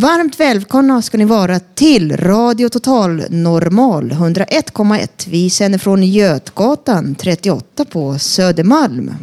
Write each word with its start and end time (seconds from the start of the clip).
Varmt 0.00 0.40
välkomna 0.40 1.02
ska 1.02 1.18
ni 1.18 1.24
vara 1.24 1.60
till 1.60 2.16
Radio 2.16 2.68
Total 2.68 3.24
Normal 3.30 4.10
101,1. 4.10 5.08
Vi 5.26 5.50
sänder 5.50 5.78
från 5.78 6.02
Götgatan 6.02 7.14
38 7.14 7.84
på 7.84 8.18
Södermalm 8.18 9.14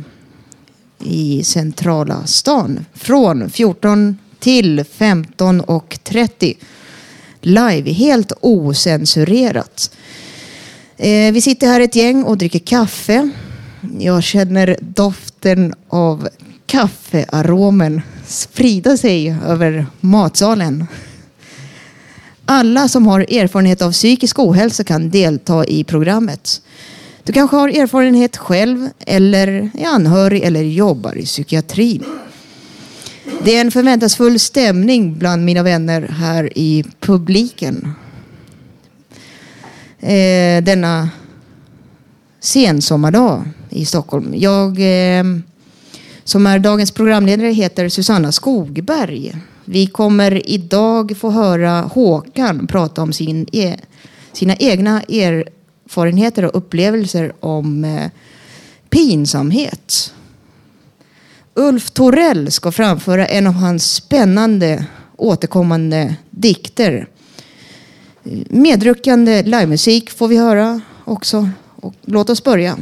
i 1.00 1.44
centrala 1.44 2.28
stan 2.28 2.86
från 2.94 3.50
14 3.50 4.18
till 4.40 4.80
15.30. 4.80 6.56
Live, 7.42 7.92
helt 7.92 8.32
osensurerat. 8.42 9.96
Eh, 10.98 11.34
vi 11.34 11.42
sitter 11.42 11.68
här 11.68 11.80
ett 11.80 11.96
gäng 11.96 12.24
och 12.24 12.38
dricker 12.38 12.60
kaffe. 12.60 13.30
Jag 14.00 14.24
känner 14.24 14.78
doften 14.82 15.74
av 15.90 16.30
kaffearomen 16.66 18.02
sprida 18.28 18.98
sig 18.98 19.36
över 19.46 19.86
matsalen. 20.02 20.88
Alla 22.46 22.88
som 22.88 23.08
har 23.08 23.20
erfarenhet 23.20 23.82
av 23.82 23.92
psykisk 23.92 24.40
ohälsa 24.40 24.84
kan 24.84 25.10
delta 25.10 25.66
i 25.66 25.84
programmet. 25.84 26.62
Du 27.24 27.34
kanske 27.34 27.56
har 27.56 27.70
erfarenhet 27.70 28.38
själv 28.38 28.90
eller 29.00 29.70
är 29.74 29.88
anhörig 29.88 30.44
eller 30.44 30.62
jobbar 30.62 31.18
i 31.18 31.26
psykiatrin. 31.26 32.04
Det 33.44 33.56
är 33.56 33.62
en 33.62 33.72
förväntansfull 33.72 34.40
stämning 34.40 35.18
bland 35.18 35.46
mina 35.46 35.64
vänner 35.64 36.02
här 36.02 36.58
i 36.58 36.84
publiken. 37.00 37.94
Eh, 40.00 40.64
denna 40.64 41.10
sensommardag 42.40 43.44
i 43.70 43.86
Stockholm. 43.86 44.34
Jag 44.36 44.70
eh, 44.80 45.24
som 46.28 46.48
är 46.48 46.60
dagens 46.60 46.92
programledare 46.92 47.52
heter 47.52 47.90
Susanna 47.90 48.32
Skogberg. 48.32 49.36
Vi 49.66 49.88
kommer 49.88 50.50
idag 50.50 51.18
få 51.18 51.30
höra 51.30 51.82
Håkan 51.82 52.68
prata 52.68 53.02
om 53.02 53.14
sin 53.14 53.48
e 53.52 53.76
sina 54.34 54.56
egna 54.56 55.02
erfarenheter 55.02 56.46
och 56.46 56.58
upplevelser 56.58 57.34
om 57.40 57.84
eh, 57.84 58.10
pinsamhet. 58.90 60.14
Ulf 61.54 61.92
Torell 61.92 62.52
ska 62.52 62.72
framföra 62.72 63.26
en 63.26 63.48
av 63.48 63.54
hans 63.54 63.94
spännande 63.94 64.86
återkommande 65.16 66.16
dikter. 66.30 67.08
Medryckande 68.50 69.44
livemusik 69.44 70.10
får 70.10 70.28
vi 70.28 70.38
höra 70.38 70.82
också. 71.06 71.50
Och 71.76 71.94
låt 72.06 72.30
oss 72.30 72.44
börja. 72.44 72.78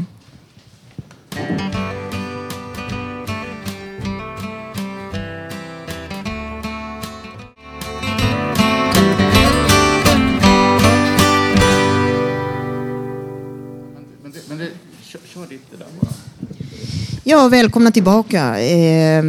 Ja, 17.27 17.47
välkomna 17.47 17.91
tillbaka. 17.91 18.59
Eh, 18.59 19.23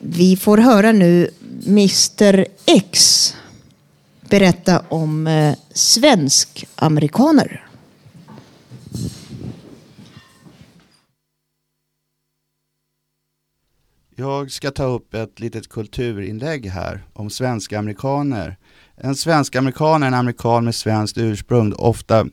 vi 0.00 0.36
får 0.36 0.58
höra 0.58 0.92
nu 0.92 1.30
Mr 1.66 2.46
X 2.66 3.34
berätta 4.30 4.82
om 4.88 5.26
eh, 5.26 5.54
svensk-amerikaner. 5.72 7.66
Jag 14.16 14.50
ska 14.50 14.70
ta 14.70 14.84
upp 14.84 15.14
ett 15.14 15.40
litet 15.40 15.68
kulturinlägg 15.68 16.66
här 16.66 17.04
om 17.12 17.30
svenska 17.30 17.78
amerikaner. 17.78 18.56
En 18.96 19.14
svensk 19.14 19.56
amerikan 19.56 20.02
är 20.02 20.06
en 20.06 20.14
amerikan 20.14 20.64
med 20.64 20.74
svenskt 20.74 21.18
ursprung, 21.18 21.72
ofta 21.72 22.26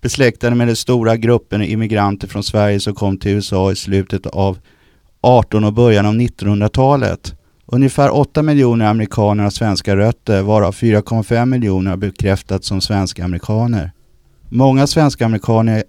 besläktade 0.00 0.56
med 0.56 0.66
den 0.66 0.76
stora 0.76 1.16
gruppen 1.16 1.62
immigranter 1.62 2.28
från 2.28 2.42
Sverige 2.42 2.80
som 2.80 2.94
kom 2.94 3.18
till 3.18 3.32
USA 3.32 3.72
i 3.72 3.76
slutet 3.76 4.26
av 4.26 4.58
18 5.20 5.64
och 5.64 5.72
början 5.72 6.06
av 6.06 6.14
1900-talet. 6.14 7.34
Ungefär 7.66 8.16
8 8.16 8.42
miljoner 8.42 8.86
amerikaner 8.86 9.44
har 9.44 9.50
svenska 9.50 9.96
rötter, 9.96 10.42
varav 10.42 10.74
4,5 10.74 11.46
miljoner 11.46 11.90
har 11.90 11.96
bekräftats 11.98 12.66
som 12.66 12.80
svenska 12.80 13.24
amerikaner. 13.24 13.92
Många 14.48 14.86
svenska 14.86 15.24
amerikaner 15.24 15.76
är 15.76 15.84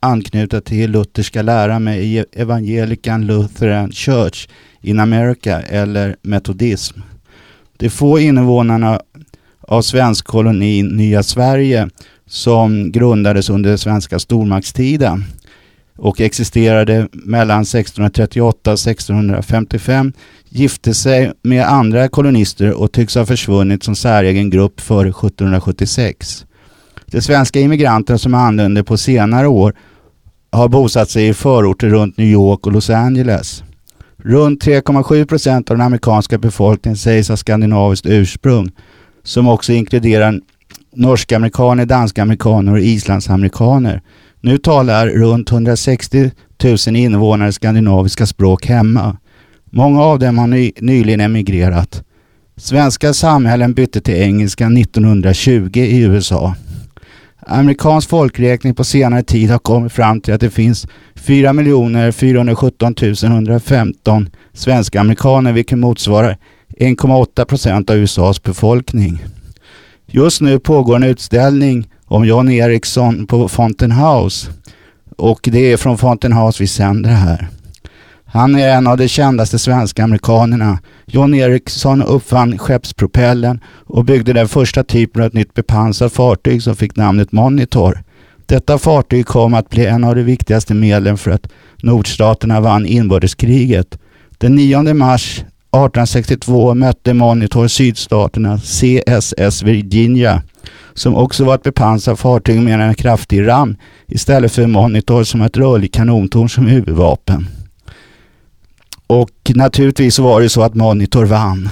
anknutna 0.00 0.60
till 0.60 0.90
lutherska 0.90 1.42
läran 1.42 1.84
med 1.84 2.24
Evangelican 2.32 3.26
Lutheran 3.26 3.92
Church 3.92 4.48
in 4.80 5.00
America 5.00 5.60
eller 5.60 6.16
metodism. 6.22 7.00
De 7.76 7.90
få 7.90 8.18
invånarna 8.18 9.00
av 9.60 9.82
svensk 9.82 10.26
koloni 10.26 10.82
Nya 10.82 11.22
Sverige 11.22 11.88
som 12.30 12.92
grundades 12.92 13.50
under 13.50 13.76
svenska 13.76 14.18
stormaktstiden 14.18 15.24
och 15.98 16.20
existerade 16.20 17.08
mellan 17.12 17.62
1638 17.62 18.72
och 18.72 18.78
1655 18.78 20.12
gifte 20.48 20.94
sig 20.94 21.32
med 21.42 21.66
andra 21.66 22.08
kolonister 22.08 22.72
och 22.72 22.92
tycks 22.92 23.14
ha 23.14 23.26
försvunnit 23.26 23.82
som 23.82 23.96
säregen 23.96 24.50
grupp 24.50 24.80
före 24.80 25.08
1776. 25.08 26.46
De 27.06 27.20
svenska 27.20 27.60
immigranter 27.60 28.16
som 28.16 28.34
anlände 28.34 28.84
på 28.84 28.96
senare 28.96 29.48
år 29.48 29.74
har 30.52 30.68
bosatt 30.68 31.10
sig 31.10 31.28
i 31.28 31.34
förorter 31.34 31.88
runt 31.88 32.16
New 32.16 32.28
York 32.28 32.66
och 32.66 32.72
Los 32.72 32.90
Angeles. 32.90 33.62
Runt 34.16 34.64
3,7 34.64 35.26
procent 35.26 35.70
av 35.70 35.76
den 35.76 35.86
amerikanska 35.86 36.38
befolkningen 36.38 36.96
sägs 36.96 37.28
ha 37.28 37.36
skandinaviskt 37.36 38.06
ursprung 38.06 38.70
som 39.22 39.48
också 39.48 39.72
inkluderar 39.72 40.40
norska-amerikaner, 40.92 41.86
danska-amerikaner 41.86 42.72
och 42.72 42.80
islandsamerikaner. 42.80 44.02
Nu 44.40 44.58
talar 44.58 45.06
runt 45.06 45.52
160 45.52 46.30
000 46.86 46.96
invånare 46.96 47.52
skandinaviska 47.52 48.26
språk 48.26 48.66
hemma. 48.66 49.16
Många 49.70 50.02
av 50.02 50.18
dem 50.18 50.38
har 50.38 50.46
ny, 50.46 50.72
nyligen 50.80 51.20
emigrerat. 51.20 52.02
Svenska 52.56 53.12
samhällen 53.12 53.72
bytte 53.72 54.00
till 54.00 54.14
engelska 54.14 54.66
1920 54.66 55.70
i 55.74 56.00
USA. 56.00 56.54
Amerikansk 57.46 58.08
folkräkning 58.08 58.74
på 58.74 58.84
senare 58.84 59.22
tid 59.22 59.50
har 59.50 59.58
kommit 59.58 59.92
fram 59.92 60.20
till 60.20 60.34
att 60.34 60.40
det 60.40 60.50
finns 60.50 60.86
4 61.14 62.12
417 62.12 62.94
115 63.22 64.30
svenska 64.52 65.00
amerikaner 65.00 65.52
vilket 65.52 65.78
motsvarar 65.78 66.36
1,8 66.78 67.44
procent 67.44 67.90
av 67.90 67.96
USAs 67.96 68.42
befolkning. 68.42 69.22
Just 70.12 70.40
nu 70.40 70.58
pågår 70.58 70.96
en 70.96 71.02
utställning 71.02 71.88
om 72.04 72.24
John 72.24 72.50
Eriksson 72.50 73.26
på 73.26 73.48
Fountain 73.48 73.92
House 73.92 74.50
och 75.16 75.48
det 75.52 75.72
är 75.72 75.76
från 75.76 75.98
Fountain 75.98 76.32
House 76.32 76.62
vi 76.62 76.66
sänder 76.66 77.10
här. 77.10 77.48
Han 78.24 78.54
är 78.54 78.68
en 78.68 78.86
av 78.86 78.96
de 78.96 79.08
kändaste 79.08 79.58
svenska 79.58 80.04
amerikanerna. 80.04 80.78
John 81.06 81.34
Eriksson 81.34 82.02
uppfann 82.02 82.58
skeppspropellen 82.58 83.60
och 83.66 84.04
byggde 84.04 84.32
den 84.32 84.48
första 84.48 84.84
typen 84.84 85.22
av 85.22 85.26
ett 85.26 85.34
nytt 85.34 85.54
bepansrat 85.54 86.12
fartyg 86.12 86.62
som 86.62 86.76
fick 86.76 86.96
namnet 86.96 87.32
Monitor. 87.32 88.02
Detta 88.46 88.78
fartyg 88.78 89.26
kom 89.26 89.54
att 89.54 89.68
bli 89.68 89.86
en 89.86 90.04
av 90.04 90.16
de 90.16 90.22
viktigaste 90.22 90.74
medlen 90.74 91.18
för 91.18 91.30
att 91.30 91.48
nordstaterna 91.82 92.60
vann 92.60 92.86
inbördeskriget. 92.86 93.98
Den 94.38 94.54
9 94.54 94.94
mars 94.94 95.44
1862 95.72 96.74
mötte 96.74 97.14
Monitor 97.14 97.68
sydstaterna 97.68 98.58
CSS 98.58 99.62
Virginia 99.62 100.42
som 100.94 101.16
också 101.16 101.44
var 101.44 101.54
ett 101.54 101.62
bepansrat 101.62 102.20
fartyg 102.20 102.60
med 102.60 102.80
en 102.80 102.94
kraftig 102.94 103.46
ram 103.46 103.76
istället 104.06 104.52
för 104.52 104.66
Monitor 104.66 105.24
som 105.24 105.42
ett 105.42 105.56
rörligt 105.56 105.94
kanontorn 105.94 106.48
som 106.48 106.66
huvudvapen. 106.66 107.48
Och 109.06 109.30
naturligtvis 109.54 110.18
var 110.18 110.40
det 110.40 110.48
så 110.48 110.62
att 110.62 110.74
Monitor 110.74 111.24
vann. 111.24 111.68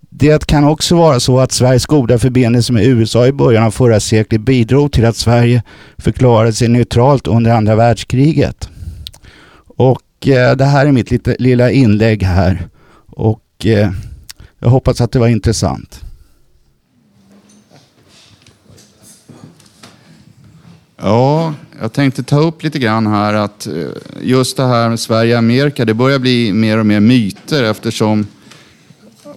Det 0.00 0.46
kan 0.46 0.64
också 0.64 0.96
vara 0.96 1.20
så 1.20 1.40
att 1.40 1.52
Sveriges 1.52 1.86
goda 1.86 2.18
förbindelser 2.18 2.74
med 2.74 2.84
USA 2.84 3.26
i 3.26 3.32
början 3.32 3.64
av 3.64 3.70
förra 3.70 4.00
seklet 4.00 4.40
bidrog 4.40 4.92
till 4.92 5.04
att 5.04 5.16
Sverige 5.16 5.62
förklarade 5.98 6.52
sig 6.52 6.68
neutralt 6.68 7.26
under 7.26 7.50
andra 7.50 7.76
världskriget. 7.76 8.68
Och 9.76 10.28
eh, 10.28 10.56
det 10.56 10.64
här 10.64 10.86
är 10.86 10.92
mitt 10.92 11.10
lite, 11.10 11.36
lilla 11.38 11.70
inlägg 11.70 12.22
här 12.22 12.68
och 13.16 13.66
eh, 13.66 13.92
jag 14.58 14.68
hoppas 14.68 15.00
att 15.00 15.12
det 15.12 15.18
var 15.18 15.28
intressant. 15.28 16.00
Ja, 20.96 21.54
jag 21.80 21.92
tänkte 21.92 22.22
ta 22.22 22.38
upp 22.38 22.62
lite 22.62 22.78
grann 22.78 23.06
här 23.06 23.34
att 23.34 23.66
eh, 23.66 23.72
just 24.22 24.56
det 24.56 24.66
här 24.66 24.88
med 24.88 25.00
Sverige 25.00 25.34
och 25.34 25.38
Amerika, 25.38 25.84
det 25.84 25.94
börjar 25.94 26.18
bli 26.18 26.52
mer 26.52 26.78
och 26.78 26.86
mer 26.86 27.00
myter 27.00 27.62
eftersom 27.62 28.26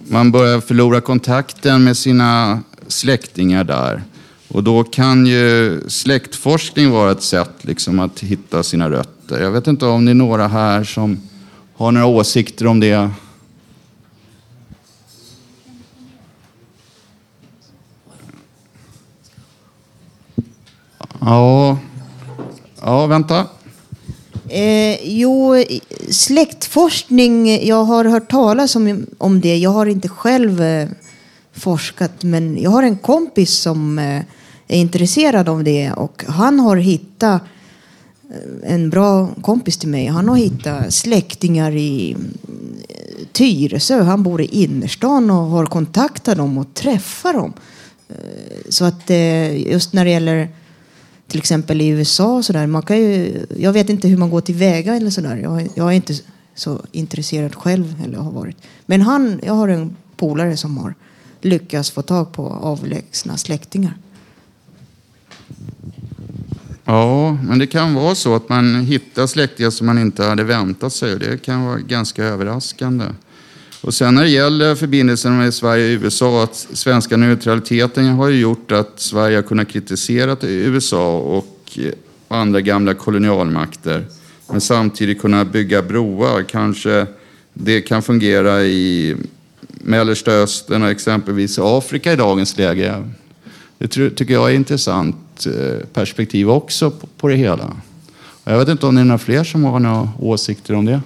man 0.08 0.32
börjar 0.32 0.60
förlora 0.60 1.00
kontakten 1.00 1.84
med 1.84 1.96
sina 1.96 2.60
släktingar 2.86 3.64
där. 3.64 4.02
Och 4.48 4.64
då 4.64 4.84
kan 4.84 5.26
ju 5.26 5.80
släktforskning 5.88 6.90
vara 6.90 7.10
ett 7.10 7.22
sätt 7.22 7.54
liksom 7.60 8.00
att 8.00 8.20
hitta 8.20 8.62
sina 8.62 8.90
rötter. 8.90 9.42
Jag 9.42 9.50
vet 9.50 9.66
inte 9.66 9.86
om 9.86 10.04
det 10.04 10.10
är 10.10 10.14
några 10.14 10.48
här 10.48 10.84
som 10.84 11.20
har 11.76 11.92
några 11.92 12.06
åsikter 12.06 12.66
om 12.66 12.80
det. 12.80 13.10
Ja, 21.20 21.78
ja 22.80 23.06
vänta. 23.06 23.46
Eh, 24.48 24.98
jo, 25.02 25.64
släktforskning, 26.10 27.66
jag 27.66 27.84
har 27.84 28.04
hört 28.04 28.30
talas 28.30 28.76
om, 28.76 29.06
om 29.18 29.40
det. 29.40 29.56
Jag 29.56 29.70
har 29.70 29.86
inte 29.86 30.08
själv 30.08 30.62
eh, 30.62 30.88
forskat, 31.52 32.22
men 32.22 32.62
jag 32.62 32.70
har 32.70 32.82
en 32.82 32.98
kompis 32.98 33.50
som 33.50 33.98
eh, 33.98 34.22
är 34.68 34.76
intresserad 34.76 35.48
av 35.48 35.64
det 35.64 35.92
och 35.92 36.24
han 36.28 36.60
har 36.60 36.76
hittat 36.76 37.42
eh, 38.30 38.72
en 38.72 38.90
bra 38.90 39.28
kompis 39.42 39.78
till 39.78 39.88
mig. 39.88 40.06
Han 40.06 40.28
har 40.28 40.36
hittat 40.36 40.94
släktingar 40.94 41.76
i 41.76 42.16
eh, 42.88 43.26
Tyresö. 43.32 44.02
Han 44.02 44.22
bor 44.22 44.40
i 44.40 44.44
innerstan 44.44 45.30
och 45.30 45.46
har 45.46 45.66
kontaktat 45.66 46.36
dem 46.36 46.58
och 46.58 46.74
träffat 46.74 47.34
dem. 47.34 47.52
Eh, 48.08 48.14
så 48.68 48.84
att 48.84 49.10
just 49.56 49.92
när 49.92 50.04
det 50.04 50.10
gäller 50.10 50.48
till 51.30 51.38
exempel 51.38 51.80
i 51.80 51.88
USA 51.88 52.36
och 52.36 52.44
sådär. 52.44 52.66
Man 52.66 52.82
kan 52.82 52.96
ju, 52.96 53.46
jag 53.56 53.72
vet 53.72 53.90
inte 53.90 54.08
hur 54.08 54.16
man 54.16 54.30
går 54.30 54.40
tillväga 54.40 54.94
eller 54.94 55.10
sådär. 55.10 55.36
Jag, 55.36 55.68
jag 55.74 55.86
är 55.86 55.92
inte 55.92 56.14
så 56.54 56.80
intresserad 56.92 57.54
själv 57.54 58.02
eller 58.04 58.18
har 58.18 58.30
varit. 58.32 58.56
Men 58.86 59.00
han, 59.00 59.40
jag 59.42 59.54
har 59.54 59.68
en 59.68 59.96
polare 60.16 60.56
som 60.56 60.78
har 60.78 60.94
lyckats 61.40 61.90
få 61.90 62.02
tag 62.02 62.32
på 62.32 62.46
avlägsna 62.46 63.36
släktingar. 63.36 63.94
Ja, 66.84 67.32
men 67.32 67.58
det 67.58 67.66
kan 67.66 67.94
vara 67.94 68.14
så 68.14 68.34
att 68.34 68.48
man 68.48 68.74
hittar 68.74 69.26
släktingar 69.26 69.70
som 69.70 69.86
man 69.86 69.98
inte 69.98 70.24
hade 70.24 70.44
väntat 70.44 70.92
sig. 70.92 71.18
Det 71.18 71.42
kan 71.42 71.64
vara 71.64 71.78
ganska 71.78 72.24
överraskande. 72.24 73.04
Och 73.80 73.94
sen 73.94 74.14
när 74.14 74.22
det 74.22 74.28
gäller 74.28 74.74
förbindelsen 74.74 75.38
med 75.38 75.54
Sverige 75.54 75.96
och 75.96 76.02
USA, 76.02 76.42
att 76.42 76.66
svenska 76.72 77.16
neutraliteten 77.16 78.06
har 78.06 78.28
ju 78.28 78.40
gjort 78.40 78.72
att 78.72 79.00
Sverige 79.00 79.36
har 79.36 79.42
kunnat 79.42 79.68
kritisera 79.68 80.36
USA 80.40 81.18
och 81.18 81.78
andra 82.28 82.60
gamla 82.60 82.94
kolonialmakter. 82.94 84.04
Men 84.50 84.60
samtidigt 84.60 85.20
kunna 85.20 85.44
bygga 85.44 85.82
broar. 85.82 86.42
Kanske 86.42 87.06
det 87.52 87.80
kan 87.80 88.02
fungera 88.02 88.62
i 88.62 89.16
Mellersta 89.60 90.30
Östern 90.30 90.82
och 90.82 90.90
exempelvis 90.90 91.58
Afrika 91.58 92.12
i 92.12 92.16
dagens 92.16 92.58
läge. 92.58 93.04
Det 93.78 93.88
tycker 93.88 94.34
jag 94.34 94.50
är 94.50 94.54
intressant 94.54 95.46
eh, 95.46 95.86
perspektiv 95.92 96.50
också 96.50 96.92
på 97.16 97.28
det 97.28 97.36
hela. 97.36 97.76
Jag 98.44 98.58
vet 98.58 98.68
inte 98.68 98.86
om 98.86 98.94
det 98.94 99.00
är 99.00 99.04
några 99.04 99.18
fler 99.18 99.44
som 99.44 99.64
har 99.64 99.80
några 99.80 100.08
åsikter 100.18 100.74
om 100.74 100.84
det. 100.84 101.00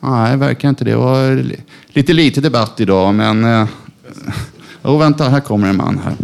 Nej, 0.00 0.36
verkar 0.36 0.68
inte 0.68 0.84
det. 0.84 0.90
Det 0.90 0.96
var 0.96 1.44
lite 1.88 2.12
lite 2.12 2.40
debatt 2.40 2.80
idag, 2.80 3.14
men... 3.14 3.44
Eh, 3.44 3.68
oh, 4.82 4.98
vänta, 4.98 5.28
här 5.28 5.40
kommer 5.40 5.68
en 5.68 5.76
man 5.76 6.00
här. 6.04 6.14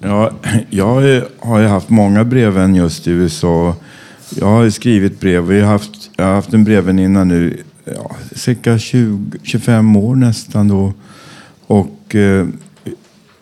Ja, 0.00 0.30
jag 0.70 1.22
har 1.38 1.58
ju 1.58 1.66
haft 1.66 1.88
många 1.88 2.24
brevvän 2.24 2.74
just 2.74 3.06
i 3.06 3.10
USA. 3.10 3.76
Jag 4.40 4.46
har 4.46 4.70
skrivit 4.70 5.20
brev 5.20 5.52
jag 5.52 5.64
har 5.66 5.72
haft, 5.72 6.10
jag 6.16 6.24
har 6.24 6.34
haft 6.34 6.54
en 6.54 6.64
brevväninna 6.64 7.24
nu 7.24 7.62
ja, 7.84 8.16
cirka 8.34 8.78
20, 8.78 9.38
25 9.42 9.96
år 9.96 10.16
nästan 10.16 10.68
då. 10.68 10.92
Och 11.66 12.14
eh, 12.14 12.46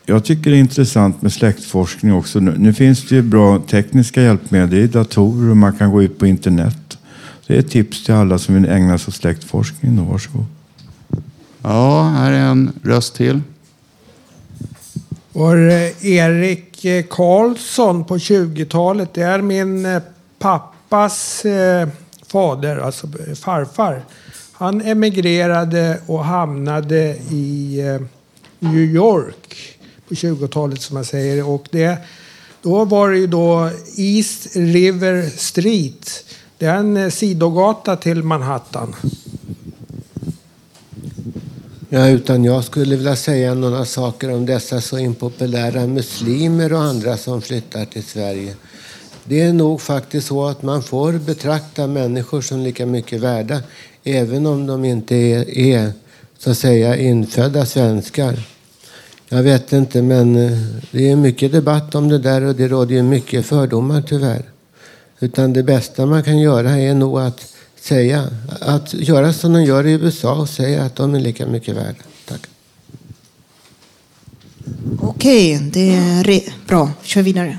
jag 0.06 0.25
tycker 0.25 0.50
det 0.50 0.56
är 0.56 0.60
intressant 0.60 1.22
med 1.22 1.32
släktforskning 1.32 2.14
också. 2.14 2.40
Nu, 2.40 2.54
nu 2.58 2.72
finns 2.72 3.08
det 3.08 3.14
ju 3.14 3.22
bra 3.22 3.58
tekniska 3.58 4.22
hjälpmedel. 4.22 4.70
Det 4.70 4.82
är 4.82 4.88
datorer 4.88 5.50
och 5.50 5.56
man 5.56 5.72
kan 5.72 5.90
gå 5.90 6.02
ut 6.02 6.19
på 6.19 6.26
internet. 6.26 6.76
Det 7.50 7.56
är 7.56 7.61
ett 7.61 7.70
tips 7.70 8.05
till 8.05 8.14
alla 8.14 8.38
som 8.38 8.55
vill 8.55 8.69
ägna 8.69 8.99
sig 8.99 9.08
åt 9.08 9.14
släktforskning. 9.14 9.97
Då. 9.97 10.02
Varsågod. 10.02 10.44
Ja, 11.62 12.02
här 12.02 12.32
är 12.32 12.41
en 12.41 12.73
röst 12.82 13.14
till. 13.14 13.41
Var 15.32 15.56
Erik 16.05 16.87
Karlsson 17.11 18.05
på 18.05 18.17
20-talet, 18.17 19.14
det 19.14 19.23
är 19.23 19.43
min 19.43 19.87
eh, 19.87 20.02
pappas 20.38 21.44
eh, 21.44 21.88
fader, 22.26 22.76
alltså 22.76 23.08
farfar. 23.41 24.02
Han 24.52 24.81
emigrerade 24.81 26.00
och 26.06 26.25
hamnade 26.25 27.17
i 27.31 27.81
eh, 27.81 28.00
New 28.58 28.94
York 28.94 29.79
på 30.08 30.14
20-talet 30.14 30.81
som 30.81 30.94
man 30.94 31.05
säger. 31.05 31.49
Och 31.49 31.69
det, 31.70 31.99
då 32.62 32.85
var 32.85 33.11
det 33.11 33.19
ju 33.19 33.26
då 33.26 33.70
East 33.97 34.56
River 34.56 35.31
Street 35.37 36.25
det 36.60 36.66
är 36.66 36.76
en 36.76 36.96
eh, 36.96 37.11
sidogata 37.11 37.96
till 37.96 38.23
Manhattan. 38.23 38.96
Ja, 41.88 42.08
utan 42.08 42.44
jag 42.44 42.64
skulle 42.64 42.96
vilja 42.96 43.16
säga 43.16 43.54
några 43.54 43.85
saker 43.85 44.32
om 44.32 44.46
dessa 44.46 44.80
så 44.80 44.99
impopulära 44.99 45.87
muslimer 45.87 46.73
och 46.73 46.82
andra 46.82 47.16
som 47.16 47.42
flyttar 47.42 47.85
till 47.85 48.04
Sverige. 48.04 48.54
Det 49.25 49.40
är 49.40 49.52
nog 49.52 49.80
faktiskt 49.80 50.26
så 50.26 50.46
att 50.46 50.62
man 50.62 50.82
får 50.82 51.12
betrakta 51.12 51.87
människor 51.87 52.40
som 52.40 52.61
lika 52.61 52.87
mycket 52.87 53.20
värda 53.20 53.62
även 54.04 54.46
om 54.46 54.66
de 54.66 54.85
inte 54.85 55.16
är, 55.16 55.58
är 55.58 55.92
så 56.38 56.50
att 56.50 56.58
säga 56.58 56.96
infödda 56.96 57.66
svenskar. 57.66 58.42
Jag 59.28 59.42
vet 59.42 59.73
inte, 59.73 60.02
men 60.02 60.37
eh, 60.37 60.58
det 60.90 61.11
är 61.11 61.16
mycket 61.16 61.52
debatt 61.52 61.94
om 61.94 62.08
det 62.08 62.18
där 62.18 62.42
och 62.42 62.54
det 62.54 62.68
råder 62.68 62.94
ju 62.94 63.02
mycket 63.02 63.46
fördomar 63.46 64.02
tyvärr. 64.02 64.50
Utan 65.20 65.52
det 65.52 65.62
bästa 65.62 66.06
man 66.06 66.22
kan 66.22 66.38
göra 66.38 66.78
är 66.78 66.94
nog 66.94 67.20
att 67.20 67.54
säga, 67.80 68.28
att 68.60 68.94
göra 68.94 69.32
som 69.32 69.52
de 69.52 69.64
gör 69.64 69.86
i 69.86 69.92
USA 69.92 70.34
och 70.34 70.48
säga 70.48 70.84
att 70.84 70.96
de 70.96 71.14
är 71.14 71.20
lika 71.20 71.46
mycket 71.46 71.76
värda. 71.76 72.02
Tack. 72.24 72.46
Okej, 75.00 75.56
okay, 75.56 75.70
det 75.70 75.94
är 75.94 76.52
bra. 76.66 76.90
Kör 77.02 77.22
vidare. 77.22 77.58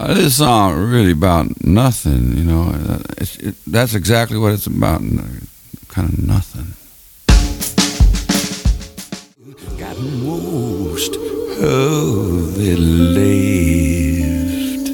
Uh, 0.00 0.14
this 0.14 0.36
song 0.36 0.90
really 0.90 1.12
about 1.12 1.60
nothing, 1.60 2.38
you 2.38 2.44
know. 2.44 2.74
It's, 3.18 3.38
it, 3.38 3.54
that's 3.66 3.94
exactly 3.94 4.38
what 4.38 4.52
it's 4.52 4.66
about, 4.66 5.02
kind 5.88 6.08
of 6.08 6.18
nothing. 6.18 6.74
Got 9.82 9.98
most 9.98 11.16
of 11.58 12.58
it 12.58 12.78
lived. 12.78 14.88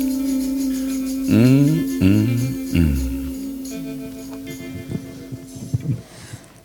Mm, 1.29 1.69
mm, 2.01 2.39
mm. 2.75 2.97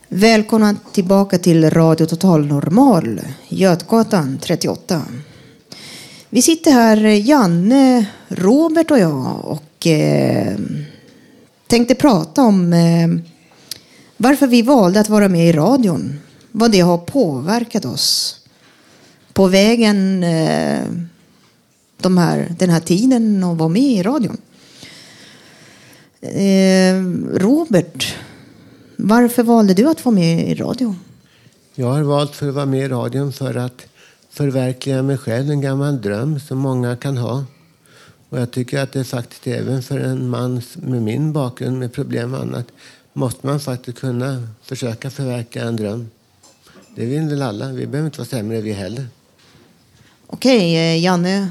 Välkomna 0.08 0.75
tillbaka 0.92 1.38
till 1.38 1.70
Radio 1.70 2.06
Total 2.06 2.46
Normal, 2.46 3.22
Götgatan 3.50 4.39
38. 4.42 5.01
Vi 6.30 6.42
sitter 6.42 6.72
här, 6.72 7.06
Janne, 7.06 8.06
Robert 8.27 8.92
och 8.92 9.00
jag, 9.00 9.46
och 9.46 9.88
eh, 9.88 10.58
tänkte 11.68 11.96
prata 11.96 12.42
om 12.42 12.74
eh, 12.74 13.08
varför 14.18 14.48
vi 14.48 14.62
valde 14.62 15.00
att 15.00 15.10
vara 15.10 15.30
med 15.30 15.50
i 15.50 15.51
radion 15.51 16.20
vad 16.55 16.72
det 16.72 16.79
har 16.79 16.98
påverkat 16.98 17.86
oss 17.86 18.39
på 19.33 19.48
vägen 19.48 20.24
eh, 20.24 20.83
de 22.01 22.17
här, 22.17 22.55
den 22.60 22.69
här 22.69 22.79
tiden 22.79 23.43
och 23.43 23.57
vara 23.57 23.69
med 23.69 23.81
i 23.81 24.03
radion. 24.03 24.38
Eh, 26.22 26.95
Robert, 27.39 28.15
varför 28.98 29.43
valde 29.43 29.74
du 29.74 29.89
att 29.89 30.05
vara 30.05 30.15
med 30.15 30.50
i 30.50 30.55
radio? 30.55 30.95
Jag 31.75 31.88
har 31.88 32.01
valt 32.01 32.36
för 32.36 32.50
att 32.50 32.55
vara 32.55 32.65
med 32.65 32.86
i 32.86 32.88
radion 32.88 33.33
för 33.33 33.55
att 33.55 33.86
förverkliga 34.29 35.03
mig 35.03 35.17
själv, 35.17 35.51
en 35.51 35.62
gammal 35.62 36.01
dröm 36.01 36.39
som 36.39 36.57
många 36.57 36.95
kan 36.95 37.17
ha. 37.17 37.43
Och 38.29 38.39
jag 38.39 38.51
tycker 38.51 38.79
att 38.79 38.91
det 38.91 39.03
faktiskt 39.03 39.48
även 39.48 39.83
för 39.83 40.00
en 40.00 40.29
man 40.29 40.62
med 40.75 41.01
min 41.01 41.33
bakgrund 41.33 41.79
med 41.79 41.93
problem 41.93 42.33
och 42.33 42.39
annat 42.41 42.67
måste 43.13 43.48
man 43.48 43.60
faktiskt 43.60 44.00
kunna 44.00 44.48
försöka 44.62 45.10
förverkliga 45.10 45.65
en 45.65 45.75
dröm. 45.75 46.10
Det 46.95 47.05
vill 47.05 47.29
väl 47.29 47.41
alla. 47.41 47.71
Vi 47.71 47.88
behöver 47.88 48.07
inte 48.07 48.19
vara 48.19 48.27
sämre 48.27 48.62
vi 48.62 48.73
heller. 48.73 49.07
Okej, 50.27 50.75
eh, 50.75 51.03
Janne, 51.03 51.47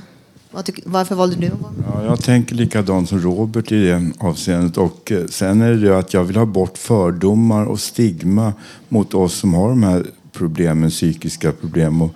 varför 0.85 1.15
valde 1.15 1.37
du 1.37 1.51
ja, 1.87 2.05
Jag 2.05 2.23
tänker 2.25 2.55
likadant 2.55 3.09
som 3.09 3.21
Robert 3.21 3.73
i 3.73 3.85
det 3.85 4.11
avseendet. 4.19 4.77
Och 4.77 5.13
eh, 5.13 5.27
sen 5.27 5.61
är 5.61 5.73
det 5.73 5.99
att 5.99 6.15
jag 6.15 6.25
vill 6.25 6.37
ha 6.37 6.47
bort 6.47 6.79
fördomar 6.79 7.65
och 7.65 7.81
stigma 7.81 8.53
mot 8.89 9.15
oss 9.15 9.35
som 9.35 9.55
har 9.55 9.69
de 9.69 9.83
här 9.83 10.07
problemen, 10.33 10.91
psykiska 10.91 11.53
problem. 11.53 12.03
Och 12.03 12.11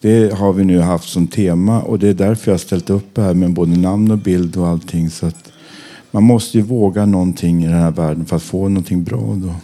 det 0.00 0.34
har 0.34 0.52
vi 0.52 0.64
nu 0.64 0.80
haft 0.80 1.08
som 1.08 1.26
tema 1.26 1.82
och 1.82 1.98
det 1.98 2.08
är 2.08 2.14
därför 2.14 2.50
jag 2.50 2.54
har 2.54 2.58
ställt 2.58 2.90
upp 2.90 3.18
här 3.18 3.34
med 3.34 3.52
både 3.52 3.78
namn 3.78 4.10
och 4.10 4.18
bild 4.18 4.56
och 4.56 4.68
allting. 4.68 5.10
Så 5.10 5.26
att 5.26 5.52
man 6.10 6.22
måste 6.22 6.58
ju 6.58 6.64
våga 6.64 7.06
någonting 7.06 7.64
i 7.64 7.68
den 7.68 7.78
här 7.78 7.90
världen 7.90 8.24
för 8.24 8.36
att 8.36 8.42
få 8.42 8.68
någonting 8.68 9.04
bra. 9.04 9.34
Då. 9.34 9.54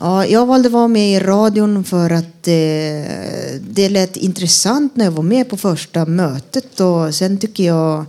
Ja, 0.00 0.26
jag 0.26 0.46
valde 0.46 0.66
att 0.66 0.72
vara 0.72 0.88
med 0.88 1.12
i 1.12 1.20
radion 1.20 1.84
för 1.84 2.10
att 2.10 2.48
eh, 2.48 3.60
det 3.60 3.88
lät 3.88 4.16
intressant 4.16 4.96
när 4.96 5.04
jag 5.04 5.12
var 5.12 5.22
med 5.22 5.48
på 5.48 5.56
första 5.56 6.06
mötet. 6.06 6.80
Och 6.80 7.14
sen 7.14 7.38
tycker 7.38 7.64
jag 7.64 8.04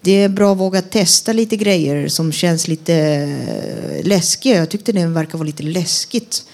det 0.00 0.12
är 0.12 0.28
bra 0.28 0.52
att 0.52 0.58
våga 0.58 0.82
testa 0.82 1.32
lite 1.32 1.56
grejer 1.56 2.08
som 2.08 2.32
känns 2.32 2.68
lite 2.68 2.94
eh, 2.94 4.06
läskiga. 4.06 4.56
Jag 4.56 4.70
tyckte 4.70 4.92
det 4.92 5.06
verkar 5.06 5.38
vara 5.38 5.46
lite 5.46 5.62
läskigt. 5.62 6.44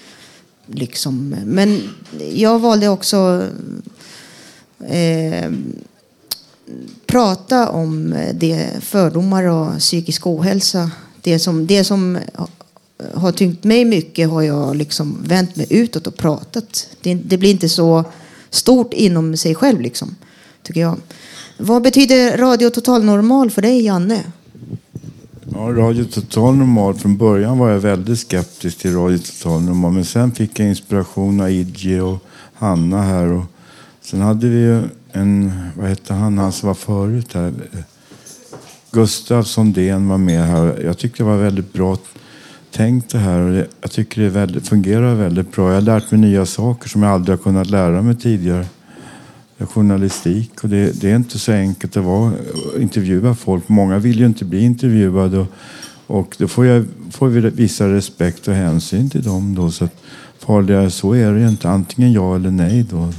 Liksom. 0.65 1.35
Men 1.45 1.89
jag 2.33 2.59
valde 2.59 2.89
också 2.89 3.47
eh, 4.87 5.51
prata 7.05 7.69
om 7.69 8.13
eh, 8.13 8.35
det 8.35 8.69
fördomar 8.79 9.43
och 9.43 9.79
psykisk 9.79 10.27
ohälsa. 10.27 10.91
Det 11.21 11.39
som, 11.39 11.67
det 11.67 11.83
som 11.83 12.17
Eh, 12.99 13.19
har 13.19 13.31
tyngt 13.31 13.63
mig 13.63 13.85
mycket 13.85 14.29
har 14.29 14.41
jag 14.41 14.75
liksom 14.75 15.17
vänt 15.23 15.55
mig 15.55 15.67
utåt 15.69 16.07
och 16.07 16.17
pratat. 16.17 16.87
Det, 17.01 17.13
det, 17.13 17.37
blir 17.37 17.51
inte 17.51 17.69
så 17.69 18.03
stort 18.49 18.93
inom 18.93 19.37
sig 19.37 19.55
själv, 19.55 19.81
liksom, 19.81 20.15
tycker 20.63 20.81
jag. 20.81 20.97
Vad 21.57 21.81
betyder 21.81 22.37
Radio 22.37 22.69
Total 22.69 23.03
Normal 23.03 23.51
för 23.51 23.61
dig, 23.61 23.81
Janne? 23.81 24.23
Ja, 25.53 25.59
Radio 25.59 26.03
Total 26.03 26.55
Normal, 26.55 26.95
från 26.95 27.17
början 27.17 27.57
var 27.57 27.69
jag 27.69 27.79
väldigt 27.79 28.19
skeptisk 28.19 28.77
till 28.77 28.93
Radio 28.93 29.17
Total 29.17 29.61
Normal. 29.61 29.91
Men 29.91 30.05
sen 30.05 30.31
fick 30.31 30.59
jag 30.59 30.69
inspiration 30.69 31.41
av 31.41 31.49
Idje 31.49 32.01
och 32.01 32.23
Hanna 32.53 33.01
här. 33.01 33.31
Och 33.31 33.43
sen 34.01 34.21
hade 34.21 34.47
vi 34.47 34.57
ju 34.57 34.83
en, 35.11 35.51
vad 35.77 35.89
hette 35.89 36.13
han, 36.13 36.37
han 36.37 36.51
som 36.51 36.67
var 36.67 36.73
förut 36.73 37.33
här. 37.33 37.53
Gustav 38.91 39.43
Sondén 39.43 40.09
var 40.09 40.17
med 40.17 40.45
här. 40.45 40.81
Jag 40.85 40.97
tyckte 40.97 41.23
det 41.23 41.27
var 41.27 41.37
väldigt 41.37 41.73
bra 41.73 41.97
tänkt 42.71 43.09
det 43.09 43.17
här. 43.17 43.39
Och 43.39 43.65
jag 43.81 43.91
tycker 43.91 44.21
det 44.21 44.29
väldigt, 44.29 44.67
fungerar 44.67 45.15
väldigt 45.15 45.51
bra. 45.51 45.67
Jag 45.67 45.75
har 45.75 45.81
lärt 45.81 46.11
mig 46.11 46.19
nya 46.19 46.45
saker 46.45 46.89
som 46.89 47.03
jag 47.03 47.11
aldrig 47.11 47.37
har 47.37 47.43
kunnat 47.43 47.69
lära 47.69 48.01
mig 48.01 48.15
tidigare. 48.15 48.65
Journalistik 49.57 50.63
och 50.63 50.69
det, 50.69 51.01
det 51.01 51.11
är 51.11 51.15
inte 51.15 51.39
så 51.39 51.51
enkelt 51.51 51.97
att 51.97 52.03
vara, 52.03 52.33
intervjua 52.79 53.35
folk. 53.35 53.69
Många 53.69 53.99
vill 53.99 54.19
ju 54.19 54.25
inte 54.25 54.45
bli 54.45 54.63
intervjuade. 54.63 55.37
Och, 55.37 55.47
och 56.07 56.35
då 56.39 56.47
får, 56.47 56.65
jag, 56.65 56.85
får 57.11 57.27
vi 57.27 57.49
visa 57.49 57.93
respekt 57.93 58.47
och 58.47 58.53
hänsyn 58.53 59.09
till 59.09 59.23
dem. 59.23 59.55
Då, 59.55 59.71
så 59.71 59.85
att 59.85 59.95
farligare 60.39 60.89
så 60.89 61.13
är 61.13 61.33
det 61.33 61.49
inte. 61.49 61.69
Antingen 61.69 62.11
ja 62.11 62.35
eller 62.35 62.51
nej. 62.51 62.85
Då. 62.89 63.13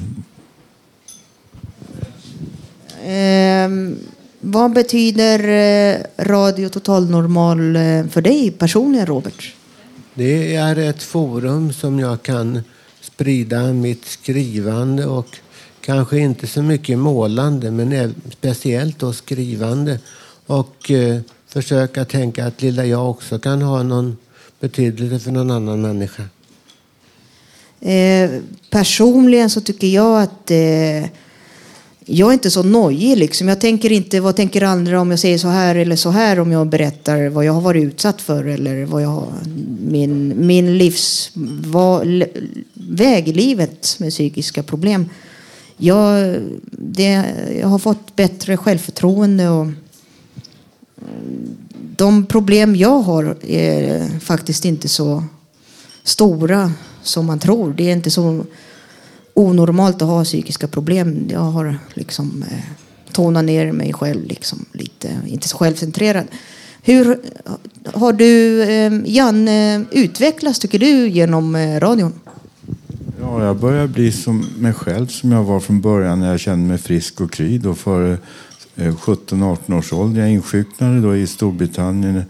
Um 3.07 3.97
vad 4.41 4.73
betyder 4.73 5.49
eh, 5.49 6.25
Radio 6.25 6.69
Total 6.69 7.11
Normal 7.11 7.77
eh, 7.77 8.07
för 8.07 8.21
dig 8.21 8.51
personligen, 8.51 9.07
Robert? 9.07 9.55
Det 10.15 10.55
är 10.55 10.77
ett 10.77 11.03
forum 11.03 11.73
som 11.73 11.99
jag 11.99 12.23
kan 12.23 12.63
sprida 13.01 13.73
mitt 13.73 14.05
skrivande 14.05 15.07
och 15.07 15.39
kanske 15.81 16.19
inte 16.19 16.47
så 16.47 16.63
mycket 16.63 16.99
målande, 16.99 17.71
men 17.71 18.15
speciellt 18.31 18.99
då 18.99 19.13
skrivande. 19.13 19.99
Och 20.47 20.91
eh, 20.91 21.21
försöka 21.49 22.05
tänka 22.05 22.47
att 22.47 22.63
lilla 22.63 22.85
jag 22.85 23.11
också 23.11 23.39
kan 23.39 23.63
ha 23.63 23.83
någon 23.83 24.17
betydelse 24.61 25.25
för 25.25 25.31
någon 25.31 25.51
annan 25.51 25.83
människa. 25.83 26.23
Eh, 27.81 28.31
personligen 28.71 29.51
så 29.51 29.61
tycker 29.61 29.87
jag 29.87 30.23
att 30.23 30.51
eh, 30.51 31.11
jag 32.13 32.29
är 32.29 32.33
inte 32.33 32.51
så 32.51 32.63
nojig. 32.63 33.19
Liksom. 33.19 33.49
Jag 33.49 33.61
tänker 33.61 33.93
inte 33.93 34.21
vad 34.21 34.37
tänker 34.37 34.63
andra 34.63 35.01
om 35.01 35.11
jag 35.11 35.21
säger 35.21 35.39
så 35.39 35.49
här 35.49 35.75
eller 35.75 35.97
så 35.97 36.11
här 36.11 36.41
om 36.41 36.53
jag 36.53 36.67
berättar 36.67 37.29
vad 37.29 37.45
jag 37.45 37.53
har 37.53 37.61
varit 37.61 37.85
utsatt 37.85 38.23
för 38.23 38.45
eller 38.45 38.85
vad 38.85 39.03
jag 39.03 39.27
min, 39.81 40.35
min, 40.37 40.47
min 40.47 40.79
livsväg 40.79 42.29
i 43.29 43.33
livet 43.33 43.97
med 43.99 44.11
psykiska 44.11 44.63
problem. 44.63 45.09
Jag, 45.77 46.37
det, 46.71 47.25
jag 47.61 47.69
har 47.69 47.79
fått 47.79 48.17
bättre 48.17 48.57
självförtroende 48.57 49.49
och 49.49 49.67
eh, 49.67 49.73
de 51.97 52.27
problem 52.27 52.77
jag 52.77 53.01
har 53.01 53.37
är 53.47 54.19
faktiskt 54.21 54.65
inte 54.65 54.89
så 54.89 55.25
stora 56.03 56.73
som 57.03 57.27
man 57.27 57.39
tror. 57.39 57.73
Det 57.73 57.89
är 57.89 57.93
inte 57.93 58.11
så 58.11 58.45
onormalt 59.35 60.03
att 60.03 60.09
ha 60.09 60.25
psykiska 60.25 60.69
problem. 60.69 61.29
Jag 61.31 61.41
har 61.41 61.79
liksom 61.95 62.45
eh, 62.51 62.59
tonat 63.13 63.45
ner 63.45 63.73
mig 63.73 63.93
själv 63.93 64.27
liksom 64.27 64.65
lite, 64.73 65.21
inte 65.27 65.49
så 65.49 65.57
självcentrerad. 65.57 66.27
Hur 66.83 67.21
har 67.85 68.13
du, 68.13 68.63
eh, 68.63 68.93
Jan, 69.05 69.49
utvecklats 69.91 70.59
tycker 70.59 70.79
du 70.79 71.09
genom 71.09 71.55
eh, 71.55 71.81
radion? 71.81 72.13
Ja, 73.21 73.45
jag 73.45 73.57
börjar 73.57 73.87
bli 73.87 74.13
som 74.13 74.47
mig 74.59 74.73
själv 74.73 75.07
som 75.07 75.33
jag 75.33 75.45
var 75.45 75.61
från 75.61 75.81
början 75.81 76.21
när 76.21 76.31
jag 76.31 76.41
kände 76.41 76.69
mig 76.69 76.79
frisk 76.79 77.21
och 77.21 77.33
kry 77.33 77.59
då 77.59 77.75
före 77.75 78.19
eh, 78.77 78.95
17-18 78.95 79.79
års 79.79 79.93
ålder. 79.93 80.21
Jag 80.21 80.31
insjuknade 80.31 81.01
då 81.01 81.17
i 81.17 81.27
Storbritannien 81.27 82.23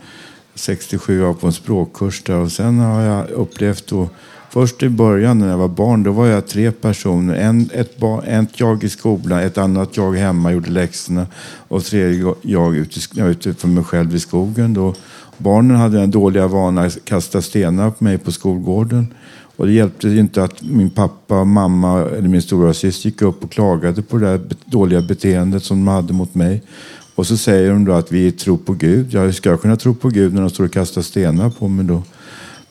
67 0.54 1.24
år 1.24 1.34
på 1.34 1.46
en 1.46 1.52
språkkurs 1.52 2.22
där 2.22 2.36
och 2.36 2.52
sen 2.52 2.78
har 2.78 3.02
jag 3.02 3.30
upplevt 3.30 3.86
då 3.86 4.08
Först 4.52 4.82
i 4.82 4.88
början 4.88 5.38
när 5.38 5.48
jag 5.48 5.58
var 5.58 5.68
barn, 5.68 6.02
då 6.02 6.12
var 6.12 6.26
jag 6.26 6.46
tre 6.46 6.70
personer. 6.72 7.34
En, 7.34 7.70
ett, 7.74 8.02
ett 8.26 8.60
jag 8.60 8.84
i 8.84 8.88
skolan, 8.88 9.38
ett 9.38 9.58
annat 9.58 9.96
jag 9.96 10.12
hemma, 10.12 10.52
gjorde 10.52 10.70
läxorna 10.70 11.26
och 11.68 11.84
tredje 11.84 12.34
jag 12.42 12.76
ute, 12.76 13.20
ute 13.20 13.54
för 13.54 13.68
mig 13.68 13.84
själv 13.84 14.14
i 14.14 14.18
skogen. 14.18 14.74
Då. 14.74 14.94
Barnen 15.38 15.76
hade 15.76 15.98
den 15.98 16.10
dåliga 16.10 16.46
vanan 16.46 16.86
att 16.86 17.04
kasta 17.04 17.42
stenar 17.42 17.90
på 17.90 18.04
mig 18.04 18.18
på 18.18 18.32
skolgården. 18.32 19.06
Och 19.56 19.66
det 19.66 19.72
hjälpte 19.72 20.08
inte 20.08 20.44
att 20.44 20.62
min 20.62 20.90
pappa, 20.90 21.44
mamma 21.44 22.00
eller 22.00 22.28
min 22.28 22.42
stora 22.42 22.74
syster 22.74 23.08
gick 23.08 23.22
upp 23.22 23.44
och 23.44 23.50
klagade 23.50 24.02
på 24.02 24.18
det 24.18 24.26
där 24.26 24.40
dåliga 24.64 25.00
beteendet 25.00 25.64
som 25.64 25.84
de 25.84 25.88
hade 25.88 26.12
mot 26.12 26.34
mig. 26.34 26.62
Och 27.14 27.26
så 27.26 27.36
säger 27.36 27.70
de 27.70 27.84
då 27.84 27.92
att 27.92 28.12
vi 28.12 28.32
tror 28.32 28.56
på 28.56 28.72
Gud. 28.72 29.06
Ja, 29.10 29.20
hur 29.20 29.32
ska 29.32 29.50
jag 29.50 29.62
kunna 29.62 29.76
tro 29.76 29.94
på 29.94 30.08
Gud 30.08 30.34
när 30.34 30.40
de 30.40 30.50
står 30.50 30.64
och 30.64 30.72
kastar 30.72 31.02
stenar 31.02 31.50
på 31.50 31.68
mig 31.68 31.84
då? 31.84 32.02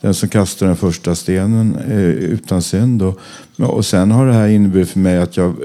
Den 0.01 0.13
som 0.13 0.29
kastar 0.29 0.68
den 0.68 0.75
första 0.75 1.15
stenen 1.15 1.75
eh, 1.75 2.00
utan 2.08 2.62
synd. 2.62 3.01
Och, 3.01 3.20
och 3.58 3.86
sen 3.86 4.12
har 4.12 4.27
det 4.27 4.34
här 4.34 4.48
inneburit 4.48 4.89
för 4.89 5.00
mig 5.00 5.18
att 5.18 5.38
jag 5.38 5.56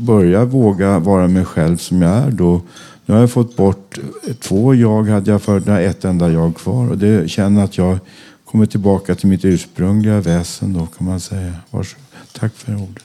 börjar 0.00 0.44
våga 0.44 0.98
vara 0.98 1.28
mig 1.28 1.44
själv 1.44 1.76
som 1.76 2.02
jag 2.02 2.12
är 2.12 2.30
då. 2.30 2.60
Nu 3.06 3.14
har 3.14 3.20
jag 3.20 3.30
fått 3.30 3.56
bort 3.56 3.98
eh, 4.26 4.34
två 4.34 4.74
jag 4.74 5.02
hade 5.02 5.30
jag 5.30 5.42
förut, 5.42 5.68
ett 5.68 6.04
enda 6.04 6.30
jag 6.30 6.56
kvar. 6.56 6.90
Och 6.90 6.98
det 6.98 7.30
känner 7.30 7.64
att 7.64 7.78
jag 7.78 7.98
kommer 8.44 8.66
tillbaka 8.66 9.14
till 9.14 9.28
mitt 9.28 9.44
ursprungliga 9.44 10.20
väsen 10.20 10.72
då 10.72 10.86
kan 10.86 11.06
man 11.06 11.20
säga. 11.20 11.54
Varsågod. 11.70 12.04
Tack 12.32 12.54
för 12.54 12.74
ordet. 12.74 13.04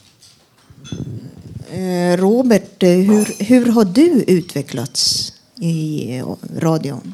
Eh, 1.71 2.17
Robert, 2.17 2.83
eh, 2.83 2.89
hur, 2.89 3.43
hur 3.43 3.65
har 3.65 3.85
du 3.85 4.23
utvecklats 4.27 5.33
i 5.59 6.21
radion? 6.57 7.13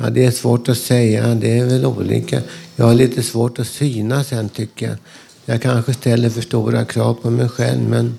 Ja, 0.00 0.10
det 0.10 0.24
är 0.24 0.30
svårt 0.30 0.68
att 0.68 0.78
säga. 0.78 1.34
Det 1.34 1.58
är 1.58 1.66
väl 1.66 1.86
olika. 1.86 2.42
Jag 2.76 2.84
har 2.84 2.94
lite 2.94 3.22
svårt 3.22 3.58
att 3.58 3.66
synas 3.66 4.28
sen 4.28 4.48
tycker 4.48 4.86
jag. 4.88 4.96
Jag 5.44 5.62
kanske 5.62 5.94
ställer 5.94 6.30
för 6.30 6.40
stora 6.40 6.84
krav 6.84 7.14
på 7.14 7.30
mig 7.30 7.48
själv. 7.48 7.88
Men 7.88 8.18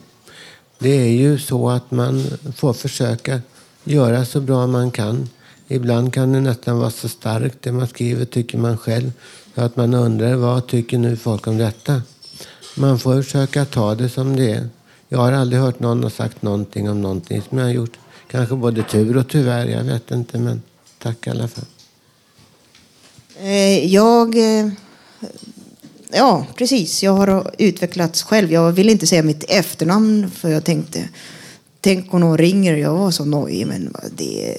det 0.80 1.02
är 1.02 1.12
ju 1.12 1.40
så 1.40 1.70
att 1.70 1.92
man 1.92 2.24
får 2.56 2.74
försöka 2.74 3.42
göra 3.84 4.26
så 4.26 4.42
bra 4.42 4.68
man 4.68 4.92
kan 4.92 5.30
Ibland 5.74 6.14
kan 6.14 6.34
det 6.34 6.40
nästan 6.40 6.78
vara 6.78 6.90
så 6.90 7.10
starkt 7.10 7.58
det 7.62 7.72
man 7.72 7.88
skriver, 7.88 8.26
tycker 8.26 8.58
man 8.58 8.78
själv. 8.78 9.12
Så 9.56 9.62
att 9.62 9.76
man 9.76 9.94
undrar, 9.94 10.36
vad 10.36 10.68
tycker 10.68 10.98
nu 10.98 11.16
folk 11.16 11.48
om 11.48 11.58
detta? 11.58 12.02
Man 12.78 13.00
får 13.00 13.22
försöka 13.22 13.66
ta 13.66 13.96
det 13.96 14.10
som 14.10 14.36
det 14.36 14.52
är. 14.52 14.70
Jag 15.10 15.20
har 15.20 15.32
aldrig 15.32 15.62
hört 15.62 15.80
någon 15.80 16.04
ha 16.04 16.10
sagt 16.10 16.42
någonting 16.42 16.90
om 16.90 17.02
någonting 17.02 17.42
som 17.50 17.58
jag 17.58 17.66
har 17.66 17.72
gjort. 17.72 17.98
Kanske 18.32 18.56
både 18.56 18.84
tur 18.84 19.18
och 19.18 19.28
tyvärr, 19.28 19.66
jag 19.68 19.84
vet 19.84 20.12
inte. 20.12 20.40
Men 20.40 20.62
tack 21.02 21.28
i 21.28 21.30
alla 21.30 21.48
fall. 21.48 21.66
Eh, 23.40 23.86
jag... 23.94 24.38
Eh, 24.38 24.70
ja, 26.12 26.46
precis. 26.56 27.04
Jag 27.04 27.14
har 27.14 27.52
utvecklats 27.58 28.24
själv. 28.24 28.52
Jag 28.52 28.72
ville 28.72 28.92
inte 28.92 29.08
säga 29.08 29.24
mitt 29.24 29.44
efternamn 29.50 30.32
för 30.32 30.50
jag 30.50 30.64
tänkte... 30.64 31.10
Tänk 31.84 32.14
om 32.14 32.20
någon 32.20 32.38
ringer 32.38 32.76
jag 32.76 32.94
var 32.94 33.12
så 33.12 33.26
nojig. 33.26 33.68
Men 33.68 33.96
det... 34.18 34.58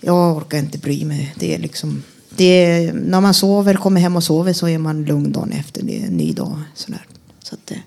Jag 0.00 0.36
orkar 0.36 0.58
inte 0.58 0.78
bry 0.78 1.04
mig. 1.04 1.34
Det 1.38 1.54
är 1.54 1.58
liksom... 1.58 2.02
Det 2.36 2.92
när 2.92 3.20
man 3.20 3.34
sover, 3.34 3.74
kommer 3.74 4.00
hem 4.00 4.16
och 4.16 4.24
sover 4.24 4.52
så 4.52 4.68
är 4.68 4.78
man 4.78 5.04
lugn 5.04 5.32
dagen 5.32 5.52
efter. 5.52 5.82
Det 5.82 6.02
är 6.02 6.06
en 6.06 6.16
ny 6.16 6.32
dag. 6.32 6.62
Sådär. 6.74 7.06
Så 7.42 7.54
att, 7.54 7.70
eh, 7.70 7.78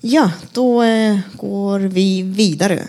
ja, 0.00 0.30
då 0.52 0.82
går 1.36 1.80
vi 1.80 2.22
vidare. 2.22 2.88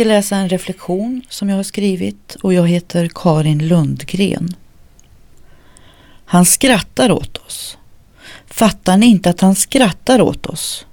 Ska 0.00 0.08
läsa 0.08 0.36
en 0.36 0.48
reflektion 0.48 1.22
som 1.28 1.48
jag 1.48 1.56
har 1.56 1.62
skrivit 1.62 2.36
och 2.42 2.54
jag 2.54 2.68
heter 2.68 3.10
Karin 3.14 3.68
Lundgren. 3.68 4.56
Han 6.24 6.44
skrattar 6.44 7.12
åt 7.12 7.36
oss. 7.36 7.78
Fattar 8.46 8.96
ni 8.96 9.06
inte 9.06 9.30
att 9.30 9.40
han 9.40 9.54
skrattar 9.54 10.20
åt 10.20 10.46
oss? 10.46 10.86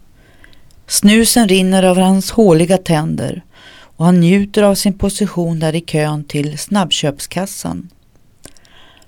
Snusen 0.88 1.48
rinner 1.48 1.84
över 1.84 2.02
hans 2.02 2.32
håliga 2.32 2.78
tänder 2.78 3.44
och 3.70 4.06
han 4.06 4.20
njuter 4.20 4.64
av 4.64 4.76
sin 4.76 4.94
position 4.94 5.60
där 5.60 5.76
i 5.76 5.82
kön 5.82 6.24
till 6.24 6.58
snabbköpskassan. 6.58 7.90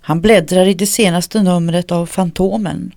Han 0.02 0.22
bläddrar 0.22 0.66
i 0.66 0.74
det 0.74 0.88
senaste 0.88 1.44
numret 1.44 1.92
av 1.92 2.06
Fantomen 2.06 2.92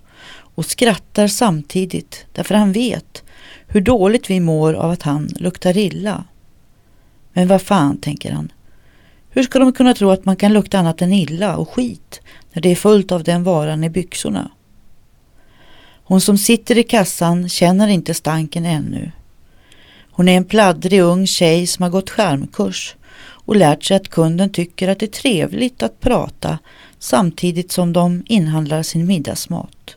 och 0.54 0.66
skrattar 0.66 1.28
samtidigt 1.28 2.26
därför 2.32 2.54
han 2.54 2.72
vet 2.72 3.22
hur 3.66 3.80
dåligt 3.80 4.30
vi 4.30 4.40
mår 4.40 4.74
av 4.74 4.90
att 4.90 5.02
han 5.02 5.26
luktar 5.36 5.76
illa. 5.76 6.24
Men 7.32 7.48
vad 7.48 7.62
fan, 7.62 7.96
tänker 7.96 8.32
han. 8.32 8.52
Hur 9.30 9.42
ska 9.42 9.58
de 9.58 9.72
kunna 9.72 9.94
tro 9.94 10.10
att 10.10 10.24
man 10.24 10.36
kan 10.36 10.52
lukta 10.52 10.78
annat 10.78 11.02
än 11.02 11.12
illa 11.12 11.56
och 11.56 11.68
skit 11.68 12.20
när 12.52 12.62
det 12.62 12.68
är 12.68 12.76
fullt 12.76 13.12
av 13.12 13.22
den 13.22 13.44
varan 13.44 13.84
i 13.84 13.90
byxorna? 13.90 14.50
Hon 16.04 16.20
som 16.20 16.38
sitter 16.38 16.78
i 16.78 16.82
kassan 16.82 17.48
känner 17.48 17.88
inte 17.88 18.14
stanken 18.14 18.66
ännu. 18.66 19.10
Hon 20.10 20.28
är 20.28 20.36
en 20.36 20.44
pladdrig 20.44 21.00
ung 21.00 21.26
tjej 21.26 21.66
som 21.66 21.82
har 21.82 21.90
gått 21.90 22.10
skärmkurs 22.10 22.96
och 23.44 23.56
lärt 23.56 23.84
sig 23.84 23.96
att 23.96 24.08
kunden 24.08 24.50
tycker 24.50 24.88
att 24.88 24.98
det 24.98 25.06
är 25.06 25.20
trevligt 25.20 25.82
att 25.82 26.00
prata 26.00 26.58
samtidigt 26.98 27.72
som 27.72 27.92
de 27.92 28.22
inhandlar 28.26 28.82
sin 28.82 29.06
middagsmat. 29.06 29.96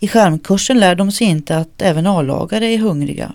I 0.00 0.08
skärmkursen 0.08 0.80
lär 0.80 0.94
de 0.94 1.12
sig 1.12 1.26
inte 1.26 1.56
att 1.56 1.82
även 1.82 2.06
A-lagare 2.06 2.66
är 2.66 2.78
hungriga 2.78 3.32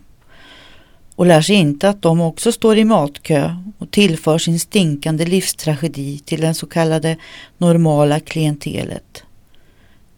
och 1.15 1.25
lär 1.25 1.41
sig 1.41 1.55
inte 1.55 1.89
att 1.89 2.01
de 2.01 2.21
också 2.21 2.51
står 2.51 2.77
i 2.77 2.85
matkö 2.85 3.55
och 3.77 3.91
tillför 3.91 4.37
sin 4.37 4.59
stinkande 4.59 5.25
livstragedi 5.25 6.19
till 6.19 6.41
den 6.41 6.55
så 6.55 6.67
kallade 6.67 7.17
normala 7.57 8.19
klientelet. 8.19 9.23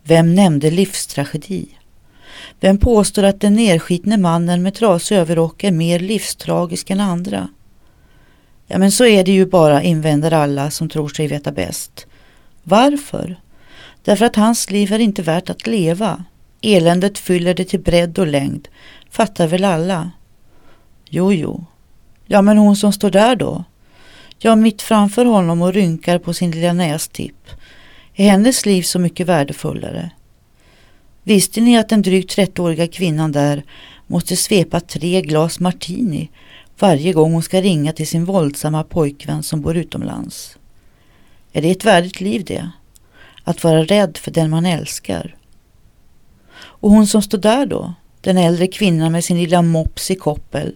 Vem 0.04 0.36
nämnde 0.36 0.72
livstragedi? 0.72 1.68
Vem 2.60 2.78
påstår 2.78 3.24
att 3.24 3.42
den 3.42 3.54
nerskitne 3.54 4.18
mannen 4.18 4.64
med 4.64 4.74
trasig 4.74 5.16
överrock 5.16 5.64
är 5.64 5.72
mer 5.72 6.00
livstragisk 6.00 6.90
än 6.90 7.00
andra? 7.00 7.48
Ja, 8.68 8.78
men 8.78 8.92
så 8.92 9.06
är 9.06 9.24
det 9.24 9.32
ju 9.32 9.46
bara, 9.46 9.84
invänder 9.84 10.34
alla 10.34 10.72
som 10.72 10.90
tror 10.90 11.10
sig 11.10 11.28
veta 11.28 11.52
bäst. 11.52 12.08
Varför? 12.64 13.40
Därför 14.04 14.26
att 14.26 14.36
hans 14.36 14.72
liv 14.72 14.94
är 14.94 15.00
inte 15.00 15.22
värt 15.22 15.50
att 15.50 15.68
leva. 15.68 16.24
Eländet 16.62 17.18
fyller 17.18 17.54
det 17.54 17.66
till 17.66 17.80
bredd 17.80 18.20
och 18.20 18.28
längd, 18.28 18.68
fattar 19.10 19.48
väl 19.48 19.64
alla. 19.64 20.12
Jo, 21.10 21.34
jo. 21.34 21.66
Ja, 22.26 22.42
men 22.42 22.58
hon 22.58 22.76
som 22.76 22.94
står 22.94 23.12
där 23.12 23.36
då? 23.36 23.64
Ja, 24.40 24.56
mitt 24.56 24.82
framför 24.82 25.26
honom 25.26 25.62
och 25.62 25.74
rynkar 25.74 26.20
på 26.20 26.34
sin 26.34 26.52
lilla 26.52 26.74
nästipp. 26.74 27.50
Är 28.16 28.30
hennes 28.30 28.66
liv 28.66 28.82
så 28.82 29.00
mycket 29.00 29.28
värdefullare? 29.28 30.12
Visste 31.24 31.62
ni 31.62 31.78
att 31.78 31.90
den 31.90 32.02
drygt 32.02 32.38
30-åriga 32.38 32.88
kvinnan 32.88 33.32
där 33.32 33.64
måste 34.08 34.36
svepa 34.36 34.80
tre 34.80 35.22
glas 35.22 35.60
martini 35.60 36.30
varje 36.80 37.14
gång 37.14 37.34
hon 37.34 37.44
ska 37.44 37.62
ringa 37.62 37.94
till 37.94 38.08
sin 38.08 38.26
våldsamma 38.26 38.84
pojkvän 38.84 39.44
som 39.44 39.62
bor 39.62 39.78
utomlands? 39.78 40.58
Är 41.52 41.62
det 41.62 41.72
ett 41.72 41.86
värdigt 41.86 42.22
liv 42.22 42.44
det? 42.46 42.70
Att 43.44 43.64
vara 43.64 43.84
rädd 43.84 44.18
för 44.18 44.32
den 44.32 44.50
man 44.50 44.66
älskar? 44.66 45.36
Och 46.54 46.92
hon 46.92 47.08
som 47.08 47.22
står 47.22 47.38
där 47.38 47.66
då? 47.66 47.94
Den 48.22 48.38
äldre 48.38 48.68
kvinnan 48.68 49.12
med 49.12 49.24
sin 49.24 49.38
lilla 49.38 49.62
mops 49.62 50.12
i 50.12 50.16
koppel 50.16 50.76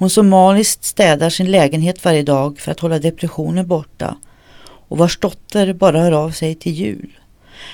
hon 0.00 0.10
somaliskt 0.10 0.84
städar 0.84 1.30
sin 1.30 1.50
lägenhet 1.50 2.04
varje 2.04 2.22
dag 2.22 2.58
för 2.58 2.72
att 2.72 2.80
hålla 2.80 2.98
depressionen 2.98 3.66
borta 3.66 4.16
och 4.62 4.98
vars 4.98 5.18
dotter 5.18 5.72
bara 5.72 6.00
hör 6.00 6.12
av 6.12 6.30
sig 6.30 6.54
till 6.54 6.72
jul. 6.72 7.18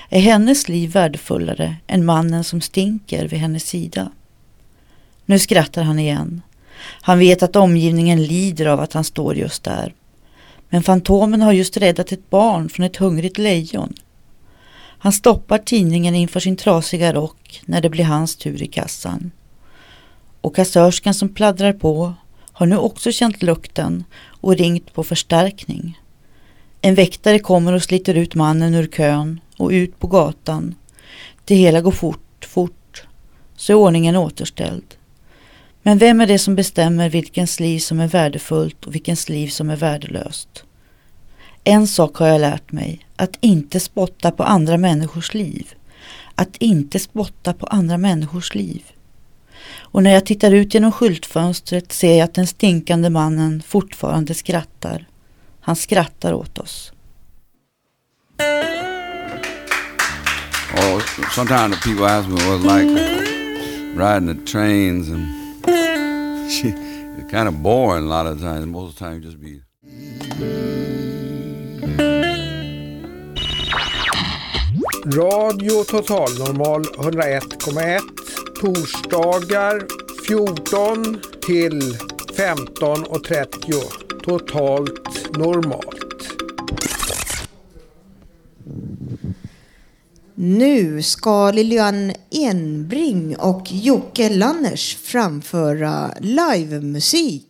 Är 0.08 0.20
hennes 0.20 0.68
liv 0.68 0.92
värdefullare 0.92 1.76
än 1.86 2.04
mannen 2.04 2.44
som 2.44 2.60
stinker 2.60 3.28
vid 3.28 3.40
hennes 3.40 3.64
sida? 3.64 4.10
Nu 5.24 5.38
skrattar 5.38 5.82
han 5.82 5.98
igen. 5.98 6.42
Han 6.80 7.18
vet 7.18 7.42
att 7.42 7.56
omgivningen 7.56 8.22
lider 8.22 8.66
av 8.66 8.80
att 8.80 8.92
han 8.92 9.04
står 9.04 9.34
just 9.36 9.64
där. 9.64 9.94
Men 10.68 10.82
Fantomen 10.82 11.42
har 11.42 11.52
just 11.52 11.76
räddat 11.76 12.12
ett 12.12 12.30
barn 12.30 12.68
från 12.68 12.86
ett 12.86 12.96
hungrigt 12.96 13.38
lejon. 13.38 13.94
Han 14.98 15.12
stoppar 15.12 15.58
tidningen 15.58 16.14
inför 16.14 16.40
sin 16.40 16.56
trasiga 16.56 17.12
rock 17.12 17.62
när 17.66 17.80
det 17.80 17.90
blir 17.90 18.04
hans 18.04 18.36
tur 18.36 18.62
i 18.62 18.66
kassan. 18.66 19.30
Och 20.46 20.56
kassörskan 20.56 21.14
som 21.14 21.28
pladdrar 21.28 21.72
på 21.72 22.14
har 22.52 22.66
nu 22.66 22.76
också 22.76 23.12
känt 23.12 23.42
lukten 23.42 24.04
och 24.26 24.56
ringt 24.56 24.92
på 24.94 25.04
förstärkning. 25.04 26.00
En 26.80 26.94
väktare 26.94 27.38
kommer 27.38 27.72
och 27.72 27.82
sliter 27.82 28.14
ut 28.14 28.34
mannen 28.34 28.74
ur 28.74 28.86
kön 28.86 29.40
och 29.56 29.70
ut 29.70 29.98
på 29.98 30.06
gatan. 30.06 30.74
Det 31.44 31.54
hela 31.54 31.80
går 31.80 31.90
fort, 31.90 32.44
fort, 32.48 33.06
så 33.56 33.72
är 33.72 33.76
ordningen 33.76 34.16
återställd. 34.16 34.94
Men 35.82 35.98
vem 35.98 36.20
är 36.20 36.26
det 36.26 36.38
som 36.38 36.54
bestämmer 36.54 37.10
vilkens 37.10 37.60
liv 37.60 37.78
som 37.78 38.00
är 38.00 38.08
värdefullt 38.08 38.84
och 38.84 38.94
vilkens 38.94 39.28
liv 39.28 39.48
som 39.48 39.70
är 39.70 39.76
värdelöst? 39.76 40.64
En 41.64 41.86
sak 41.86 42.16
har 42.16 42.28
jag 42.28 42.40
lärt 42.40 42.72
mig, 42.72 43.06
att 43.16 43.36
inte 43.40 43.80
spotta 43.80 44.30
på 44.30 44.42
andra 44.42 44.78
människors 44.78 45.34
liv. 45.34 45.74
Att 46.34 46.56
inte 46.56 46.98
spotta 46.98 47.52
på 47.52 47.66
andra 47.66 47.98
människors 47.98 48.54
liv. 48.54 48.82
Och 49.96 50.02
när 50.02 50.12
jag 50.12 50.26
tittar 50.26 50.50
ut 50.50 50.74
genom 50.74 50.92
skyltfönstret 50.92 51.92
ser 51.92 52.18
jag 52.18 52.24
att 52.24 52.34
den 52.34 52.46
stinkande 52.46 53.10
mannen 53.10 53.62
fortfarande 53.66 54.34
skrattar. 54.34 55.06
Han 55.60 55.76
skrattar 55.76 56.32
åt 56.32 56.58
oss. 56.58 56.92
Oh, 60.74 61.00
sometimes 61.34 61.76
the 61.76 61.88
people 61.88 62.06
ask 62.06 62.28
me 62.28 62.34
what 62.34 62.60
it's 62.60 62.64
like 62.64 62.88
riding 63.96 64.26
the 64.26 64.52
trains, 64.52 65.08
and 65.08 65.26
it's 67.18 67.30
kind 67.30 67.48
of 67.48 67.54
boring 67.54 68.04
a 68.04 68.22
lot 68.22 68.26
of 68.26 68.40
times. 68.40 68.66
Most 68.66 68.92
of 68.92 68.98
the 68.98 69.04
time, 69.04 69.14
you 69.14 69.20
just 69.20 69.40
be. 69.40 69.62
Radio 75.04 75.84
Total 75.84 76.28
Normal 76.38 76.82
101,1 76.82 78.15
torsdagar 78.60 79.86
14 80.28 81.20
till 81.46 81.80
15.30 82.36 83.82
totalt 84.24 85.36
normalt. 85.36 86.06
Nu 90.34 91.02
ska 91.02 91.50
Lilian 91.50 92.12
Enbring 92.30 93.36
och 93.36 93.72
Jocke 93.72 94.28
Lanners 94.28 94.96
framföra 94.96 96.14
livemusik. 96.20 97.45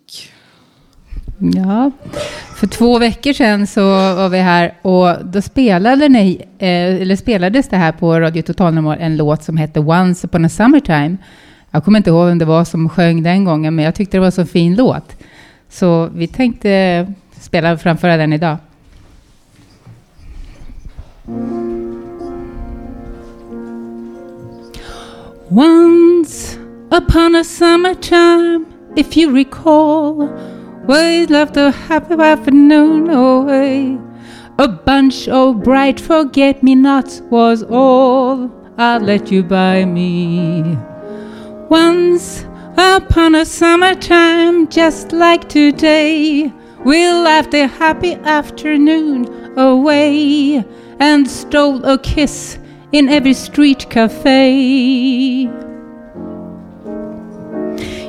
Ja, 1.39 1.91
för 2.55 2.67
två 2.67 2.99
veckor 2.99 3.33
sedan 3.33 3.67
så 3.67 3.81
var 4.15 4.29
vi 4.29 4.39
här 4.39 4.75
och 4.83 5.25
då 5.25 5.43
spelade 5.43 6.09
ni, 6.09 6.45
eh, 6.59 7.03
eller 7.03 7.17
spelades 7.17 7.69
det 7.69 7.77
här 7.77 7.93
på 7.93 8.21
Radio 8.21 8.43
Total 8.43 8.75
Normal 8.75 8.99
en 9.01 9.17
låt 9.17 9.43
som 9.43 9.57
hette 9.57 9.81
Once 9.81 10.27
upon 10.27 10.45
a 10.45 10.49
summertime. 10.49 11.17
Jag 11.71 11.85
kommer 11.85 11.99
inte 11.99 12.11
ihåg 12.11 12.27
vem 12.27 12.39
det 12.39 12.45
var 12.45 12.65
som 12.65 12.89
sjöng 12.89 13.23
den 13.23 13.45
gången, 13.45 13.75
men 13.75 13.85
jag 13.85 13.95
tyckte 13.95 14.17
det 14.17 14.21
var 14.21 14.27
en 14.27 14.33
så 14.33 14.47
fin 14.47 14.77
låt. 14.77 15.17
Så 15.69 16.07
vi 16.07 16.27
tänkte 16.27 17.07
spela 17.41 17.73
och 17.73 17.81
framföra 17.81 18.17
den 18.17 18.33
idag. 18.33 18.57
Once 25.49 26.59
upon 26.91 27.37
a 27.37 27.45
summertime, 27.45 28.65
if 28.97 29.17
you 29.17 29.37
recall, 29.37 30.29
we 30.87 31.27
loved 31.27 31.57
a 31.57 31.71
happy 31.73 32.15
afternoon 32.15 33.11
away. 33.11 33.99
A 34.59 34.69
bunch 34.69 35.29
of 35.29 35.63
bright 35.63 35.99
forget 35.99 36.63
me 36.63 36.75
nots 36.75 37.21
was 37.23 37.63
all 37.65 38.51
I'd 38.79 39.03
let 39.03 39.33
you 39.33 39.43
buy 39.43 39.85
me. 39.85 40.79
Once 41.69 42.45
upon 42.77 43.35
a 43.35 43.45
summertime, 43.45 44.69
just 44.69 45.13
like 45.13 45.49
today, 45.49 46.53
we 46.85 47.11
left 47.11 47.53
a 47.55 47.67
happy 47.67 48.15
afternoon 48.15 49.59
away 49.59 50.65
and 51.01 51.29
stole 51.29 51.85
a 51.85 51.99
kiss 51.99 52.59
in 52.93 53.09
every 53.09 53.35
street 53.35 53.91
cafe. 53.91 55.66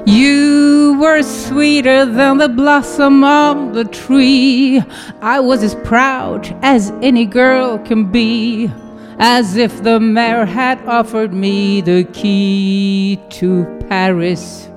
You 0.08 0.98
were 1.02 1.22
sweeter 1.22 2.06
than 2.06 2.38
the 2.38 2.48
blossom 2.48 3.26
of 3.26 3.74
the 3.74 3.84
tree. 3.84 4.82
I 5.22 5.42
was 5.42 5.64
as 5.64 5.76
proud 5.76 6.48
as 6.62 6.92
any 7.02 7.26
girl 7.26 7.78
can 7.80 8.10
be, 8.10 8.72
as 9.20 9.58
if 9.58 9.84
the 9.84 10.00
mayor 10.00 10.46
had 10.46 10.80
offered 10.88 11.34
me 11.34 11.82
the 11.82 12.06
key 12.14 13.20
to 13.32 13.66
Paris. 13.90 14.70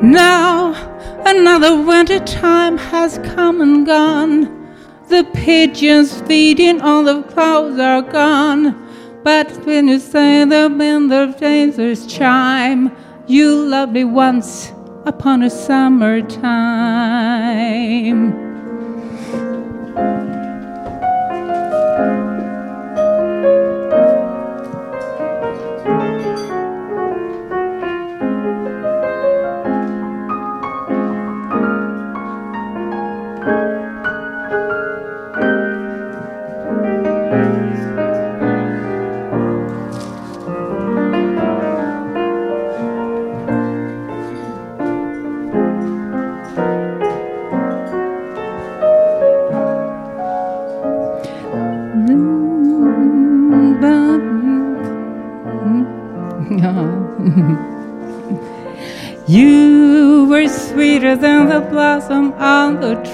Now 0.00 0.72
another 1.26 1.82
winter 1.82 2.20
time 2.20 2.78
has 2.78 3.18
come 3.34 3.60
and 3.60 3.84
gone. 3.84 4.74
The 5.08 5.24
pigeons 5.34 6.22
feeding 6.22 6.80
on 6.80 7.04
the 7.04 7.24
clouds 7.24 7.78
are 7.78 8.00
gone. 8.00 8.88
But 9.22 9.50
when 9.66 9.88
you 9.88 9.98
say 10.00 10.46
the 10.46 10.74
wind 10.74 11.12
of 11.12 11.38
danger's 11.38 12.06
chime, 12.06 12.90
you 13.26 13.64
loved 13.66 13.92
me 13.92 14.04
once 14.04 14.72
upon 15.06 15.42
a 15.42 15.50
summertime. 15.50 16.42
You 18.34 18.51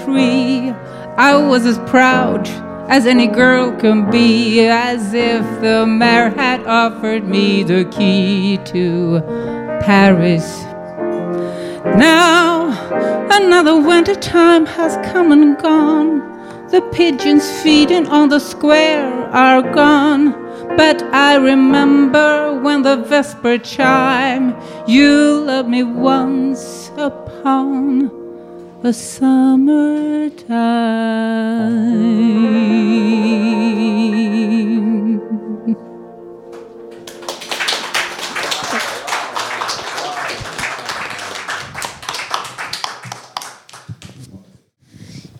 tree. 0.03 0.71
I 1.17 1.35
was 1.35 1.65
as 1.65 1.77
proud 1.89 2.47
as 2.89 3.05
any 3.05 3.27
girl 3.27 3.71
can 3.77 4.09
be, 4.09 4.61
as 4.61 5.13
if 5.13 5.43
the 5.61 5.85
mayor 5.85 6.29
had 6.29 6.65
offered 6.65 7.23
me 7.23 7.63
the 7.63 7.85
key 7.85 8.57
to 8.65 9.21
Paris. 9.81 10.63
Now 11.97 12.71
another 13.31 13.79
winter 13.79 14.15
time 14.15 14.65
has 14.65 14.95
come 15.11 15.31
and 15.31 15.57
gone. 15.57 16.19
The 16.69 16.81
pigeons 16.91 17.49
feeding 17.61 18.07
on 18.07 18.29
the 18.29 18.39
square 18.39 19.07
are 19.31 19.61
gone. 19.61 20.31
But 20.77 21.01
I 21.13 21.35
remember 21.35 22.59
when 22.61 22.83
the 22.83 22.97
vesper 22.97 23.57
chime, 23.57 24.55
you 24.87 25.41
loved 25.45 25.69
me 25.69 25.83
once 25.83 26.91
upon 26.97 28.18
a 28.83 28.93
summertime. 28.93 30.39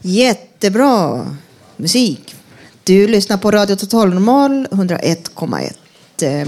Jättebra 0.02 1.26
musik. 1.78 2.36
Du 2.84 3.08
lyssnar 3.08 3.38
på 3.38 3.52
Radio 3.52 3.76
Total 3.76 4.10
Normal 4.10 4.68
101,1. 4.72 5.74
Eh, 6.22 6.48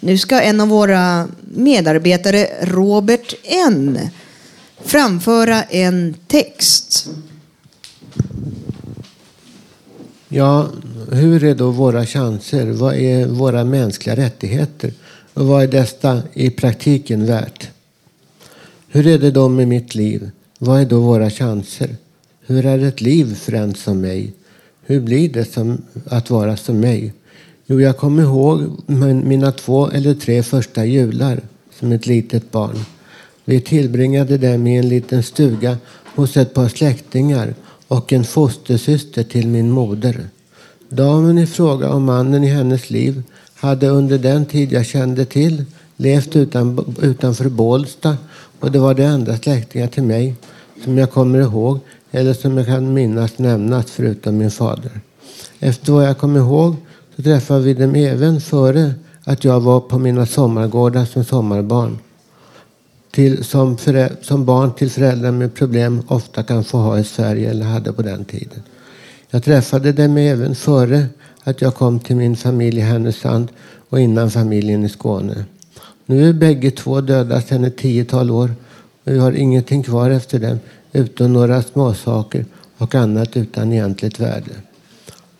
nu 0.00 0.18
ska 0.18 0.40
en 0.40 0.60
av 0.60 0.68
våra 0.68 1.28
medarbetare, 1.54 2.48
Robert 2.62 3.34
N, 3.44 4.10
framföra 4.84 5.62
en 5.62 6.14
text. 6.26 7.08
Ja, 10.28 10.68
hur 11.12 11.44
är 11.44 11.54
då 11.54 11.70
våra 11.70 12.06
chanser? 12.06 12.66
Vad 12.66 12.94
är 12.94 13.26
våra 13.26 13.64
mänskliga 13.64 14.16
rättigheter? 14.16 14.92
Och 15.34 15.46
vad 15.46 15.62
är 15.62 15.68
detta 15.68 16.22
i 16.32 16.50
praktiken 16.50 17.26
värt? 17.26 17.68
Hur 18.88 19.06
är 19.06 19.18
det 19.18 19.30
då 19.30 19.48
med 19.48 19.68
mitt 19.68 19.94
liv? 19.94 20.30
Vad 20.58 20.80
är 20.80 20.86
då 20.86 21.00
våra 21.00 21.30
chanser? 21.30 21.96
Hur 22.40 22.66
är 22.66 22.84
ett 22.84 23.00
liv 23.00 23.34
för 23.34 23.52
en 23.52 23.74
som 23.74 24.00
mig? 24.00 24.32
Hur 24.82 25.00
blir 25.00 25.28
det 25.28 25.52
som 25.52 25.82
att 26.06 26.30
vara 26.30 26.56
som 26.56 26.80
mig? 26.80 27.12
Jo, 27.66 27.80
jag 27.80 27.96
kommer 27.96 28.22
ihåg 28.22 28.82
mina 29.24 29.52
två 29.52 29.90
eller 29.90 30.14
tre 30.14 30.42
första 30.42 30.84
jular 30.84 31.40
som 31.78 31.92
ett 31.92 32.06
litet 32.06 32.50
barn. 32.52 32.84
Vi 33.48 33.60
tillbringade 33.60 34.38
dem 34.38 34.66
i 34.66 34.76
en 34.76 34.88
liten 34.88 35.22
stuga 35.22 35.76
hos 36.14 36.36
ett 36.36 36.54
par 36.54 36.68
släktingar 36.68 37.54
och 37.88 38.12
en 38.12 38.24
fostersyster 38.24 39.22
till 39.22 39.48
min 39.48 39.70
moder. 39.70 40.20
Damen 40.88 41.38
i 41.38 41.46
fråga 41.46 41.90
och 41.90 42.00
mannen 42.00 42.44
i 42.44 42.48
hennes 42.48 42.90
liv 42.90 43.22
hade 43.54 43.88
under 43.88 44.18
den 44.18 44.46
tid 44.46 44.72
jag 44.72 44.86
kände 44.86 45.24
till 45.24 45.64
levt 45.96 46.36
utan, 46.36 46.94
utanför 47.02 47.48
Bålsta 47.48 48.16
och 48.60 48.72
det 48.72 48.78
var 48.78 48.94
de 48.94 49.02
enda 49.02 49.36
släktingar 49.36 49.86
till 49.86 50.02
mig 50.02 50.34
som 50.84 50.98
jag 50.98 51.10
kommer 51.10 51.38
ihåg 51.38 51.78
eller 52.10 52.34
som 52.34 52.58
jag 52.58 52.66
kan 52.66 52.94
minnas 52.94 53.38
nämnas 53.38 53.86
förutom 53.90 54.36
min 54.36 54.50
fader. 54.50 55.00
Efter 55.58 55.92
vad 55.92 56.04
jag 56.04 56.18
kommer 56.18 56.40
ihåg 56.40 56.76
så 57.16 57.22
träffade 57.22 57.60
vi 57.60 57.74
dem 57.74 57.94
även 57.94 58.40
före 58.40 58.94
att 59.24 59.44
jag 59.44 59.60
var 59.60 59.80
på 59.80 59.98
mina 59.98 60.26
sommargårdar 60.26 61.04
som 61.04 61.24
sommarbarn. 61.24 61.98
Till, 63.16 63.44
som, 63.44 63.76
förä, 63.76 64.12
som 64.20 64.44
barn 64.44 64.72
till 64.72 64.90
föräldrar 64.90 65.30
med 65.30 65.54
problem 65.54 66.02
ofta 66.06 66.42
kan 66.42 66.64
få 66.64 66.78
ha 66.78 66.98
i 66.98 67.04
Sverige 67.04 67.50
eller 67.50 67.64
hade 67.64 67.92
på 67.92 68.02
den 68.02 68.24
tiden. 68.24 68.62
Jag 69.30 69.42
träffade 69.42 69.92
dem 69.92 70.16
även 70.16 70.54
före 70.54 71.06
att 71.44 71.62
jag 71.62 71.74
kom 71.74 72.00
till 72.00 72.16
min 72.16 72.36
familj 72.36 72.78
i 72.78 72.80
Härnösand 72.80 73.48
och 73.88 74.00
innan 74.00 74.30
familjen 74.30 74.84
i 74.84 74.88
Skåne. 74.88 75.44
Nu 76.06 76.28
är 76.28 76.32
bägge 76.32 76.70
två 76.70 77.00
döda 77.00 77.40
sedan 77.40 77.64
ett 77.64 77.76
tiotal 77.76 78.30
år 78.30 78.54
och 79.04 79.12
vi 79.12 79.18
har 79.18 79.32
ingenting 79.32 79.82
kvar 79.82 80.10
efter 80.10 80.38
dem 80.38 80.58
utom 80.92 81.32
några 81.32 81.62
småsaker 81.62 82.44
och 82.78 82.94
annat 82.94 83.36
utan 83.36 83.72
egentligt 83.72 84.20
värde. 84.20 84.52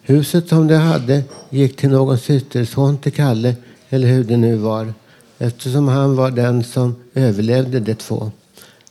Huset 0.02 0.48
som 0.48 0.66
de 0.66 0.74
hade 0.74 1.22
gick 1.50 1.76
till 1.76 1.90
någon 1.90 2.18
systerson 2.18 2.98
till 2.98 3.12
Kalle, 3.12 3.54
eller 3.90 4.08
hur 4.08 4.24
det 4.24 4.36
nu 4.36 4.56
var, 4.56 4.94
eftersom 5.38 5.88
han 5.88 6.16
var 6.16 6.30
den 6.30 6.64
som 6.64 6.94
överlevde 7.14 7.80
de 7.80 7.94
två. 7.94 8.30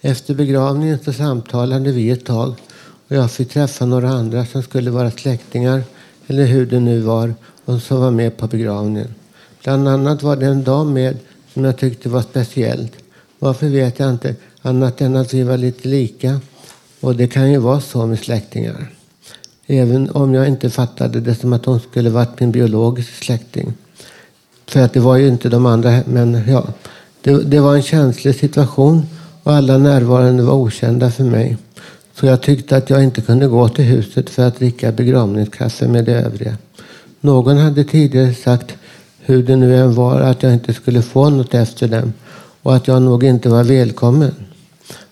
Efter 0.01 0.34
begravningen 0.34 0.99
så 1.05 1.13
samtalade 1.13 1.91
vi 1.91 2.10
ett 2.10 2.25
tag 2.25 2.55
och 3.08 3.15
jag 3.15 3.31
fick 3.31 3.49
träffa 3.49 3.86
några 3.86 4.10
andra 4.10 4.45
som 4.45 4.63
skulle 4.63 4.91
vara 4.91 5.12
släktingar, 5.12 5.84
eller 6.27 6.45
hur 6.45 6.65
det 6.65 6.79
nu 6.79 6.99
var, 6.99 7.34
och 7.65 7.81
som 7.81 8.01
var 8.01 8.12
med 8.12 8.38
på 8.38 8.47
begravningen. 8.47 9.13
Bland 9.63 9.88
annat 9.88 10.23
var 10.23 10.36
det 10.36 10.45
en 10.45 10.63
dam 10.63 10.93
med 10.93 11.17
som 11.53 11.63
jag 11.63 11.77
tyckte 11.77 12.10
var 12.10 12.21
speciellt. 12.21 12.93
Varför 13.39 13.67
vet 13.67 13.99
jag 13.99 14.10
inte, 14.10 14.36
annat 14.62 15.01
än 15.01 15.15
att 15.15 15.34
vi 15.34 15.43
var 15.43 15.58
lite 15.58 15.88
lika. 15.88 16.39
Och 16.99 17.15
det 17.15 17.27
kan 17.27 17.51
ju 17.51 17.58
vara 17.58 17.81
så 17.81 18.05
med 18.05 18.19
släktingar. 18.19 18.91
Även 19.67 20.10
om 20.10 20.34
jag 20.34 20.47
inte 20.47 20.69
fattade 20.69 21.19
det 21.19 21.36
som 21.36 21.53
att 21.53 21.65
hon 21.65 21.79
skulle 21.79 22.10
varit 22.10 22.39
min 22.39 22.51
biologiska 22.51 23.25
släkting. 23.25 23.73
För 24.67 24.80
att 24.80 24.93
det 24.93 24.99
var 24.99 25.15
ju 25.15 25.28
inte 25.28 25.49
de 25.49 25.65
andra, 25.65 25.99
men 26.06 26.43
ja. 26.47 26.67
Det, 27.21 27.43
det 27.43 27.60
var 27.60 27.75
en 27.75 27.82
känslig 27.82 28.36
situation 28.36 29.06
och 29.43 29.54
alla 29.54 29.78
närvarande 29.78 30.43
var 30.43 30.54
okända 30.54 31.12
för 31.12 31.23
mig. 31.23 31.58
Så 32.13 32.25
jag 32.25 32.41
tyckte 32.41 32.78
att 32.78 32.89
jag 32.89 33.04
inte 33.04 33.21
kunde 33.21 33.47
gå 33.47 33.69
till 33.69 33.86
huset 33.86 34.30
för 34.30 34.47
att 34.47 34.60
dricka 34.60 34.91
begravningskaffe 34.91 35.88
med 35.88 36.06
de 36.06 36.12
övriga. 36.12 36.58
Någon 37.21 37.58
hade 37.58 37.84
tidigare 37.84 38.34
sagt, 38.34 38.75
hur 39.19 39.43
det 39.43 39.56
nu 39.56 39.78
än 39.78 39.95
var, 39.95 40.21
att 40.21 40.43
jag 40.43 40.54
inte 40.54 40.73
skulle 40.73 41.01
få 41.01 41.30
något 41.30 41.54
efter 41.54 41.88
dem 41.88 42.13
och 42.62 42.75
att 42.75 42.88
jag 42.88 43.01
nog 43.01 43.23
inte 43.23 43.49
var 43.49 43.63
välkommen. 43.63 44.36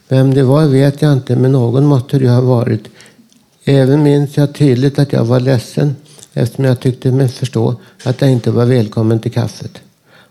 Vem 0.10 0.34
det 0.34 0.44
var 0.44 0.66
vet 0.66 1.02
jag 1.02 1.14
inte, 1.14 1.36
men 1.36 1.52
någon 1.52 1.86
måste 1.86 2.18
det 2.20 2.26
ju 2.26 2.32
ha 2.32 2.42
varit. 2.42 2.84
Även 3.66 4.04
minns 4.04 4.38
jag 4.38 4.56
tydligt 4.56 5.00
att 5.00 5.14
jag 5.14 5.26
var 5.26 5.40
ledsen 5.40 5.96
eftersom 6.34 6.66
jag 6.66 6.80
tyckte 6.80 7.12
mig 7.12 7.28
förstå 7.28 7.76
att 8.04 8.22
jag 8.22 8.32
inte 8.32 8.52
var 8.52 8.66
välkommen 8.66 9.20
till 9.20 9.32
kaffet. 9.32 9.72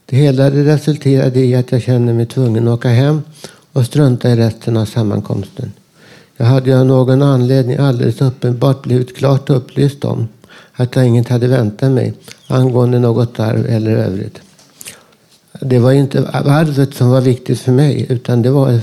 Det 0.07 0.17
hela 0.17 0.51
resulterade 0.51 1.41
i 1.41 1.55
att 1.55 1.73
jag 1.73 1.83
kände 1.83 2.12
mig 2.12 2.27
tvungen 2.27 2.69
att 2.69 2.75
åka 2.75 2.88
hem 2.88 3.23
och 3.73 3.87
strunta 3.87 4.31
i 4.31 4.37
resten 4.37 4.77
av 4.77 4.85
sammankomsten. 4.85 5.73
Jag 6.37 6.47
hade 6.47 6.71
ju 6.71 6.77
av 6.77 6.87
någon 6.87 7.23
anledning 7.23 7.77
alldeles 7.77 8.21
uppenbart 8.21 8.83
blivit 8.83 9.17
klart 9.17 9.51
upplyst 9.51 10.05
om 10.05 10.29
att 10.73 10.97
jag 10.97 11.07
inget 11.07 11.29
hade 11.29 11.49
väntat 11.49 11.91
mig 11.91 12.15
angående 12.47 12.99
något 12.99 13.41
arv 13.41 13.67
eller 13.67 13.91
övrigt. 13.91 14.41
Det 15.61 15.79
var 15.79 15.93
inte 15.93 16.29
arvet 16.29 16.95
som 16.95 17.11
var 17.11 17.21
viktigt 17.21 17.61
för 17.61 17.73
mig 17.73 18.07
utan 18.09 18.43
det 18.43 18.51
var 18.51 18.81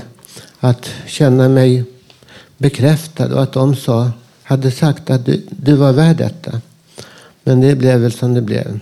att 0.60 0.90
känna 1.06 1.48
mig 1.48 1.84
bekräftad 2.58 3.34
och 3.34 3.42
att 3.42 3.52
de 3.52 3.76
sa, 3.76 4.10
hade 4.42 4.70
sagt 4.70 5.10
att 5.10 5.26
du, 5.26 5.42
du 5.50 5.74
var 5.74 5.92
värd 5.92 6.16
detta. 6.16 6.60
Men 7.44 7.60
det 7.60 7.74
blev 7.74 8.00
väl 8.00 8.12
som 8.12 8.34
det 8.34 8.42
blev. 8.42 8.80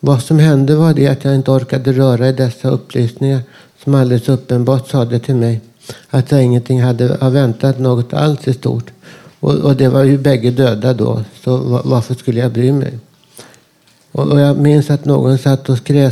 Vad 0.00 0.22
som 0.22 0.38
hände 0.38 0.76
var 0.76 0.94
det 0.94 1.08
att 1.08 1.24
jag 1.24 1.34
inte 1.34 1.50
orkade 1.50 1.92
röra 1.92 2.28
i 2.28 2.32
dessa 2.32 2.68
upplysningar 2.68 3.40
som 3.84 3.94
alldeles 3.94 4.28
uppenbart 4.28 4.88
sade 4.88 5.18
till 5.18 5.34
mig 5.34 5.60
att 6.10 6.30
jag 6.30 6.42
ingenting 6.42 6.82
hade 6.82 7.30
väntat 7.30 7.78
något 7.78 8.14
alls 8.14 8.48
i 8.48 8.52
stort. 8.52 8.90
Och, 9.40 9.54
och, 9.54 9.76
det 9.76 9.88
var 9.88 10.04
ju 10.04 10.18
bägge 10.18 10.50
döda 10.50 10.94
då, 10.94 11.24
så 11.44 11.56
varför 11.84 12.14
skulle 12.14 12.40
jag 12.40 12.52
bry 12.52 12.72
mig? 12.72 12.98
Och, 14.12 14.26
och 14.32 14.40
jag 14.40 14.58
minns 14.58 14.90
att 14.90 15.04
någon 15.04 15.38
satt 15.38 15.68
och, 15.68 15.78
skrev, 15.78 16.10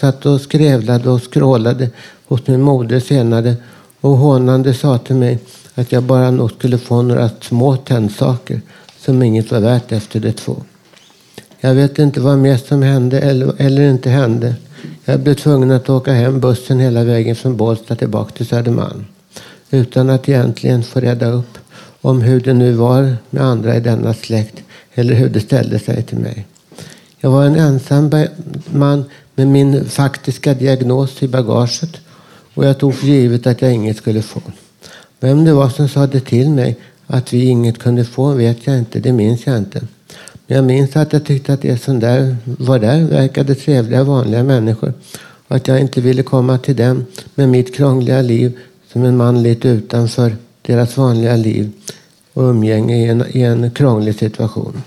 satt 0.00 0.26
och 0.26 0.40
skrävlade 0.40 1.10
och 1.10 1.22
skrålade 1.22 1.90
hos 2.26 2.46
min 2.46 2.62
moder 2.62 3.00
senare 3.00 3.54
och 4.00 4.16
hånande 4.16 4.74
sa 4.74 4.98
till 4.98 5.16
mig 5.16 5.38
att 5.74 5.92
jag 5.92 6.02
bara 6.02 6.30
nog 6.30 6.50
skulle 6.50 6.78
få 6.78 7.02
några 7.02 7.30
små 7.40 7.76
tändsaker 7.76 8.60
som 8.98 9.22
inget 9.22 9.50
var 9.50 9.60
värt 9.60 9.92
efter 9.92 10.20
de 10.20 10.32
två. 10.32 10.56
Jag 11.60 11.74
vet 11.74 11.98
inte 11.98 12.20
vad 12.20 12.38
mer 12.38 12.56
som 12.56 12.82
hände 12.82 13.20
eller, 13.20 13.54
eller 13.58 13.90
inte 13.90 14.10
hände. 14.10 14.54
Jag 15.04 15.20
blev 15.20 15.34
tvungen 15.34 15.70
att 15.70 15.90
åka 15.90 16.12
hem 16.12 16.40
bussen 16.40 16.80
hela 16.80 17.04
vägen 17.04 17.36
från 17.36 17.56
Bålsta 17.56 17.96
tillbaka 17.96 18.30
till 18.30 18.46
Södermalm. 18.46 19.04
Utan 19.70 20.10
att 20.10 20.28
egentligen 20.28 20.82
få 20.82 21.00
reda 21.00 21.26
upp 21.26 21.58
om 22.00 22.22
hur 22.22 22.40
det 22.40 22.52
nu 22.52 22.72
var 22.72 23.16
med 23.30 23.42
andra 23.42 23.76
i 23.76 23.80
denna 23.80 24.14
släkt 24.14 24.62
eller 24.94 25.14
hur 25.14 25.28
det 25.28 25.40
ställde 25.40 25.78
sig 25.78 26.02
till 26.02 26.18
mig. 26.18 26.46
Jag 27.18 27.30
var 27.30 27.44
en 27.44 27.56
ensam 27.56 28.10
man 28.66 29.04
med 29.34 29.46
min 29.46 29.84
faktiska 29.84 30.54
diagnos 30.54 31.22
i 31.22 31.28
bagaget 31.28 31.96
och 32.54 32.64
jag 32.64 32.78
tog 32.78 32.94
för 32.94 33.06
givet 33.06 33.46
att 33.46 33.62
jag 33.62 33.72
inget 33.72 33.96
skulle 33.96 34.22
få. 34.22 34.42
Vem 35.20 35.44
det 35.44 35.52
var 35.52 35.68
som 35.68 35.88
sa 35.88 36.06
det 36.06 36.20
till 36.20 36.50
mig 36.50 36.78
att 37.06 37.32
vi 37.32 37.44
inget 37.44 37.78
kunde 37.78 38.04
få 38.04 38.32
vet 38.32 38.66
jag 38.66 38.78
inte, 38.78 39.00
det 39.00 39.12
minns 39.12 39.46
jag 39.46 39.58
inte. 39.58 39.80
Jag 40.46 40.64
minns 40.64 40.96
att 40.96 41.12
jag 41.12 41.24
tyckte 41.24 41.52
att 41.52 41.62
de 41.62 41.78
som 41.78 42.00
där 42.00 42.36
var 42.44 42.78
där 42.78 43.02
verkade 43.02 43.54
trevliga, 43.54 44.04
vanliga 44.04 44.42
människor. 44.42 44.92
Och 45.48 45.56
att 45.56 45.68
jag 45.68 45.80
inte 45.80 46.00
ville 46.00 46.22
komma 46.22 46.58
till 46.58 46.76
dem 46.76 47.06
med 47.34 47.48
mitt 47.48 47.74
krångliga 47.74 48.22
liv 48.22 48.58
som 48.92 49.04
en 49.04 49.16
man 49.16 49.42
lite 49.42 49.68
utanför 49.68 50.36
deras 50.62 50.96
vanliga 50.96 51.36
liv 51.36 51.72
och 52.32 52.42
umgänge 52.42 52.96
i 52.96 53.08
en, 53.08 53.24
i 53.30 53.42
en 53.42 53.70
krånglig 53.70 54.14
situation. 54.14 54.82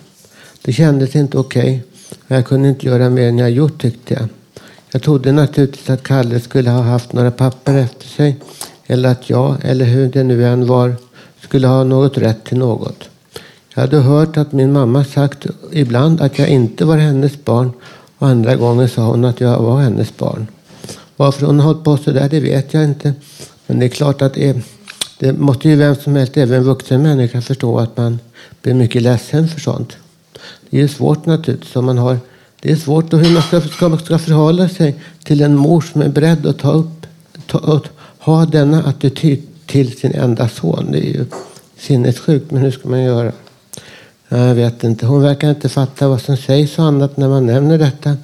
Det 0.61 0.73
kändes 0.73 1.15
inte 1.15 1.37
okej. 1.37 1.61
Okay. 1.61 2.37
Jag 2.37 2.45
kunde 2.45 2.69
inte 2.69 2.85
göra 2.85 3.09
mer 3.09 3.27
än 3.27 3.37
jag 3.37 3.51
gjort 3.51 3.81
tyckte 3.81 4.13
jag. 4.13 4.27
Jag 4.91 5.01
trodde 5.01 5.31
naturligtvis 5.31 5.89
att 5.89 6.03
Kalle 6.03 6.39
skulle 6.39 6.69
ha 6.69 6.81
haft 6.81 7.13
några 7.13 7.31
papper 7.31 7.77
efter 7.77 8.07
sig. 8.07 8.37
Eller 8.87 9.09
att 9.09 9.29
jag, 9.29 9.57
eller 9.63 9.85
hur 9.85 10.09
det 10.09 10.23
nu 10.23 10.45
än 10.45 10.67
var, 10.67 10.95
skulle 11.41 11.67
ha 11.67 11.83
något 11.83 12.17
rätt 12.17 12.43
till 12.45 12.57
något. 12.57 13.09
Jag 13.79 13.83
hade 13.83 13.97
hört 13.97 14.37
att 14.37 14.51
min 14.51 14.71
mamma 14.71 15.03
sagt 15.03 15.45
ibland 15.71 16.21
att 16.21 16.39
jag 16.39 16.49
inte 16.49 16.85
var 16.85 16.97
hennes 16.97 17.45
barn 17.45 17.71
och 18.17 18.27
andra 18.27 18.55
gånger 18.55 18.87
sa 18.87 19.01
hon 19.01 19.25
att 19.25 19.41
jag 19.41 19.59
var 19.59 19.81
hennes 19.81 20.17
barn. 20.17 20.47
Varför 21.15 21.45
hon 21.45 21.59
har 21.59 21.65
hållit 21.65 21.83
på 21.83 21.97
så 21.97 22.11
där, 22.11 22.29
det 22.29 22.39
vet 22.39 22.73
jag 22.73 22.83
inte. 22.83 23.13
Men 23.67 23.79
det 23.79 23.85
är 23.85 23.89
klart 23.89 24.21
att 24.21 24.33
det, 24.33 24.57
det 25.19 25.33
måste 25.33 25.69
ju 25.69 25.75
vem 25.75 25.95
som 25.95 26.15
helst, 26.15 26.37
även 26.37 26.63
vuxen 26.63 27.01
människa, 27.01 27.41
förstå 27.41 27.79
att 27.79 27.97
man 27.97 28.19
blir 28.61 28.73
mycket 28.73 29.01
ledsen 29.01 29.47
för 29.47 29.59
sånt. 29.59 29.97
Det 30.69 30.77
är 30.77 30.81
ju 30.81 30.87
svårt 30.87 31.25
naturligtvis 31.25 31.75
om 31.75 31.85
man 31.85 31.97
har 31.97 32.17
det 32.61 32.71
är 32.71 32.75
svårt 32.75 33.13
hur 33.13 33.33
man 33.33 33.41
ska, 33.41 33.61
ska, 33.61 33.97
ska 33.97 34.17
förhålla 34.17 34.69
sig 34.69 34.95
till 35.23 35.41
en 35.41 35.55
mor 35.55 35.81
som 35.81 36.01
är 36.01 36.09
beredd 36.09 36.45
att 36.45 36.59
ta 36.59 36.71
upp, 36.71 37.05
ta, 37.47 37.57
att 37.57 37.85
ha 38.17 38.45
denna 38.45 38.83
attityd 38.83 39.41
till 39.65 39.97
sin 39.97 40.11
enda 40.11 40.49
son. 40.49 40.91
Det 40.91 40.97
är 40.97 41.13
ju 41.13 41.25
sinnessjukt, 41.77 42.51
men 42.51 42.61
hur 42.61 42.71
ska 42.71 42.89
man 42.89 43.03
göra? 43.03 43.31
Jag 44.29 44.55
vet 44.55 44.83
inte. 44.83 45.05
Hon 45.05 45.21
verkar 45.21 45.49
inte 45.49 45.69
fatta 45.69 46.07
vad 46.07 46.21
som 46.21 46.37
sägs 46.37 46.79
och 46.79 46.85
annat 46.85 47.17
när 47.17 47.29
man 47.29 47.45
nämner 47.45 47.77
detta. 47.77 48.17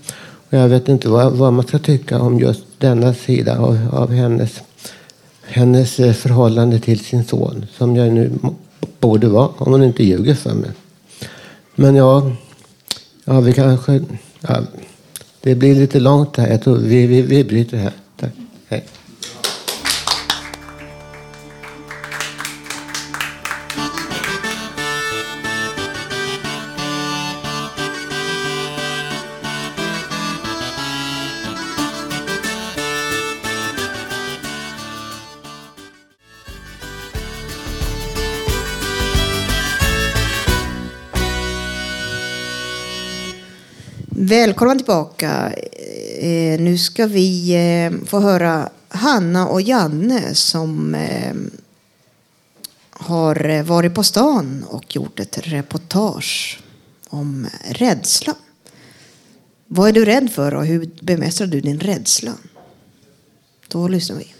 Och 0.49 0.53
jag 0.57 0.67
vet 0.67 0.89
inte 0.89 1.09
vad, 1.09 1.33
vad 1.33 1.53
man 1.53 1.67
ska 1.67 1.79
tycka 1.79 2.19
om 2.19 2.39
just 2.39 2.63
denna 2.77 3.13
sida 3.13 3.59
av, 3.59 3.89
av 3.91 4.11
hennes, 4.11 4.61
hennes 5.41 5.99
eh, 5.99 6.13
förhållande 6.13 6.79
till 6.79 6.99
sin 6.99 7.25
son. 7.25 7.65
Som 7.77 7.95
jag 7.95 8.13
nu 8.13 8.31
borde 8.99 9.27
vara, 9.27 9.47
om 9.57 9.71
hon 9.71 9.83
inte 9.83 10.03
ljuger 10.03 10.35
för 10.35 10.53
mig. 10.53 10.71
Men 11.75 11.95
ja, 11.95 12.31
ja 13.25 13.39
vi 13.39 13.53
kanske... 13.53 14.01
Ja, 14.41 14.59
det 15.41 15.55
blir 15.55 15.75
lite 15.75 15.99
långt 15.99 16.37
här. 16.37 16.47
Jag 16.47 16.61
tror 16.61 16.77
vi, 16.77 17.07
vi, 17.07 17.21
vi 17.21 17.43
bryter 17.43 17.77
här. 17.77 17.93
Tack. 18.19 18.31
Hej. 18.67 18.83
Välkomna 44.27 44.75
tillbaka. 44.75 45.53
Eh, 46.19 46.59
nu 46.59 46.77
ska 46.77 47.07
vi 47.07 47.55
eh, 47.55 48.07
få 48.07 48.19
höra 48.19 48.69
Hanna 48.87 49.47
och 49.47 49.61
Janne 49.61 50.33
som 50.33 50.95
eh, 50.95 51.35
har 52.89 53.63
varit 53.63 53.93
på 53.93 54.03
stan 54.03 54.65
och 54.69 54.95
gjort 54.95 55.19
ett 55.19 55.47
reportage 55.47 56.59
om 57.09 57.47
rädsla. 57.69 58.33
Vad 59.67 59.89
är 59.89 59.93
du 59.93 60.05
rädd 60.05 60.31
för 60.31 60.55
och 60.55 60.65
hur 60.65 60.89
bemästrar 61.01 61.47
du 61.47 61.61
din 61.61 61.79
rädsla? 61.79 62.33
Då 63.67 63.87
lyssnar 63.87 64.17
vi. 64.17 64.33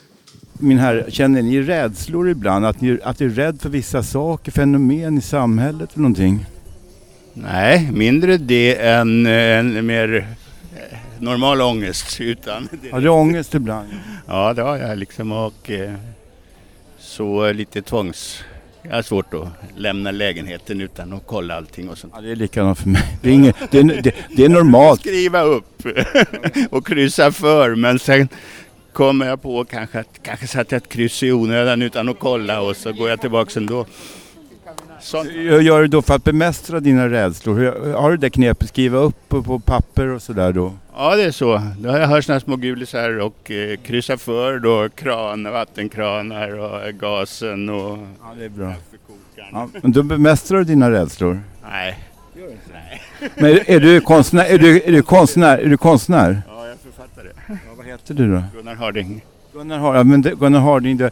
Min 0.54 0.80
herre, 0.80 1.12
känner 1.12 1.42
ni 1.42 1.62
rädslor 1.62 2.30
ibland? 2.30 2.66
Att 2.66 2.82
ni, 2.82 3.00
att 3.04 3.20
ni 3.20 3.26
är 3.26 3.30
rädd 3.30 3.62
för 3.62 3.70
vissa 3.70 4.04
saker, 4.04 4.52
fenomen 4.52 5.18
i 5.18 5.22
samhället 5.22 5.90
eller 5.94 6.02
någonting? 6.02 6.46
Nej, 7.38 7.92
mindre 7.92 8.38
det 8.38 8.82
än 8.82 9.26
en 9.26 9.86
mer 9.86 10.28
eh, 10.76 10.98
normal 11.20 11.62
ångest. 11.62 12.22
Utan 12.22 12.70
har 12.92 13.02
du 13.02 13.10
ångest 13.10 13.56
ibland? 13.56 13.88
Ja, 14.28 14.54
det 14.54 14.62
har 14.62 14.78
jag 14.78 14.98
liksom 14.98 15.32
och 15.32 15.70
eh, 15.72 15.94
så 17.00 17.52
lite 17.52 17.82
tvångs... 17.82 18.44
Jag 18.82 18.96
har 18.96 19.02
svårt 19.02 19.34
att 19.34 19.48
lämna 19.76 20.12
lägenheten 20.12 20.82
utan 20.82 21.14
att 21.14 21.24
kolla 21.26 21.56
allting 21.56 21.90
och 21.90 21.98
sånt. 21.98 22.14
Ja, 22.16 22.22
det 22.22 22.32
är 22.32 22.36
likadant 22.36 22.80
för 22.80 22.90
mig. 22.90 23.18
Det 23.22 23.30
är, 23.30 23.34
inget, 23.34 23.56
det 23.72 23.84
det, 23.84 24.16
det 24.36 24.46
är 24.46 24.50
normalt. 24.50 25.00
Skriva 25.00 25.42
upp 25.42 25.84
och 26.70 26.88
kryssa 26.88 27.32
för 27.32 27.76
men 27.76 28.00
sen 28.00 28.30
kommer 28.94 29.26
jag 29.26 29.42
på 29.42 29.66
kanske 29.66 30.00
att 30.00 30.20
kanske 30.24 30.48
satte 30.48 30.76
ett 30.76 30.90
kryss 30.90 31.24
i 31.24 31.32
onödan 31.32 31.82
utan 31.82 32.10
att 32.10 32.20
kolla 32.20 32.62
och 32.62 32.78
så 32.78 32.94
går 32.94 33.10
jag 33.10 33.22
tillbaka 33.22 33.60
ändå. 33.60 33.86
Sånt. 35.06 35.30
Hur 35.30 35.62
gör 35.62 35.82
du 35.82 35.88
då 35.88 36.02
för 36.02 36.16
att 36.16 36.24
bemästra 36.24 36.80
dina 36.80 37.10
rädslor? 37.10 37.94
Har 37.94 38.12
du 38.12 38.18
det 38.18 38.30
knepet, 38.30 38.70
skriva 38.70 38.98
upp 38.98 39.30
på 39.30 39.60
papper 39.60 40.08
och 40.08 40.22
sådär 40.22 40.54
då? 40.54 40.74
Ja 40.96 41.16
det 41.16 41.24
är 41.24 41.32
så. 41.32 41.62
Då 41.80 41.90
har 41.90 42.00
jag 42.00 42.08
hört 42.08 42.24
sådana 42.24 42.40
små 42.40 42.56
gulisar 42.56 43.20
och 43.20 43.52
eh, 43.52 43.78
kryssa 43.78 44.18
för 44.18 44.60
då 44.60 44.90
kran, 44.90 45.44
vattenkranar 45.44 46.60
och 46.60 46.94
gasen 46.94 47.70
och 47.70 47.98
Ja 48.22 48.34
det 48.38 48.46
är 48.46 48.50
bra. 48.50 48.74
Ja, 49.52 49.70
men 49.82 49.92
då 49.92 50.04
bemästrar 50.04 50.58
du 50.58 50.64
dina 50.64 50.92
rädslor? 50.92 51.42
Nej. 51.72 52.00
Nej. 52.74 53.02
Men 53.36 53.52
är, 53.52 53.70
är, 53.70 53.80
du 53.80 54.02
konstnär? 54.02 54.46
Är 54.46 54.58
du, 54.58 54.82
är 54.82 54.92
du 54.92 55.02
konstnär? 55.02 55.58
Är 55.58 55.70
du 55.70 55.78
konstnär? 55.78 56.42
Ja, 56.48 56.64
jag 56.64 56.72
är 56.72 56.78
författare. 56.78 57.28
Ja, 57.48 57.56
vad 57.78 57.86
heter 57.86 58.14
du 58.14 58.32
då? 58.32 58.44
Gunnar 58.56 58.76
Harding. 58.76 59.22
Gunnar, 59.56 59.78
har, 59.78 59.96
ja, 59.96 60.04
men 60.04 60.22
det, 60.22 60.36
Gunnar 60.36 60.60
Harding, 60.60 60.98
det, 60.98 61.12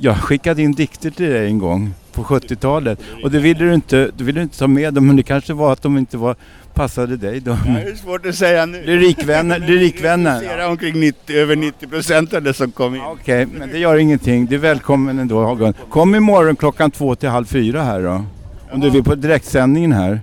jag 0.00 0.16
skickade 0.16 0.62
in 0.62 0.72
dikter 0.72 1.10
till 1.10 1.30
dig 1.30 1.46
en 1.46 1.58
gång 1.58 1.94
på 2.12 2.22
70-talet 2.22 3.00
och 3.22 3.30
det 3.30 3.38
ville 3.38 3.64
du 3.64 3.74
inte, 3.74 4.10
du 4.16 4.24
ville 4.24 4.42
inte 4.42 4.58
ta 4.58 4.66
med 4.66 4.94
dem 4.94 5.06
men 5.06 5.16
det 5.16 5.22
kanske 5.22 5.52
var 5.52 5.72
att 5.72 5.82
de 5.82 5.98
inte 5.98 6.16
var, 6.16 6.36
passade 6.74 7.16
dig 7.16 7.40
då. 7.40 7.50
Det 7.50 7.90
är 7.90 7.94
svårt 7.94 8.26
att 8.26 8.34
säga 8.34 8.66
nu. 8.66 8.82
Lyrikvänner, 8.86 9.58
lyrikvänner. 9.58 10.42
Ja. 10.58 10.68
omkring 10.68 11.00
90, 11.00 11.36
över 11.36 11.56
90 11.56 11.86
procent 11.86 12.34
av 12.34 12.42
det 12.42 12.54
som 12.54 12.70
kom 12.70 12.94
in. 12.94 13.00
Okej, 13.00 13.44
okay, 13.44 13.58
men 13.58 13.70
det 13.70 13.78
gör 13.78 13.96
ingenting. 13.96 14.46
Du 14.46 14.54
är 14.54 14.60
välkommen 14.60 15.18
ändå 15.18 15.54
Gunnar. 15.54 15.74
Kom 15.90 16.14
imorgon 16.14 16.56
klockan 16.56 16.90
två 16.90 17.14
till 17.14 17.28
halv 17.28 17.46
fyra 17.46 17.82
här 17.82 18.02
då. 18.02 18.24
Om 18.72 18.80
du 18.80 18.90
vill 18.90 19.04
på 19.04 19.14
direktsändningen 19.14 19.92
här. 19.92 20.20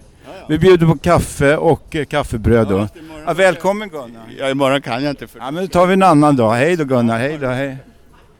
Vi 0.50 0.60
bjuder 0.60 0.88
på 0.88 0.98
kaffe 0.98 1.58
och 1.58 1.96
eh, 1.96 2.06
kaffebröd 2.06 2.68
då. 2.68 2.88
Ja, 3.26 3.34
välkommen 3.34 3.90
Gunnar. 3.90 4.24
Ja, 4.40 4.50
imorgon 4.50 4.82
kan 4.82 5.04
jag 5.04 5.12
inte. 5.12 5.28
För... 5.28 5.40
Ja, 5.40 5.52
men 5.52 5.64
då 5.64 5.68
tar 5.68 5.88
vi 5.88 5.94
en 5.94 6.04
annan 6.04 6.36
dag. 6.36 6.54
Hej 6.54 6.76
då 6.76 6.84
Gunnar, 6.84 7.18
hej 7.18 7.38
då, 7.38 7.48
hej. 7.48 7.78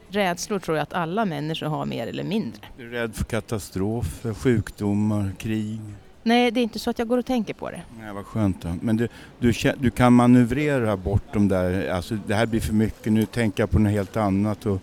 Rädslor 0.08 0.58
tror 0.58 0.76
jag 0.76 0.82
att 0.82 0.92
alla 0.92 1.24
människor 1.24 1.66
har 1.66 1.86
mer 1.86 2.06
eller 2.06 2.24
mindre. 2.24 2.60
Du 2.76 2.86
är 2.86 2.90
rädd 2.90 3.14
för 3.14 3.24
katastrofer, 3.24 4.34
sjukdomar, 4.34 5.32
krig? 5.38 5.80
Nej, 6.22 6.50
det 6.50 6.60
är 6.60 6.62
inte 6.62 6.78
så 6.78 6.90
att 6.90 6.98
jag 6.98 7.08
går 7.08 7.18
och 7.18 7.26
tänker 7.26 7.54
på 7.54 7.70
det. 7.70 7.82
Nej, 8.00 8.12
vad 8.14 8.26
skönt 8.26 8.62
då. 8.62 8.68
Men 8.80 8.96
du, 8.96 9.08
du, 9.38 9.52
du 9.78 9.90
kan 9.90 10.12
manövrera 10.12 10.96
bort 10.96 11.22
de 11.32 11.48
där, 11.48 11.90
alltså 11.90 12.18
det 12.26 12.34
här 12.34 12.46
blir 12.46 12.60
för 12.60 12.74
mycket, 12.74 13.12
nu 13.12 13.26
tänker 13.26 13.62
jag 13.62 13.70
på 13.70 13.78
något 13.78 13.92
helt 13.92 14.16
annat. 14.16 14.66
Och, 14.66 14.80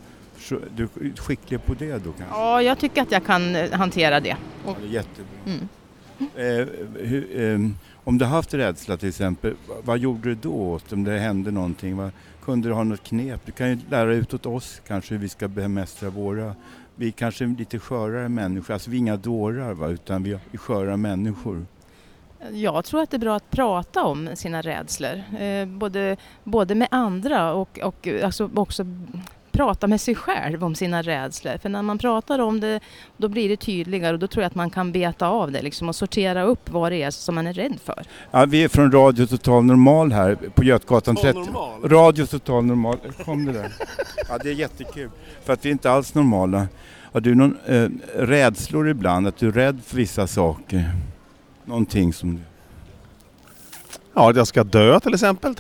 du 0.76 0.84
är 0.84 1.22
skicklig 1.22 1.66
på 1.66 1.74
det 1.74 1.92
då 1.92 2.12
kanske? 2.12 2.36
Ja, 2.36 2.62
jag 2.62 2.80
tycker 2.80 3.02
att 3.02 3.12
jag 3.12 3.26
kan 3.26 3.56
eh, 3.56 3.72
hantera 3.72 4.20
det. 4.20 4.36
Och, 4.66 4.72
ja, 4.72 4.76
det 4.82 4.88
är 4.88 4.92
jättebra. 4.92 5.32
Mm. 5.46 5.70
Eh, 6.20 6.68
hur, 7.00 7.42
eh, 7.42 7.70
om 8.04 8.18
du 8.18 8.26
haft 8.26 8.54
rädsla 8.54 8.98
till 8.98 9.10
exempel, 9.10 9.54
vad 9.84 9.98
gjorde 9.98 10.30
du 10.30 10.36
då 10.36 10.80
om 10.92 11.04
det 11.04 11.20
hände 11.20 11.52
någonting? 11.52 11.98
Vad, 11.98 12.12
kunde 12.44 12.68
du 12.68 12.74
ha 12.74 12.84
något 12.84 13.04
knep? 13.04 13.42
Du 13.46 13.52
kan 13.52 13.70
ju 13.70 13.78
lära 13.90 14.14
ut 14.14 14.34
åt 14.34 14.46
oss 14.46 14.82
kanske 14.88 15.14
hur 15.14 15.22
vi 15.22 15.30
ska 15.30 15.48
bemästra 15.48 16.10
våra 16.10 16.56
vi 16.96 17.08
är 17.08 17.12
kanske 17.12 17.46
lite 17.46 17.80
skörare 17.80 18.30
människor, 18.30 18.74
alltså 18.74 18.90
vi 18.90 18.98
är 18.98 19.00
inga 19.00 19.18
dårar 19.18 19.74
va? 19.74 19.88
utan 19.88 20.24
vi 20.24 20.32
är 20.32 20.58
sköra 20.58 20.98
människor. 20.98 21.66
Jag 22.52 22.86
tror 22.86 23.02
att 23.02 23.10
det 23.10 23.18
är 23.18 23.20
bra 23.20 23.36
att 23.36 23.52
prata 23.52 24.04
om 24.04 24.30
sina 24.34 24.62
rädslor, 24.62 25.24
eh, 25.40 25.66
både, 25.66 26.18
både 26.44 26.76
med 26.76 26.88
andra 26.92 27.54
och, 27.54 27.80
och 27.80 28.08
alltså 28.24 28.50
också 28.56 28.86
prata 29.54 29.88
med 29.88 30.02
sig 30.02 30.16
själv 30.16 30.64
om 30.64 30.76
sina 30.76 31.02
rädslor. 31.02 31.58
För 31.58 31.70
när 31.70 31.82
man 31.82 31.98
pratar 31.98 32.40
om 32.40 32.60
det 32.60 32.80
då 33.18 33.28
blir 33.28 33.50
det 33.50 33.58
tydligare 33.58 34.14
och 34.14 34.20
då 34.20 34.28
tror 34.28 34.44
jag 34.44 34.48
att 34.48 34.56
man 34.56 34.70
kan 34.70 34.92
beta 34.92 35.28
av 35.28 35.52
det 35.52 35.62
liksom, 35.62 35.90
och 35.90 35.96
sortera 35.96 36.44
upp 36.44 36.70
vad 36.70 36.92
det 36.92 37.04
är 37.04 37.12
som 37.12 37.36
man 37.36 37.48
är 37.48 37.54
rädd 37.54 37.80
för. 37.86 38.04
Ja, 38.32 38.46
vi 38.46 38.64
är 38.64 38.68
från 38.68 38.92
Radio 38.92 39.26
Total 39.26 39.64
Normal 39.64 40.12
här 40.12 40.36
på 40.36 40.64
Götgatan 40.64 41.16
30. 41.16 41.40
Radio 41.84 42.26
Total 42.26 42.66
Normal, 42.66 42.98
kom 43.26 43.46
det 43.46 43.52
där? 43.52 43.74
Ja, 44.30 44.38
det 44.38 44.50
är 44.50 44.54
jättekul 44.54 45.10
för 45.44 45.54
att 45.54 45.66
vi 45.66 45.70
är 45.70 45.72
inte 45.72 45.92
alls 45.92 46.14
normala. 46.14 46.68
Har 47.12 47.22
du 47.22 47.36
någon 47.36 47.58
eh, 47.66 47.90
rädslor 48.16 48.90
ibland, 48.90 49.28
att 49.28 49.38
du 49.38 49.48
är 49.48 49.52
rädd 49.52 49.82
för 49.86 49.98
vissa 49.98 50.28
saker? 50.28 50.92
Någonting 51.66 52.14
som 52.14 52.36
du... 52.36 52.42
Ja, 54.14 54.30
att 54.30 54.36
jag 54.36 54.48
ska 54.48 54.64
dö 54.64 55.00
till 55.00 55.14
exempel. 55.14 55.56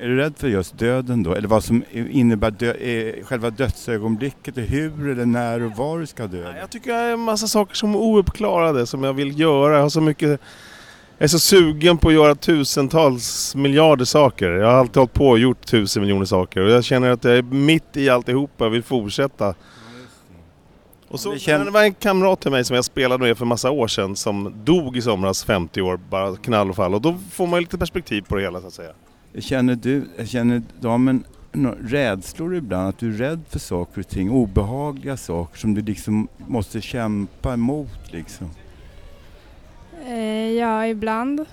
Är 0.00 0.08
du 0.08 0.16
rädd 0.16 0.34
för 0.36 0.48
just 0.48 0.78
döden 0.78 1.22
då? 1.22 1.34
Eller 1.34 1.48
vad 1.48 1.64
som 1.64 1.84
innebär 1.92 2.50
dö 2.50 2.72
eh, 2.72 3.24
själva 3.24 3.50
dödsögonblicket? 3.50 4.54
Hur 4.56 5.08
eller 5.08 5.26
när 5.26 5.62
och 5.62 5.72
var 5.76 5.98
du 5.98 6.06
ska 6.06 6.26
dö? 6.26 6.54
Jag 6.60 6.70
tycker 6.70 6.90
jag 6.90 6.96
har 6.96 7.08
en 7.08 7.20
massa 7.20 7.46
saker 7.46 7.74
som 7.74 7.94
är 7.94 7.98
ouppklarade 7.98 8.86
som 8.86 9.04
jag 9.04 9.12
vill 9.12 9.40
göra. 9.40 9.74
Jag 9.74 9.82
har 9.82 9.88
så 9.88 10.00
mycket... 10.00 10.40
Jag 11.18 11.24
är 11.24 11.28
så 11.28 11.38
sugen 11.38 11.98
på 11.98 12.08
att 12.08 12.14
göra 12.14 12.34
tusentals 12.34 13.54
miljarder 13.54 14.04
saker. 14.04 14.50
Jag 14.50 14.66
har 14.66 14.74
alltid 14.74 14.96
hållit 14.96 15.12
på 15.12 15.28
och 15.28 15.38
gjort 15.38 15.66
tusen 15.66 16.02
miljoner 16.02 16.24
saker 16.24 16.60
och 16.60 16.70
jag 16.70 16.84
känner 16.84 17.10
att 17.10 17.24
jag 17.24 17.36
är 17.36 17.42
mitt 17.42 17.96
i 17.96 18.08
alltihopa 18.08 18.66
och 18.66 18.74
vill 18.74 18.82
fortsätta. 18.82 19.54
Och 21.08 21.20
så, 21.20 21.32
det, 21.32 21.70
var 21.70 21.82
en 21.82 21.94
kamrat 21.94 22.40
till 22.40 22.50
mig 22.50 22.64
som 22.64 22.76
jag 22.76 22.84
spelade 22.84 23.24
med 23.24 23.38
för 23.38 23.44
massa 23.44 23.70
år 23.70 23.88
sedan 23.88 24.16
som 24.16 24.54
dog 24.64 24.96
i 24.96 25.02
somras, 25.02 25.44
50 25.44 25.82
år, 25.82 26.00
bara 26.10 26.36
knall 26.36 26.70
och 26.70 26.76
fall. 26.76 26.94
Och 26.94 27.00
då 27.00 27.18
får 27.30 27.46
man 27.46 27.60
lite 27.60 27.78
perspektiv 27.78 28.22
på 28.22 28.36
det 28.36 28.42
hela 28.42 28.60
så 28.60 28.66
att 28.66 28.72
säga. 28.72 28.92
Känner 29.38 29.74
du, 29.76 30.04
känner 30.24 30.62
damen 30.80 31.24
rädslor 31.80 32.54
ibland? 32.54 32.88
Att 32.88 32.98
du 32.98 33.14
är 33.14 33.18
rädd 33.18 33.40
för 33.48 33.58
saker 33.58 34.00
och 34.00 34.08
ting? 34.08 34.30
Obehagliga 34.30 35.16
saker 35.16 35.58
som 35.58 35.74
du 35.74 35.82
liksom 35.82 36.28
måste 36.46 36.80
kämpa 36.80 37.52
emot 37.54 38.12
liksom? 38.12 38.50
Eh, 40.06 40.50
ja, 40.52 40.86
ibland. 40.86 41.44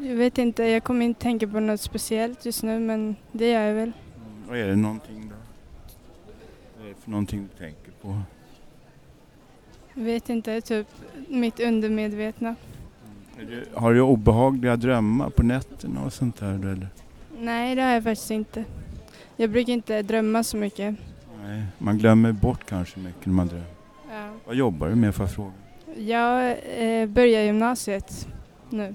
Jag 0.00 0.16
vet 0.16 0.38
inte, 0.38 0.62
jag 0.64 0.84
kommer 0.84 1.04
inte 1.04 1.20
tänka 1.20 1.48
på 1.48 1.60
något 1.60 1.80
speciellt 1.80 2.46
just 2.46 2.62
nu 2.62 2.78
men 2.78 3.16
det 3.32 3.50
gör 3.50 3.62
jag 3.62 3.74
väl. 3.74 3.92
Vad 4.48 4.58
är 4.58 4.68
det 4.68 4.76
någonting 4.76 5.28
då? 5.28 5.34
Vad 6.78 6.86
är 6.86 6.88
det 6.94 7.00
för 7.00 7.10
någonting 7.10 7.48
du 7.52 7.64
tänker 7.64 7.92
på? 8.02 8.20
Jag 9.94 10.04
vet 10.04 10.28
inte, 10.28 10.60
typ 10.60 10.86
mitt 11.28 11.60
undermedvetna. 11.60 12.54
Har 13.74 13.94
du 13.94 14.00
obehagliga 14.00 14.76
drömmar 14.76 15.30
på 15.30 15.42
nätterna 15.42 16.04
och 16.04 16.12
sånt 16.12 16.36
där 16.36 16.54
eller? 16.54 16.88
Nej, 17.40 17.74
det 17.74 17.82
har 17.82 17.90
jag 17.90 18.04
faktiskt 18.04 18.30
inte. 18.30 18.64
Jag 19.36 19.50
brukar 19.50 19.72
inte 19.72 20.02
drömma 20.02 20.42
så 20.42 20.56
mycket. 20.56 20.94
Nej, 21.42 21.62
man 21.78 21.98
glömmer 21.98 22.32
bort 22.32 22.64
kanske 22.68 23.00
mycket 23.00 23.26
när 23.26 23.34
man 23.34 23.48
drömmer. 23.48 23.66
Ja. 24.10 24.30
Vad 24.46 24.56
jobbar 24.56 24.88
du 24.88 24.94
med 24.94 25.14
för 25.14 25.26
fråga? 25.26 25.52
Jag 25.96 26.56
eh, 26.76 27.08
börjar 27.08 27.42
gymnasiet 27.42 28.28
nu. 28.70 28.94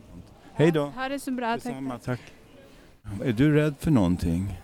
Hej 0.54 0.72
då! 0.72 0.86
Ha 0.86 1.10
det 1.10 1.20
så 1.20 1.32
bra, 1.32 1.54
Detsamma, 1.54 2.00
tack. 2.00 2.22
Är 3.24 3.32
du 3.34 3.56
rädd 3.56 3.76
för 3.80 3.92
någonting? 3.92 4.60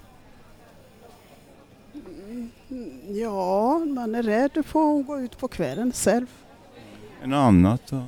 Mm, 2.69 2.91
ja, 3.09 3.79
man 3.79 4.15
är 4.15 4.23
rädd 4.23 4.65
för 4.65 4.99
att 4.99 5.07
gå 5.07 5.19
ut 5.19 5.37
på 5.37 5.47
kvällen 5.47 5.91
själv. 5.91 6.27
En 7.23 7.33
annat 7.33 7.81
då? 7.89 8.03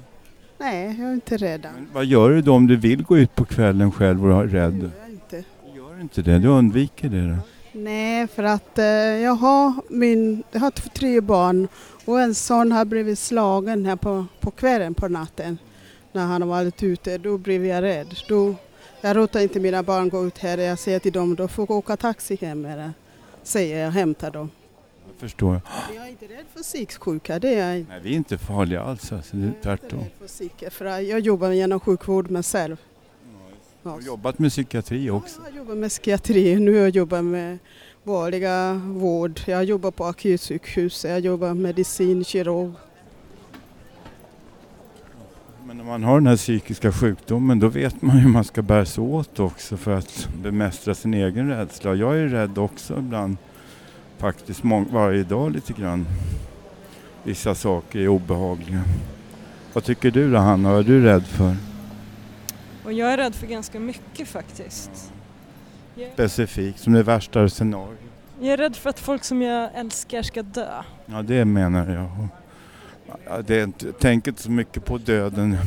Nej, 0.57 0.95
jag 0.99 1.09
är 1.09 1.13
inte 1.13 1.37
rädd. 1.37 1.67
Men 1.73 1.87
vad 1.93 2.05
gör 2.05 2.29
du 2.29 2.41
då 2.41 2.53
om 2.53 2.67
du 2.67 2.75
vill 2.75 3.03
gå 3.03 3.17
ut 3.17 3.35
på 3.35 3.45
kvällen 3.45 3.91
själv 3.91 4.25
och 4.25 4.43
är 4.43 4.47
rädd? 4.47 4.91
Inte. 6.01 6.21
Du 6.21 6.31
inte 6.31 6.31
det? 6.31 6.39
Du 6.39 6.47
undviker 6.47 7.09
det 7.09 7.29
då? 7.29 7.37
Nej, 7.71 8.27
för 8.27 8.43
att 8.43 8.77
eh, 8.77 8.85
jag, 8.85 9.35
har 9.35 9.73
min, 9.89 10.43
jag 10.51 10.59
har 10.59 10.71
tre 10.71 11.21
barn 11.21 11.67
och 12.05 12.21
en 12.21 12.35
son 12.35 12.71
har 12.71 12.85
blivit 12.85 13.19
slagen 13.19 13.85
här 13.85 13.95
på, 13.95 14.25
på 14.39 14.51
kvällen 14.51 14.93
på 14.93 15.07
natten 15.07 15.57
när 16.11 16.25
han 16.25 16.41
har 16.41 16.49
varit 16.49 16.83
ute. 16.83 17.17
Då 17.17 17.37
blev 17.37 17.65
jag 17.65 17.81
rädd. 17.81 18.15
Då, 18.27 18.55
jag 19.01 19.15
låter 19.15 19.39
inte 19.39 19.59
mina 19.59 19.83
barn 19.83 20.09
gå 20.09 20.27
ut 20.27 20.37
här. 20.37 20.57
Jag 20.57 20.79
säger 20.79 20.99
till 20.99 21.11
dem, 21.11 21.35
då 21.35 21.47
får 21.47 21.71
åka 21.71 21.97
taxi 21.97 22.37
hem 22.41 22.65
eller 22.65 22.93
säger 23.43 23.83
jag 23.83 23.91
hämtar 23.91 24.31
dem. 24.31 24.49
Jag 25.07 25.19
förstår. 25.19 25.61
Jag 25.95 26.05
är 26.05 26.09
inte 26.09 26.25
rädd 26.25 26.45
för 26.53 26.63
psyksjuka, 26.63 27.39
det 27.39 27.55
är 27.55 27.75
jag 27.75 27.85
Nej, 27.89 27.99
vi 28.03 28.11
är 28.11 28.15
inte 28.15 28.37
farliga 28.37 28.81
alls. 28.81 29.11
Alltså, 29.11 29.37
det 29.37 29.47
är 29.47 29.53
tvärtom. 29.63 30.05
Jag, 30.39 30.63
är 30.67 30.69
för 30.69 30.85
jag 30.85 31.19
jobbar 31.19 31.51
genom 31.51 31.79
sjukvård 31.79 32.31
med 32.31 32.45
själv. 32.45 32.77
Du 33.83 33.89
har 33.89 34.01
jobbat 34.01 34.39
med 34.39 34.51
psykiatri 34.51 35.09
också? 35.09 35.41
Ja, 35.41 35.47
jag 35.49 35.57
jobbar 35.57 35.75
med 35.75 35.89
psykiatri. 35.89 36.59
Nu 36.59 36.73
har 36.73 36.79
jag 36.79 36.89
jobbat 36.89 37.23
med 37.23 37.57
vanliga 38.03 38.73
vård. 38.73 39.41
Jag 39.45 39.63
jobbar 39.63 39.91
på 39.91 40.05
akutsjukhus. 40.05 41.05
Jag 41.05 41.19
jobbar 41.19 41.53
medicin, 41.53 42.23
kirurg. 42.23 42.73
Men 45.65 45.77
när 45.77 45.83
man 45.83 46.03
har 46.03 46.19
den 46.19 46.27
här 46.27 46.37
psykiska 46.37 46.91
sjukdomen 46.91 47.59
då 47.59 47.67
vet 47.67 48.01
man 48.01 48.17
hur 48.17 48.29
man 48.29 48.43
ska 48.43 48.61
bära 48.61 48.85
sig 48.85 49.03
åt 49.03 49.39
också 49.39 49.77
för 49.77 49.91
att 49.91 50.29
bemästra 50.41 50.95
sin 50.95 51.13
egen 51.13 51.49
rädsla. 51.49 51.95
Jag 51.95 52.17
är 52.17 52.27
rädd 52.27 52.57
också 52.57 52.97
ibland, 52.99 53.37
faktiskt 54.17 54.61
varje 54.91 55.23
dag 55.23 55.51
lite 55.51 55.73
grann. 55.73 56.05
Vissa 57.23 57.55
saker 57.55 57.99
är 57.99 58.07
obehagliga. 58.07 58.81
Vad 59.73 59.83
tycker 59.83 60.11
du 60.11 60.31
då 60.31 60.37
Hanna, 60.37 60.71
vad 60.71 60.79
är 60.79 60.83
du 60.83 61.03
rädd 61.03 61.25
för? 61.25 61.70
Och 62.91 62.97
jag 62.97 63.13
är 63.13 63.17
rädd 63.17 63.35
för 63.35 63.47
ganska 63.47 63.79
mycket 63.79 64.27
faktiskt. 64.27 65.13
Specifikt, 66.13 66.79
som 66.79 66.93
det 66.93 67.03
värsta 67.03 67.49
scenariot? 67.49 67.99
Jag 68.39 68.53
är 68.53 68.57
rädd 68.57 68.75
för 68.75 68.89
att 68.89 68.99
folk 68.99 69.23
som 69.23 69.41
jag 69.41 69.69
älskar 69.75 70.21
ska 70.21 70.43
dö. 70.43 70.83
Ja, 71.05 71.21
det 71.21 71.45
menar 71.45 71.89
jag. 71.91 73.45
Det 73.45 73.59
är 73.59 73.63
inte, 73.63 73.85
jag 73.85 73.99
tänker 73.99 74.31
inte 74.31 74.43
så 74.43 74.51
mycket 74.51 74.85
på 74.85 74.97
döden. 74.97 75.57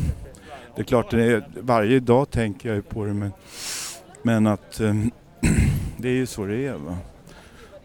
Det 0.74 0.82
är 0.82 0.84
klart, 0.84 1.10
det 1.10 1.22
är, 1.24 1.44
varje 1.60 2.00
dag 2.00 2.30
tänker 2.30 2.74
jag 2.74 2.88
på 2.88 3.04
det 3.04 3.14
men, 3.14 3.32
men 4.22 4.46
att 4.46 4.80
ähm, 4.80 5.10
det 5.96 6.08
är 6.08 6.14
ju 6.14 6.26
så 6.26 6.46
det 6.46 6.66
är. 6.66 6.74
Va? 6.74 6.96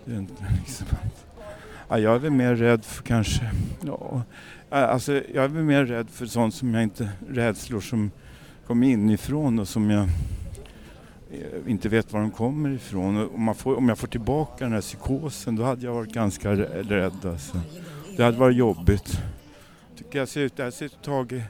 Det 0.06 0.12
är 0.14 0.18
inte, 0.18 0.46
liksom, 0.66 0.88
ja, 1.90 2.00
jag 2.00 2.16
är 2.16 2.20
väl 2.20 2.32
mer 2.32 2.56
rädd 2.56 2.86
för 2.86 3.04
kanske, 3.04 3.52
ja, 3.82 4.24
alltså 4.70 5.14
jag 5.14 5.44
är 5.44 5.48
väl 5.48 5.64
mer 5.64 5.86
rädd 5.86 6.10
för 6.10 6.26
sånt 6.26 6.56
som 6.56 6.74
jag 6.74 6.84
inte, 6.84 7.10
rädslor 7.30 7.82
som 7.82 8.12
kom 8.70 8.84
inifrån 8.84 9.60
och 9.60 9.68
som 9.68 9.90
jag 9.90 10.04
eh, 11.32 11.72
inte 11.72 11.90
vet 11.90 12.14
var 12.14 12.20
de 12.22 12.32
kommer 12.32 12.70
ifrån. 12.70 13.30
Om, 13.36 13.56
får, 13.56 13.78
om 13.78 13.90
jag 13.90 13.98
får 13.98 14.08
tillbaka 14.08 14.64
den 14.64 14.74
här 14.74 14.82
psykosen 14.82 15.56
då 15.56 15.64
hade 15.64 15.86
jag 15.86 15.94
varit 15.94 16.14
ganska 16.14 16.52
rädd. 16.56 17.26
Alltså. 17.26 17.62
Det 18.18 18.24
hade 18.24 18.38
varit 18.38 18.58
jobbigt. 18.58 19.22
Tycker 19.98 20.20
jag 20.20 20.28
ser 20.28 20.42
ut, 20.42 20.56
där 20.56 20.72
ser 20.72 20.88
Tage. 20.88 21.42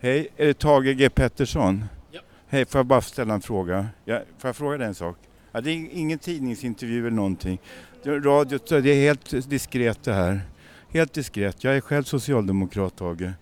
Hej, 0.00 0.28
är 0.36 0.46
det 0.46 0.58
Tage 0.58 0.96
G 0.96 1.10
Pettersson? 1.10 1.84
Ja. 2.10 2.20
Hej, 2.48 2.64
får 2.64 2.78
jag 2.78 2.86
bara 2.86 3.00
ställa 3.00 3.34
en 3.34 3.40
fråga? 3.40 3.86
Ja, 4.04 4.20
får 4.38 4.48
jag 4.48 4.56
fråga 4.56 4.78
dig 4.78 4.86
en 4.86 4.94
sak? 4.94 5.16
Ja, 5.52 5.60
det 5.60 5.70
är 5.70 5.88
ingen 5.92 6.18
tidningsintervju 6.18 6.98
eller 6.98 7.16
någonting. 7.16 7.58
Radio, 8.04 8.58
det 8.68 8.90
är 8.90 9.00
helt 9.00 9.50
diskret 9.50 10.02
det 10.02 10.12
här. 10.12 10.40
Helt 10.88 11.12
diskret. 11.12 11.64
Jag 11.64 11.76
är 11.76 11.80
själv 11.80 12.04
socialdemokrat, 12.04 12.96
Tage. 12.96 13.32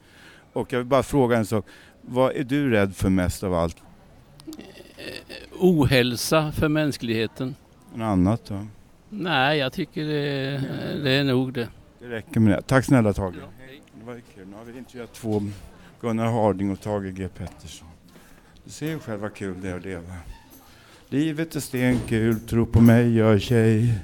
Och 0.52 0.72
jag 0.72 0.78
vill 0.78 0.86
bara 0.86 1.02
fråga 1.02 1.36
en 1.36 1.46
sak. 1.46 1.66
Vad 2.08 2.36
är 2.36 2.44
du 2.44 2.70
rädd 2.70 2.96
för 2.96 3.10
mest 3.10 3.42
av 3.42 3.54
allt? 3.54 3.76
Ohälsa 5.58 6.52
för 6.52 6.68
mänskligheten. 6.68 7.54
Något 7.94 8.04
annat 8.04 8.44
då? 8.44 8.66
Nej, 9.08 9.58
jag 9.58 9.72
tycker 9.72 10.04
det, 10.04 10.62
det 11.02 11.10
är 11.10 11.24
nog 11.24 11.52
det. 11.52 11.68
Det 12.00 12.08
räcker 12.08 12.40
med 12.40 12.52
det. 12.52 12.62
Tack 12.62 12.84
snälla 12.84 13.12
Tage. 13.12 13.34
Det 14.00 14.06
var 14.06 14.20
kul. 14.34 14.46
Nu 14.48 14.56
har 14.56 14.64
vi 14.64 14.78
intervjuat 14.78 15.12
två, 15.12 15.42
Gunnar 16.00 16.32
Harding 16.32 16.70
och 16.70 16.80
Tage 16.80 17.14
G 17.14 17.28
Pettersson. 17.28 17.88
Du 18.64 18.70
ser 18.70 18.86
ju 18.86 18.98
själv 18.98 19.20
vad 19.20 19.34
kul 19.34 19.60
det 19.62 19.68
är 19.68 19.76
att 19.76 19.84
leva. 19.84 20.14
Livet 21.08 21.56
är 21.56 21.60
stenkul, 21.60 22.40
tro 22.40 22.66
på 22.66 22.80
mig 22.80 23.14
gör 23.14 23.38
tjej. 23.38 23.94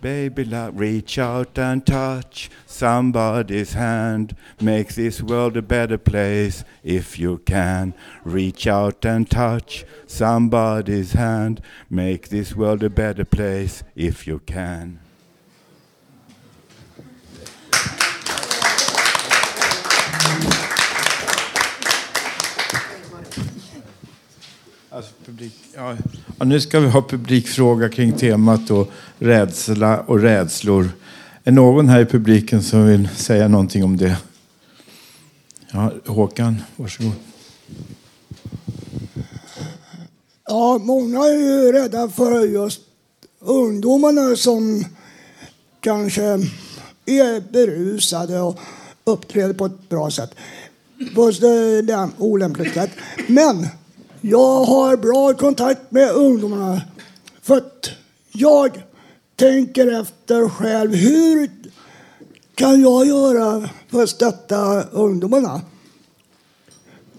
Baby 0.00 0.44
love, 0.44 0.78
reach 0.78 1.18
out 1.18 1.58
and 1.58 1.84
touch 1.84 2.50
somebody's 2.66 3.72
hand. 3.72 4.36
Make 4.60 4.94
this 4.94 5.20
world 5.20 5.56
a 5.56 5.62
better 5.62 5.98
place 5.98 6.62
if 6.84 7.18
you 7.18 7.38
can. 7.38 7.94
Reach 8.24 8.68
out 8.68 9.04
and 9.04 9.28
touch 9.28 9.84
somebody's 10.06 11.14
hand. 11.14 11.60
Make 11.90 12.28
this 12.28 12.54
world 12.54 12.84
a 12.84 12.90
better 12.90 13.24
place 13.24 13.82
if 13.96 14.26
you 14.26 14.38
can. 14.38 15.00
Alltså, 24.90 25.14
publik, 25.24 25.52
ja. 25.74 25.92
Oh, 25.92 26.17
Ja, 26.38 26.44
nu 26.44 26.60
ska 26.60 26.80
vi 26.80 26.88
ha 26.88 27.02
publikfråga 27.02 27.88
kring 27.88 28.12
temat 28.12 28.60
då, 28.68 28.86
rädsla 29.18 30.00
och 30.00 30.20
rädslor. 30.20 30.90
Är 31.44 31.52
någon 31.52 31.88
här 31.88 32.00
i 32.00 32.06
publiken 32.06 32.62
som 32.62 32.86
vill 32.86 33.08
säga 33.16 33.48
någonting 33.48 33.84
om 33.84 33.96
det? 33.96 34.16
Ja, 35.70 35.92
Håkan, 36.06 36.56
varsågod. 36.76 37.12
Ja, 40.48 40.78
många 40.78 41.18
är 41.18 41.34
ju 41.34 41.72
rädda 41.72 42.08
för 42.08 42.46
just 42.46 42.80
ungdomarna 43.40 44.36
som 44.36 44.84
kanske 45.80 46.22
är 47.06 47.52
berusade 47.52 48.40
och 48.40 48.58
uppträder 49.04 49.54
på 49.54 49.66
ett 49.66 49.88
bra 49.88 50.10
sätt. 50.10 50.30
På 51.14 51.28
ett 51.28 51.42
olämpligt 52.18 52.74
sätt. 52.74 52.90
Men 53.26 53.66
jag 54.30 54.64
har 54.64 54.96
bra 54.96 55.34
kontakt 55.34 55.80
med 55.90 56.10
ungdomarna. 56.10 56.82
För 57.42 57.56
att 57.56 57.90
jag 58.32 58.82
tänker 59.36 60.00
efter 60.00 60.48
själv. 60.48 60.94
Hur 60.94 61.50
kan 62.54 62.80
jag 62.80 63.06
göra 63.06 63.68
för 63.90 64.02
att 64.02 64.10
stötta 64.10 64.82
ungdomarna? 64.82 65.60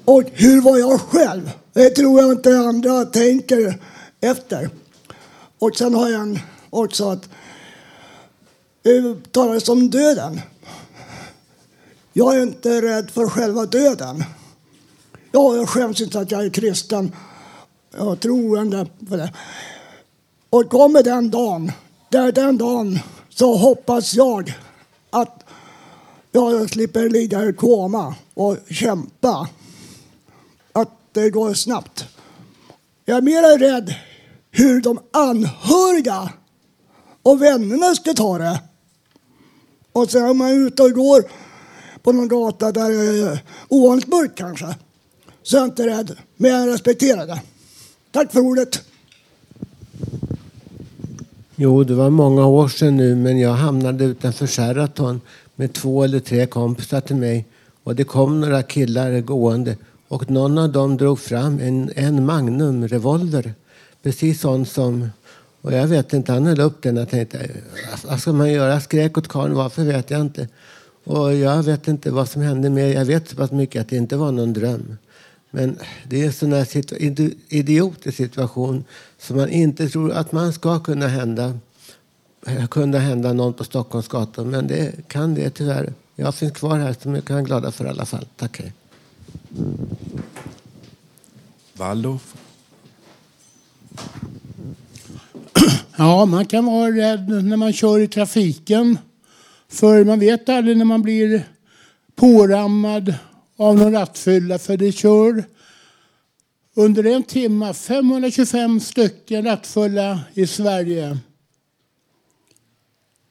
Och 0.06 0.24
hur 0.34 0.62
var 0.62 0.78
jag 0.78 1.02
själv? 1.02 1.52
Det 1.74 1.90
tror 1.90 2.22
jag 2.22 2.32
inte 2.32 2.58
andra 2.58 3.06
tänker 3.06 3.80
efter. 4.22 4.70
Och 5.60 5.78
sen 5.78 5.94
har 5.94 6.10
jag 6.10 6.22
en 6.22 6.40
också 6.70 7.10
att 7.10 7.30
eh, 8.84 9.04
det 9.04 9.32
talas 9.32 9.70
om 9.70 9.90
döden. 9.90 10.42
Jag 12.14 12.38
är 12.38 12.44
inte 12.44 12.82
rädd 12.82 13.12
för 13.12 13.30
själva 13.30 13.66
döden. 13.66 14.24
Ja, 15.32 15.56
jag 15.56 15.70
skäms 15.70 16.02
inte 16.02 16.20
att 16.20 16.32
jag 16.32 16.46
är 16.46 16.50
kristen. 16.50 17.16
Jag 17.98 18.12
är 18.12 18.16
troende 18.16 18.88
på 19.10 19.16
det. 19.16 19.34
Och 20.50 20.70
kommer 20.70 21.04
den 21.04 21.32
dagen, 21.32 21.72
där 22.10 22.32
den 22.32 22.58
dagen, 22.58 23.00
så 23.30 23.56
hoppas 23.56 24.14
jag 24.14 24.54
att 25.10 25.44
jag 26.32 26.70
slipper 26.70 27.10
ligga 27.10 27.46
i 27.46 27.54
koma 27.54 28.16
och 28.34 28.58
kämpa. 28.70 29.50
Att 30.72 30.90
det 31.12 31.30
går 31.30 31.54
snabbt. 31.54 32.06
Jag 33.06 33.18
är 33.18 33.22
mer 33.22 33.58
rädd 33.58 33.96
hur 34.52 34.82
de 34.82 35.00
anhöriga 35.14 36.30
och 37.24 37.42
vännerna 37.42 37.96
ska 37.96 38.14
ta 38.14 38.38
det. 38.38 38.62
Och 39.92 40.12
sen 40.12 40.26
är 40.26 40.34
man 40.34 40.50
ute 40.50 40.84
och 40.84 40.92
går 40.92 41.24
på 42.04 42.12
någon 42.12 42.28
gata 42.28 42.72
där 42.72 42.90
det 42.90 43.32
är 43.32 43.44
ovanligt 43.68 44.08
mörkt 44.08 44.38
kanske. 44.38 44.76
Så 45.50 45.58
är 45.58 45.62
jag 45.62 45.68
inte 45.68 45.88
rädd, 45.88 46.18
men 46.38 46.52
jag 46.52 46.74
respekterar 46.74 47.28
det. 47.28 47.42
Tack 48.12 48.32
för 48.32 48.40
ordet. 48.40 48.84
Jo, 51.56 51.84
det 51.84 51.94
var 51.94 52.10
många 52.10 52.46
år 52.46 52.68
sedan 52.68 52.98
nu, 52.98 53.16
men 53.16 53.40
jag 53.40 53.54
hamnade 53.54 54.06
utanför 54.06 54.48
Sheraton 54.48 55.22
med 55.56 55.74
två 55.74 56.04
eller 56.04 56.20
tre 56.20 56.46
kompisar 56.46 57.02
till 57.02 57.16
mig. 57.16 57.46
Och 57.84 57.96
det 57.96 58.04
kom 58.04 58.42
några 58.42 58.64
killar 58.64 59.20
gående 59.20 59.78
och 60.08 60.30
någon 60.30 60.58
av 60.58 60.72
dem 60.72 60.98
drog 60.98 61.20
fram 61.20 61.60
en, 61.60 61.92
en 61.96 62.26
Magnum-revolver. 62.26 63.54
Precis 64.04 64.42
sån 64.42 64.66
som... 64.66 65.10
Och 65.62 65.74
jag 65.74 65.88
vet 65.88 66.14
inte, 66.14 66.32
han 66.32 66.46
höll 66.46 66.62
upp 66.62 66.82
den 66.82 66.98
och 66.98 67.10
tänkte, 67.10 67.50
vad 68.08 68.20
ska 68.20 68.34
man 68.34 68.52
göra? 68.52 68.74
Jag 68.74 68.84
skrek 68.84 69.18
åt 69.18 69.28
karln, 69.28 69.54
varför 69.54 69.84
vet 69.84 70.12
jag 70.12 70.22
inte. 70.22 70.48
Och 71.04 71.34
jag 71.34 71.64
vet 71.64 71.88
inte 71.88 72.12
vad 72.12 72.30
som 72.30 72.42
hände 72.42 72.70
med 72.70 72.94
Jag 72.94 73.06
vet 73.06 73.30
så 73.30 73.36
pass 73.36 73.52
mycket 73.52 73.82
att 73.82 73.90
det 73.90 73.96
inte 73.96 74.18
var 74.18 74.32
någon 74.32 74.54
dröm. 74.54 74.98
Men 75.52 75.78
det 76.08 76.22
är 76.22 76.26
en 76.26 76.34
sån 76.34 76.54
här 76.54 76.66
situ- 76.66 76.98
idi- 76.98 77.36
idiotisk 77.50 78.18
situation 78.18 78.84
som 79.18 79.38
man 79.38 79.50
inte 79.50 79.90
tror 79.90 80.12
att 80.12 80.32
man 80.32 80.54
ska 80.54 80.80
kunna 80.80 81.08
hända. 81.08 81.58
Kunna 82.70 83.00
hända 83.00 83.34
någon 83.34 83.54
på 83.54 83.64
Stockholms 83.64 84.08
gator. 84.08 84.46
Men 84.46 84.68
det 84.68 85.08
kan 85.08 85.34
det 85.36 85.50
tyvärr. 85.50 85.94
Jag 86.16 86.36
finns 86.36 86.54
kvar 86.54 86.80
här 86.80 86.96
som 87.02 87.16
jag 87.16 87.26
kan 87.26 87.36
vara 87.36 87.46
glada 87.46 87.72
för 87.72 87.86
i 87.86 87.90
alla 87.90 88.06
fall. 88.06 88.26
Tack 88.36 88.60
hej. 88.60 88.74
Vallo? 91.74 92.20
Ja, 95.98 96.26
man 96.26 96.46
kan 96.46 96.66
vara 96.66 96.92
rädd 96.92 97.30
när 97.46 97.58
man 97.58 97.74
kör 97.74 98.00
i 98.00 98.08
trafiken. 98.08 98.98
För 99.70 100.06
man 100.06 100.20
vet 100.20 100.50
aldrig 100.50 100.78
när 100.78 100.86
man 100.86 101.02
blir 101.02 101.44
pårammad 102.16 103.14
av 103.60 103.76
någon 103.76 103.92
rattfylla. 103.92 104.60
För 104.60 104.78
det 104.78 104.92
kör 104.92 105.44
under 106.74 107.04
en 107.04 107.24
timme 107.24 107.74
525 107.74 108.80
stycken 108.80 109.46
rattfulla 109.46 110.20
i 110.34 110.48
Sverige. 110.48 111.18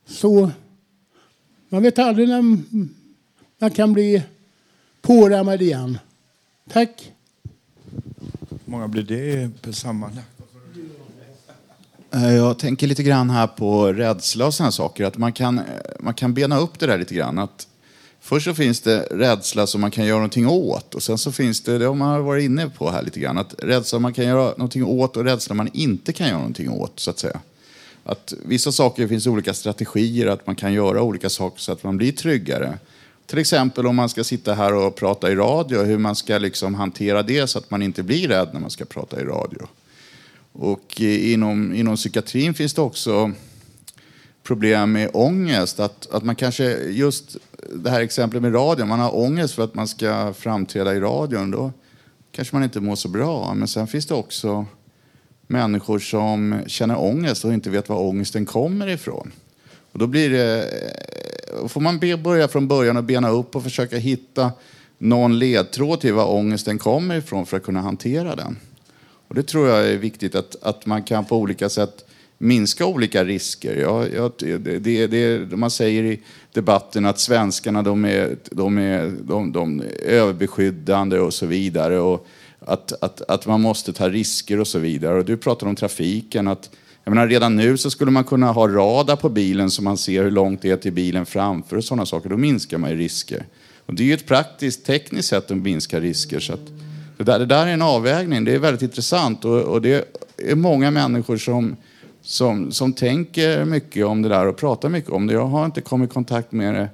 Så 0.07 0.51
man 1.69 1.83
vet 1.83 1.99
aldrig 1.99 2.29
när 2.29 2.43
man 3.59 3.71
kan 3.71 3.93
bli 3.93 4.23
pårammad 5.03 5.63
igen. 5.63 5.99
Tack. 6.73 7.13
många 8.65 8.89
blir 8.89 9.03
det 9.63 9.73
sammanlagt? 9.73 10.27
Eh, 12.15 12.35
Jag 12.35 12.59
tänker 12.59 12.87
lite 12.87 13.03
grann 13.03 13.31
här 13.31 13.47
på 13.47 13.93
rädsla 13.93 14.47
och 14.47 14.55
sådana 14.55 14.73
saker. 14.73 15.05
Att 15.05 15.17
man 15.19 15.33
kan, 15.33 15.59
eh, 15.59 15.65
man 16.01 16.15
kan 16.15 16.35
bena 16.35 16.59
upp 16.59 16.79
det 16.79 16.87
där 16.87 16.99
lite 16.99 17.15
grann. 17.15 17.39
Att 17.39 17.68
först 18.29 18.45
så 18.45 18.55
finns 18.55 18.81
det 18.81 19.01
rädsla 19.11 19.67
som 19.67 19.81
man 19.81 19.91
kan 19.91 20.07
göra 20.07 20.17
någonting 20.17 20.49
åt. 20.49 20.95
Och 20.95 21.03
sen 21.03 21.19
så 21.19 21.33
finns 21.33 21.61
det, 21.61 21.79
det 21.79 21.85
har 21.85 21.95
man 21.95 22.25
varit 22.25 22.45
inne 22.45 22.69
på 22.69 22.91
här 22.91 23.03
lite 23.03 23.21
grann, 23.21 23.39
att 23.39 23.55
rädsla 23.59 23.99
man 23.99 24.13
kan 24.13 24.25
göra 24.25 24.43
någonting 24.43 24.85
åt 24.85 25.17
och 25.17 25.25
rädsla 25.25 25.55
man 25.55 25.71
inte 25.73 26.13
kan 26.13 26.27
göra 26.27 26.39
någonting 26.39 26.71
åt, 26.71 27.01
så 27.01 27.11
att 27.11 27.19
säga. 27.19 27.41
Att 28.05 28.35
vissa 28.45 28.73
saker 28.73 29.09
finns 29.09 29.27
olika 29.27 29.55
strategier, 29.55 30.27
att 30.27 30.47
man 30.47 30.57
kan 30.57 30.73
göra 30.73 31.03
olika 31.03 31.31
saker 31.31 31.61
så 31.61 31.73
att 31.73 31.85
man 31.85 31.97
blir 31.97 32.13
tryggare. 32.13 32.79
Till 33.27 33.39
exempel 33.39 33.87
om 33.87 33.97
man 33.97 34.09
ska 34.09 34.25
sitta 34.25 34.55
här 34.55 34.75
och 34.75 34.97
prata 34.97 35.31
i 35.33 35.35
radio, 35.35 35.83
hur 35.83 35.99
man 35.99 36.17
ska 36.17 36.39
liksom 36.39 36.75
hantera 36.75 37.23
det 37.23 37.47
så 37.47 37.59
att 37.59 37.71
man 37.71 37.83
inte 37.83 38.03
blir 38.03 38.29
rädd 38.29 38.49
när 38.53 38.61
man 38.61 38.71
ska 38.71 38.85
prata 38.85 39.21
i 39.21 39.25
radio. 39.25 39.67
Och 40.53 41.01
inom, 41.01 41.75
inom 41.75 41.97
psykiatrin 41.97 42.55
finns 42.55 42.75
det 42.75 42.81
också 42.81 43.33
problem 44.49 44.93
med 44.93 45.11
ångest. 45.13 45.81
Att, 45.81 46.11
att 46.11 46.25
man 46.25 46.37
kanske, 46.37 46.65
just 46.77 47.37
det 47.73 47.91
här 47.91 48.01
exemplet 48.01 48.43
med 48.43 48.55
radion, 48.55 48.89
man 48.89 49.01
har 49.01 49.17
ångest 49.17 49.55
för 49.55 49.65
att 49.65 49.75
man 49.75 49.89
ska 49.89 50.33
framträda 50.33 50.95
i 50.95 51.01
radion. 51.01 51.51
Då 51.51 51.73
kanske 52.33 52.57
man 52.57 52.65
inte 52.65 52.81
mår 52.81 52.97
så 52.97 53.09
bra. 53.09 53.55
Men 53.55 53.69
sen 53.69 53.87
finns 53.87 54.07
det 54.07 54.15
också 54.15 54.67
människor 55.47 55.99
som 55.99 56.61
känner 56.67 57.01
ångest 57.01 57.45
och 57.45 57.53
inte 57.53 57.71
vet 57.71 57.89
var 57.89 58.01
ångesten 58.01 58.47
kommer 58.47 58.87
ifrån. 58.87 59.33
Och 59.93 59.99
då 59.99 60.07
blir 60.07 60.31
det, 60.31 60.63
eh, 61.61 61.67
får 61.69 61.81
man 61.81 61.99
börja 61.99 62.49
från 62.49 62.69
början 62.69 62.97
och 62.97 63.05
bena 63.05 63.29
upp 63.29 63.57
och 63.57 63.63
försöka 63.63 63.97
hitta 63.97 64.53
någon 64.99 65.39
ledtråd 65.39 66.01
till 66.01 66.15
var 66.15 66.27
ångesten 66.27 66.79
kommer 66.79 67.17
ifrån 67.17 67.47
för 67.47 67.57
att 67.57 67.63
kunna 67.63 67.81
hantera 67.81 68.37
den. 68.37 68.57
Och 69.29 69.35
det 69.35 69.43
tror 69.43 69.69
jag 69.69 69.89
är 69.89 69.97
viktigt 69.97 70.35
att, 70.35 70.63
att 70.63 70.87
man 70.87 71.03
kan 71.03 71.25
på 71.25 71.37
olika 71.37 71.69
sätt 71.69 72.08
minska 72.39 72.87
olika 72.87 73.25
risker. 73.25 73.77
Jag, 73.77 74.15
jag, 74.15 74.33
det, 74.39 74.79
det, 74.79 75.07
det, 75.07 75.57
man 75.57 75.71
säger 75.71 76.05
i 76.05 76.21
debatten 76.53 77.07
att 77.07 77.19
svenskarna 77.19 77.83
de 77.83 78.05
är, 78.05 78.37
de 78.51 78.79
är, 78.79 79.13
de, 79.23 79.53
de 79.53 79.81
är 79.81 79.85
överbeskyddande 80.05 81.19
och 81.19 81.35
så 81.35 81.47
vidare. 81.47 81.99
Och 81.99 82.27
att, 82.61 83.03
att, 83.03 83.23
att 83.31 83.47
man 83.47 83.61
måste 83.61 83.93
ta 83.93 84.09
risker 84.09 84.61
och 84.61 84.67
så 84.67 84.79
vidare. 84.79 85.19
Och 85.19 85.25
du 85.25 85.37
pratar 85.37 85.67
om 85.67 85.77
trafiken. 85.77 86.49
att 86.49 86.71
Jag 87.05 87.15
menar, 87.15 87.29
redan 87.29 87.57
nu 87.57 87.77
så 87.77 87.91
skulle 87.91 88.11
man 88.11 88.25
kunna 88.25 88.53
ha 88.53 88.69
radar 88.69 89.17
på 89.17 89.29
bilen 89.29 89.71
så 89.71 89.83
man 89.83 89.97
ser 89.97 90.23
hur 90.23 90.31
långt 90.31 90.63
det 90.63 90.71
är 90.71 90.77
till 90.77 90.93
bilen 90.93 91.27
framför 91.27 91.77
och 91.77 91.85
sådana 91.85 92.07
saker. 92.07 92.29
Då 92.29 92.37
minskar 92.37 92.79
man 92.79 92.91
ju 92.91 92.97
risker. 92.97 93.47
Och 93.87 93.95
det 93.95 94.03
är 94.03 94.07
ju 94.07 94.15
ett 94.15 94.27
praktiskt, 94.27 94.87
tekniskt 94.87 95.29
sätt 95.29 95.51
att 95.51 95.57
minska 95.57 96.01
risker. 96.01 96.41
Så 96.41 96.53
att 96.53 96.67
det, 97.17 97.25
där, 97.25 97.39
det 97.39 97.47
där 97.47 97.67
är 97.67 97.73
en 97.73 97.83
avvägning. 97.83 98.45
Det 98.45 98.55
är 98.55 98.59
väldigt 98.59 98.83
intressant 98.83 99.45
och, 99.45 99.61
och 99.63 99.83
det 99.83 100.15
är 100.37 100.55
många 100.55 100.91
människor 100.91 101.37
som, 101.37 101.77
som, 102.29 102.73
som 102.73 102.93
tänker 102.93 103.65
mycket 103.65 104.07
om 104.07 104.23
det 104.23 104.29
där 104.29 104.47
och 104.47 104.57
pratar 104.57 104.89
mycket 104.89 105.11
om 105.11 105.27
det. 105.27 105.33
Jag 105.33 105.47
har 105.47 105.67
inte 105.67 105.81
kommit 105.81 106.11
i 106.11 106.13
kontakt 106.13 106.53
med 106.53 106.75
det 106.75 106.89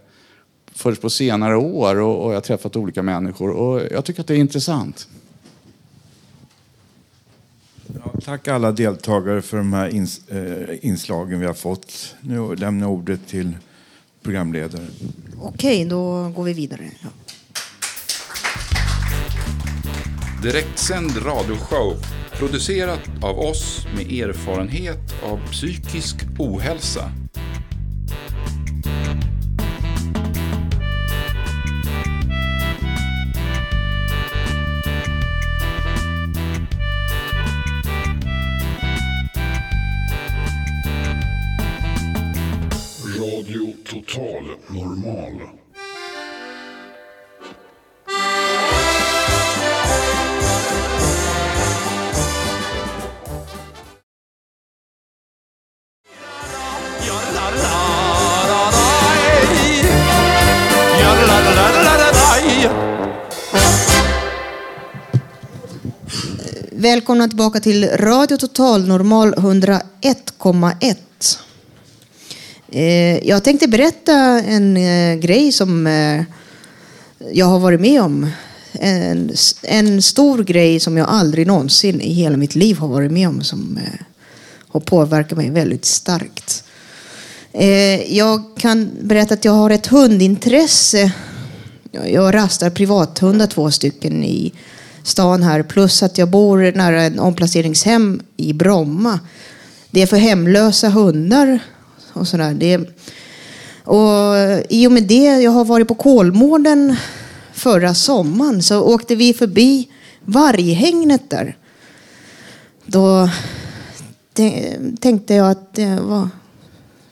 först 0.73 1.03
på 1.03 1.11
senare 1.11 1.57
år 1.57 2.01
och, 2.01 2.25
och 2.25 2.31
jag 2.31 2.37
har 2.37 2.41
träffat 2.41 2.77
olika 2.77 3.03
människor 3.03 3.51
och 3.51 3.81
jag 3.91 4.05
tycker 4.05 4.21
att 4.21 4.27
det 4.27 4.35
är 4.35 4.39
intressant. 4.39 5.09
Ja, 7.87 8.21
tack 8.25 8.49
alla 8.49 8.73
deltagare 8.73 9.43
för 9.43 9.57
de 9.57 9.73
här 9.73 9.89
ins 9.89 10.29
eh, 10.29 10.87
inslagen 10.87 11.41
vi 11.41 11.47
har 11.47 11.55
fått. 11.55 12.15
Nu 12.21 12.55
lämnar 12.57 12.87
jag 12.87 12.93
ordet 12.93 13.27
till 13.27 13.57
programledaren. 14.23 14.91
Okej, 15.41 15.85
då 15.85 16.29
går 16.37 16.45
vi 16.45 16.53
vidare. 16.53 16.91
Ja. 17.03 17.09
Direktsänd 20.43 21.27
radioshow 21.27 21.97
producerat 22.39 23.11
av 23.23 23.39
oss 23.39 23.87
med 23.95 24.13
erfarenhet 24.13 25.15
av 25.23 25.41
psykisk 25.51 26.17
ohälsa. 26.39 27.13
Radio 43.19 43.73
Total 43.85 44.45
Normal. 44.69 45.64
Välkomna 66.85 67.29
tillbaka 67.29 67.61
till 67.61 67.89
Radio 67.89 68.37
Total 68.37 68.87
Normal 68.87 69.35
101,1. 69.35 70.97
Eh, 72.73 73.29
Jag 73.29 73.45
tänkte 73.45 73.69
berätta 73.69 74.13
en 74.41 74.77
eh, 74.77 75.15
grej 75.15 75.53
som 75.53 75.87
eh, 75.87 76.23
jag 77.33 77.47
har 77.47 77.59
varit 77.59 77.81
med 77.81 78.03
om. 78.03 78.31
En, 78.73 79.33
en 79.63 80.03
stor 80.03 80.45
grej 80.45 80.81
som 80.81 80.97
jag 80.97 81.09
aldrig 81.09 81.47
någonsin 81.47 82.01
i 82.01 82.13
hela 82.13 82.37
mitt 82.37 82.55
liv 82.55 82.77
har 82.77 82.89
varit 82.89 83.13
med 83.13 83.29
om 83.29 83.45
som 83.45 83.79
eh, 83.79 84.01
har 84.69 84.81
påverkat 84.81 85.39
mig 85.39 85.51
väldigt 85.51 85.85
starkt. 85.85 86.65
Eh, 87.53 88.17
jag 88.17 88.43
kan 88.59 88.91
berätta 89.01 89.35
att 89.35 89.45
jag 89.45 89.53
har 89.53 89.71
ett 89.71 89.87
hundintresse. 89.87 91.13
Jag 92.07 92.35
rastar 92.35 92.71
privathundar 92.71 93.47
två 93.47 93.71
stycken 93.71 94.25
i 94.25 94.53
stan 95.05 95.43
här. 95.43 95.63
Plus 95.63 96.03
att 96.03 96.19
jag 96.19 96.31
bor 96.31 96.73
nära 96.73 97.03
en 97.03 97.19
omplaceringshem 97.19 98.21
i 98.37 98.53
Bromma. 98.53 99.21
Det 99.91 100.03
är 100.03 100.07
för 100.07 100.17
hemlösa 100.17 100.89
hundar 100.89 101.59
och 102.13 102.29
sådär. 102.29 102.55
Det, 102.55 102.79
och 103.85 104.35
I 104.69 104.87
och 104.87 104.93
med 104.93 105.03
det, 105.03 105.25
jag 105.43 105.51
har 105.51 105.65
varit 105.65 105.89
på 105.89 105.95
Kolmården 105.95 106.97
förra 107.53 107.95
sommaren, 107.95 108.63
så 108.63 108.83
åkte 108.83 109.15
vi 109.15 109.35
förbi 109.35 109.89
varghägnet 110.25 111.31
där. 111.31 111.57
Då 112.87 113.31
tänkte 115.01 115.35
jag 115.35 115.51
att 115.51 115.75
det 115.75 115.99
var 116.01 116.29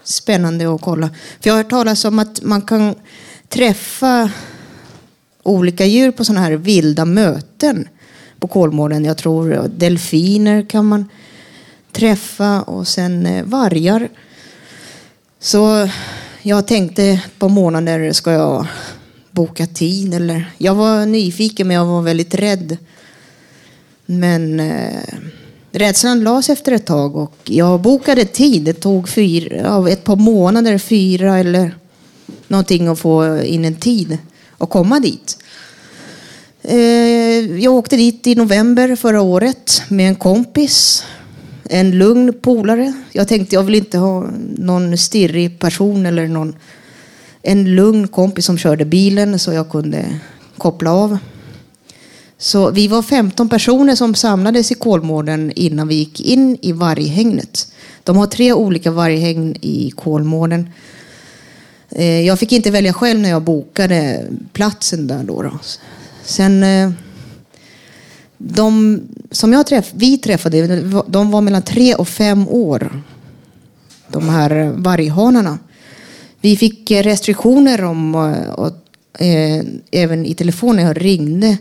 spännande 0.05 0.75
att 0.75 0.81
kolla. 0.81 1.09
För 1.41 1.51
jag 1.51 1.55
har 1.55 1.63
hört 1.63 1.71
talas 1.71 2.05
om 2.05 2.19
att 2.19 2.43
man 2.43 2.63
kan 2.63 2.95
träffa 3.49 4.31
olika 5.43 5.87
djur 5.87 6.11
på 6.11 6.25
sådana 6.25 6.41
här 6.41 6.53
vilda 6.53 7.05
möten 7.05 7.89
på 8.39 8.49
Kolmården. 8.49 9.05
Jag 9.05 9.17
tror 9.17 9.71
delfiner 9.77 10.63
kan 10.63 10.85
man 10.85 11.09
träffa 11.93 12.63
och 12.63 12.89
sen 12.89 13.27
eh, 13.27 13.45
vargar. 13.45 14.09
Så 15.39 15.89
jag 16.43 16.67
tänkte 16.67 17.05
ett 17.05 17.39
par 17.39 17.49
månader 17.49 18.13
ska 18.13 18.33
jag 18.33 18.67
boka 19.31 19.67
tid. 19.67 20.15
Eller, 20.15 20.53
jag 20.59 20.75
var 20.75 21.07
nyfiken 21.07 21.69
men 21.69 21.77
jag 21.77 21.87
var 21.87 22.03
väldigt 22.03 22.35
rädd. 22.35 22.77
Men 24.07 24.61
eh, 24.61 25.03
rädslan 25.73 26.25
lades 26.25 26.51
efter 26.51 26.73
ett 26.73 26.87
tag 26.87 27.17
och 27.17 27.37
jag 27.45 27.81
bokade 27.81 28.25
tid. 28.25 28.63
Det 28.63 28.73
tog 28.73 29.09
fyra, 29.09 29.89
ett 29.89 30.05
par 30.05 30.17
månader, 30.17 30.79
fyra 30.79 31.39
eller 31.39 31.75
någonting 32.49 32.89
att 32.89 32.99
få 32.99 33.43
in 33.43 33.65
en 33.65 33.77
tid 33.77 34.19
och 34.63 34.71
komma 34.71 35.01
dit. 35.01 35.39
Eh, 36.63 37.61
jag 37.61 37.75
åkte 37.75 37.97
dit 37.97 38.27
i 38.27 38.35
november 38.35 38.97
förra 38.97 39.21
året 39.21 39.83
med 39.89 40.09
en 40.09 40.15
kompis. 40.15 41.05
En 41.65 41.99
lugn 41.99 42.33
polare. 42.43 42.93
Jag 43.13 43.29
tänkte 43.29 43.55
jag 43.55 43.63
vill 43.63 43.75
inte 43.75 43.99
ha 43.99 44.31
någon 44.57 44.99
stirrig 44.99 45.59
person 45.59 46.07
eller 46.07 46.29
någon. 46.29 46.57
En 47.43 47.75
lugn 47.75 48.09
kompis 48.09 48.47
som 48.47 48.59
körde 48.59 48.85
bilen 48.85 49.39
så 49.39 49.53
jag 49.53 49.71
kunde 49.71 50.21
koppla 50.59 50.93
av. 50.93 51.19
Så 52.39 52.71
vi 52.71 52.89
var 52.89 53.03
15 53.03 53.49
personer 53.49 53.95
som 53.95 54.15
samlades 54.15 54.73
i 54.73 54.75
Kolmården 54.75 55.53
innan 55.57 55.89
vi 55.89 55.95
gick 55.95 56.21
in 56.21 56.59
i 56.63 56.73
varghägnet. 56.73 57.73
De 58.05 58.17
har 58.17 58.27
tre 58.27 58.53
olika 58.53 58.91
varghägn 58.91 59.57
i 59.61 59.91
Kolmården. 59.91 60.69
Eh, 61.95 62.21
jag 62.21 62.39
fick 62.39 62.53
inte 62.53 62.71
välja 62.71 62.93
själv 62.93 63.21
när 63.21 63.31
jag 63.31 63.43
bokade 63.43 64.27
platsen 64.53 65.07
där 65.07 65.25
då. 65.25 65.43
då. 65.43 65.59
Sen 66.25 66.63
eh, 66.63 66.91
de 68.39 69.01
som 69.31 69.53
jag 69.53 69.67
träff, 69.67 69.91
vi 69.95 70.19
träffade, 70.19 70.67
de 71.07 71.31
var 71.31 71.41
mellan 71.41 71.63
tre 71.63 71.95
och 71.95 72.09
fem 72.09 72.49
år. 72.49 73.03
De 74.09 74.29
här 74.29 74.73
varghanarna. 74.77 75.59
Vi 76.41 76.57
fick 76.57 76.91
restriktioner 76.91 77.85
om, 77.85 78.15
eh, 78.15 78.51
och, 78.53 78.67
och, 78.67 79.23
eh, 79.23 79.65
även 79.91 80.27
i 80.27 80.35
telefon 80.35 80.77
när 80.77 80.83
jag 80.83 81.05
ringde. 81.05 81.57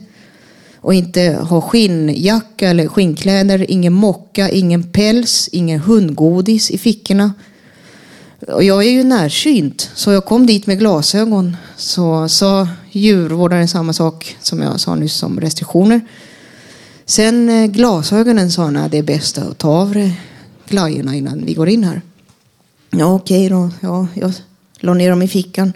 Och 0.84 0.94
inte 0.94 1.22
ha 1.42 1.62
skinnjacka 1.62 2.70
eller 2.70 2.88
skinnkläder, 2.88 3.72
ingen 3.72 3.94
mocka, 3.94 4.50
ingen 4.50 4.84
päls, 4.84 5.50
ingen 5.52 5.80
hundgodis 5.80 6.72
i 6.72 6.78
fickorna. 6.78 7.34
Och 8.48 8.64
jag 8.64 8.84
är 8.84 8.92
ju 8.92 9.04
närsynt, 9.04 9.92
så 9.96 10.12
jag 10.12 10.26
kom 10.26 10.46
dit 10.46 10.68
med 10.68 10.80
glasögon. 10.80 11.58
Så 11.78 12.30
sa 12.30 12.68
djurvårdaren 12.92 13.68
samma 13.68 13.94
sak 13.94 14.38
som 14.42 14.62
jag 14.62 14.80
sa 14.80 14.96
nyss 14.96 15.24
om 15.24 15.39
restriktioner. 15.39 16.02
Sen 17.06 17.50
eh, 17.50 17.66
glasögonen 17.66 18.52
sa 18.52 18.64
han 18.64 18.78
att 18.78 18.92
det 18.92 18.98
är 18.98 19.04
bäst 19.04 19.38
att 19.38 19.58
ta 19.58 19.70
av 19.70 19.94
dig 19.94 20.22
glajjorna 20.70 21.16
innan 21.16 21.46
vi 21.46 21.54
går 21.54 21.70
in 21.70 21.84
här. 21.84 22.02
Ja, 22.89 23.14
okej 23.14 23.50
då. 23.50 23.70
Ja, 23.80 24.08
jag 24.14 24.34
la 24.80 24.94
ner 24.94 25.10
dem 25.10 25.22
i 25.22 25.28
fickan. 25.28 25.74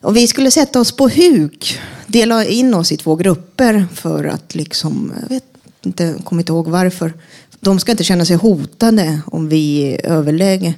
Och 0.00 0.16
vi 0.16 0.26
skulle 0.26 0.50
sätta 0.50 0.80
oss 0.80 0.92
på 0.92 1.08
huk. 1.08 1.78
Dela 2.06 2.44
in 2.44 2.74
oss 2.74 2.92
i 2.92 2.96
två 2.96 3.16
grupper 3.16 3.86
för 3.94 4.24
att 4.24 4.54
liksom, 4.54 5.12
jag 5.22 5.28
vet 5.28 5.44
inte, 5.82 6.14
kommer 6.24 6.42
inte 6.42 6.52
ihåg 6.52 6.68
varför. 6.68 7.12
De 7.60 7.80
ska 7.80 7.90
inte 7.90 8.04
känna 8.04 8.24
sig 8.24 8.36
hotade 8.36 9.20
om 9.26 9.48
vi 9.48 9.82
är 9.82 10.06
överläge. 10.06 10.74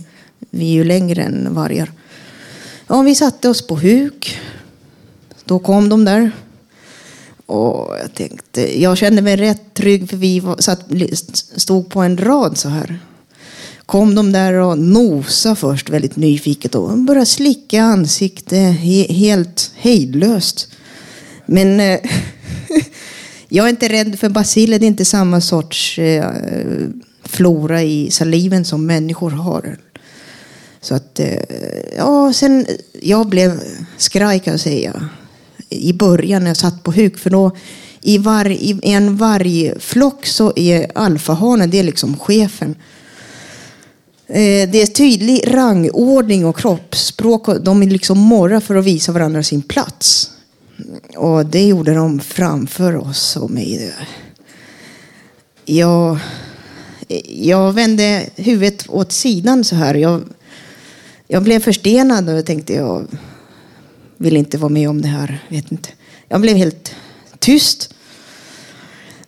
Vi 0.50 0.70
är 0.70 0.74
ju 0.74 0.84
längre 0.84 1.22
än 1.22 1.54
vargar. 1.54 1.92
Ja, 2.86 3.02
vi 3.02 3.14
satte 3.14 3.48
oss 3.48 3.66
på 3.66 3.76
huk. 3.76 4.38
Då 5.44 5.58
kom 5.58 5.88
de 5.88 6.04
där. 6.04 6.30
Och 7.46 7.96
jag 8.02 8.14
tänkte, 8.14 8.80
jag 8.82 8.98
kände 8.98 9.22
mig 9.22 9.36
rätt 9.36 9.74
trygg 9.74 10.10
för 10.10 10.16
vi 10.16 10.40
var, 10.40 10.56
satt, 10.56 10.86
stod 11.56 11.90
på 11.90 12.00
en 12.00 12.18
rad 12.18 12.58
så 12.58 12.68
här. 12.68 12.98
Kom 13.86 14.14
de 14.14 14.32
där 14.32 14.52
och 14.52 14.78
nosa 14.78 15.56
först 15.56 15.90
väldigt 15.90 16.16
nyfiket 16.16 16.74
och 16.74 16.98
började 16.98 17.26
slicka 17.26 17.82
ansikte 17.82 18.56
he, 18.56 19.12
helt 19.12 19.72
hejdlöst. 19.74 20.68
Men 21.46 21.80
eh, 21.80 22.00
jag 23.48 23.66
är 23.66 23.70
inte 23.70 23.88
rädd 23.88 24.18
för 24.18 24.28
baciller 24.28 24.78
Det 24.78 24.84
är 24.84 24.88
inte 24.88 25.04
samma 25.04 25.40
sorts 25.40 25.98
eh, 25.98 26.30
flora 27.22 27.82
i 27.82 28.10
saliven 28.10 28.64
som 28.64 28.86
människor 28.86 29.30
har. 29.30 29.78
Så 30.80 30.94
att, 30.94 31.20
eh, 31.20 31.42
ja, 31.96 32.32
sen, 32.32 32.66
jag 33.02 33.26
blev 33.26 33.60
skraj 33.96 34.40
kan 34.40 34.52
jag 34.52 34.60
säga. 34.60 35.08
I 35.68 35.92
början 35.92 36.42
när 36.42 36.50
jag 36.50 36.56
satt 36.56 36.82
på 36.82 36.92
huk. 36.92 37.18
För 37.18 37.30
då 37.30 37.56
i, 38.02 38.18
var, 38.18 38.48
i 38.48 38.80
en 38.82 39.16
vargflock 39.16 40.26
så 40.26 40.52
är 40.56 40.90
alfahanen, 40.94 41.70
det 41.70 41.78
är 41.78 41.82
liksom 41.82 42.16
chefen. 42.16 42.74
Eh, 44.26 44.70
det 44.70 44.82
är 44.82 44.86
tydlig 44.86 45.54
rangordning 45.54 46.46
och 46.46 46.58
kroppsspråk. 46.58 47.48
och 47.48 47.60
De 47.60 47.82
är 47.82 47.86
liksom 47.86 48.18
morrar 48.18 48.60
för 48.60 48.76
att 48.76 48.84
visa 48.84 49.12
varandra 49.12 49.42
sin 49.42 49.62
plats. 49.62 50.30
Och 51.16 51.46
det 51.46 51.62
gjorde 51.66 51.94
de 51.94 52.20
framför 52.20 52.96
oss 52.96 53.36
och 53.36 53.50
mig. 53.50 53.92
Jag, 55.64 56.18
jag 57.28 57.72
vände 57.72 58.26
huvudet 58.36 58.84
åt 58.88 59.12
sidan 59.12 59.64
så 59.64 59.76
här. 59.76 59.94
Jag, 59.94 60.22
jag 61.30 61.42
blev 61.42 61.60
förstenad 61.60 62.28
och 62.28 62.34
jag 62.34 62.46
tänkte 62.46 62.74
jag 62.74 63.06
vill 64.16 64.36
inte 64.36 64.58
vara 64.58 64.72
med 64.72 64.88
om 64.90 65.02
det 65.02 65.08
här. 65.08 65.44
Vet 65.48 65.72
inte. 65.72 65.88
Jag 66.28 66.40
blev 66.40 66.56
helt 66.56 66.94
tyst. 67.38 67.94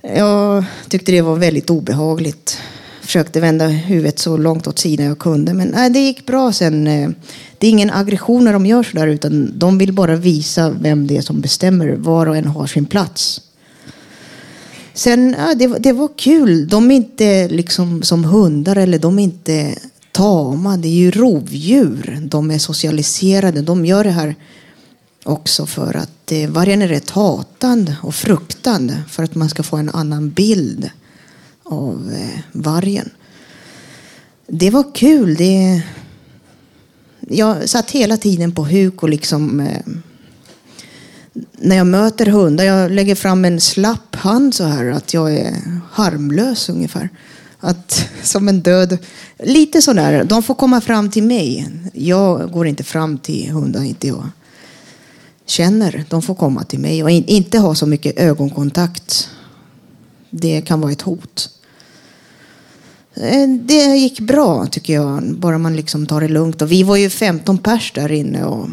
Jag 0.03 0.65
tyckte 0.89 1.13
det 1.13 1.21
var 1.23 1.37
väldigt 1.37 1.71
obehagligt. 1.71 2.59
Försökte 3.03 3.41
vända 3.41 3.67
huvudet 3.69 4.19
så 4.19 4.37
långt 4.37 4.67
åt 4.67 4.79
sidan 4.79 5.07
jag 5.07 5.19
kunde. 5.19 5.55
Men 5.55 5.69
nej, 5.69 5.91
det 5.91 5.99
gick 5.99 6.27
bra 6.27 6.53
sen. 6.53 6.87
Eh, 6.87 7.11
det 7.59 7.67
är 7.67 7.71
ingen 7.71 7.91
aggression 7.91 8.45
när 8.45 8.53
de 8.53 8.67
gör 8.67 8.83
sådär. 8.83 9.07
Utan 9.07 9.53
de 9.59 9.79
vill 9.79 9.93
bara 9.93 10.17
visa 10.17 10.71
vem 10.71 11.07
det 11.07 11.17
är 11.17 11.23
som 11.23 11.41
bestämmer. 11.41 11.89
Var 11.89 12.27
och 12.27 12.37
en 12.37 12.47
har 12.47 12.67
sin 12.67 12.87
plats. 12.87 13.41
Sen, 14.95 15.37
ja, 15.39 15.55
det, 15.55 15.67
var- 15.67 15.79
det 15.79 15.93
var 15.93 16.09
kul. 16.17 16.69
De 16.69 16.91
är 16.91 16.95
inte 16.95 17.49
liksom 17.49 18.03
som 18.03 18.25
hundar 18.25 18.77
eller 18.77 18.99
de 18.99 19.19
är 19.19 19.23
inte 19.23 19.75
tama. 20.13 20.77
Det 20.77 20.89
är 20.89 20.93
ju 20.93 21.11
rovdjur. 21.11 22.19
De 22.23 22.51
är 22.51 22.59
socialiserade. 22.59 23.63
De 23.63 23.87
gör 23.87 24.05
det 24.05 24.11
här 24.11 24.35
också 25.25 25.67
för 25.67 25.97
att 25.97 26.33
eh, 26.33 26.51
vargen 26.51 26.83
är 26.83 26.89
rätt 26.89 27.11
hatad 27.11 27.95
och 28.03 28.15
fruktad. 28.15 28.89
för 29.09 29.23
att 29.23 29.35
man 29.35 29.49
ska 29.49 29.63
få 29.63 29.77
en 29.77 29.91
annan 29.91 30.31
bild 30.31 30.91
av 31.63 32.13
eh, 32.17 32.41
vargen. 32.53 33.11
Det 34.47 34.71
var 34.71 34.95
kul. 34.95 35.35
Det... 35.35 35.83
Jag 37.21 37.69
satt 37.69 37.91
hela 37.91 38.17
tiden 38.17 38.55
på 38.55 38.65
huk 38.65 39.03
och 39.03 39.09
liksom 39.09 39.61
eh, 39.61 39.83
när 41.53 41.77
jag 41.77 41.87
möter 41.87 42.27
hundar, 42.27 42.65
jag 42.65 42.91
lägger 42.91 43.15
fram 43.15 43.45
en 43.45 43.61
slapp 43.61 44.17
hand 44.17 44.55
så 44.55 44.65
här 44.65 44.87
att 44.87 45.15
jag 45.15 45.35
är 45.35 45.81
harmlös 45.91 46.69
ungefär. 46.69 47.09
Att, 47.65 48.09
som 48.23 48.49
en 48.49 48.61
död. 48.61 48.99
Lite 49.39 49.83
sådär. 49.83 50.25
De 50.25 50.43
får 50.43 50.55
komma 50.55 50.81
fram 50.81 51.11
till 51.11 51.23
mig. 51.23 51.69
Jag 51.93 52.53
går 52.53 52.67
inte 52.67 52.85
fram 52.85 53.19
till 53.19 53.51
hundar, 53.51 53.83
inte 53.83 54.07
jag 54.07 54.29
känner. 55.47 56.05
De 56.09 56.23
får 56.23 56.35
komma 56.35 56.65
till 56.65 56.79
mig 56.79 57.03
och 57.03 57.11
in, 57.11 57.25
inte 57.25 57.59
ha 57.59 57.75
så 57.75 57.87
mycket 57.87 58.19
ögonkontakt. 58.19 59.29
Det 60.31 60.61
kan 60.61 60.81
vara 60.81 60.93
ett 60.93 61.03
hot. 61.03 61.51
Eh, 63.15 63.49
det 63.49 63.97
gick 63.97 64.21
bra 64.21 64.67
tycker 64.67 64.95
jag, 64.95 65.35
bara 65.39 65.59
man 65.59 65.77
liksom 65.77 66.07
tar 66.07 66.21
det 66.21 66.29
lugnt. 66.29 66.63
Och 66.63 66.73
vi 66.73 66.83
var 66.83 66.97
ju 66.97 67.11
15 67.11 67.59
pers 67.59 67.93
där 67.95 68.13
inne. 68.13 68.45
Och, 68.45 68.69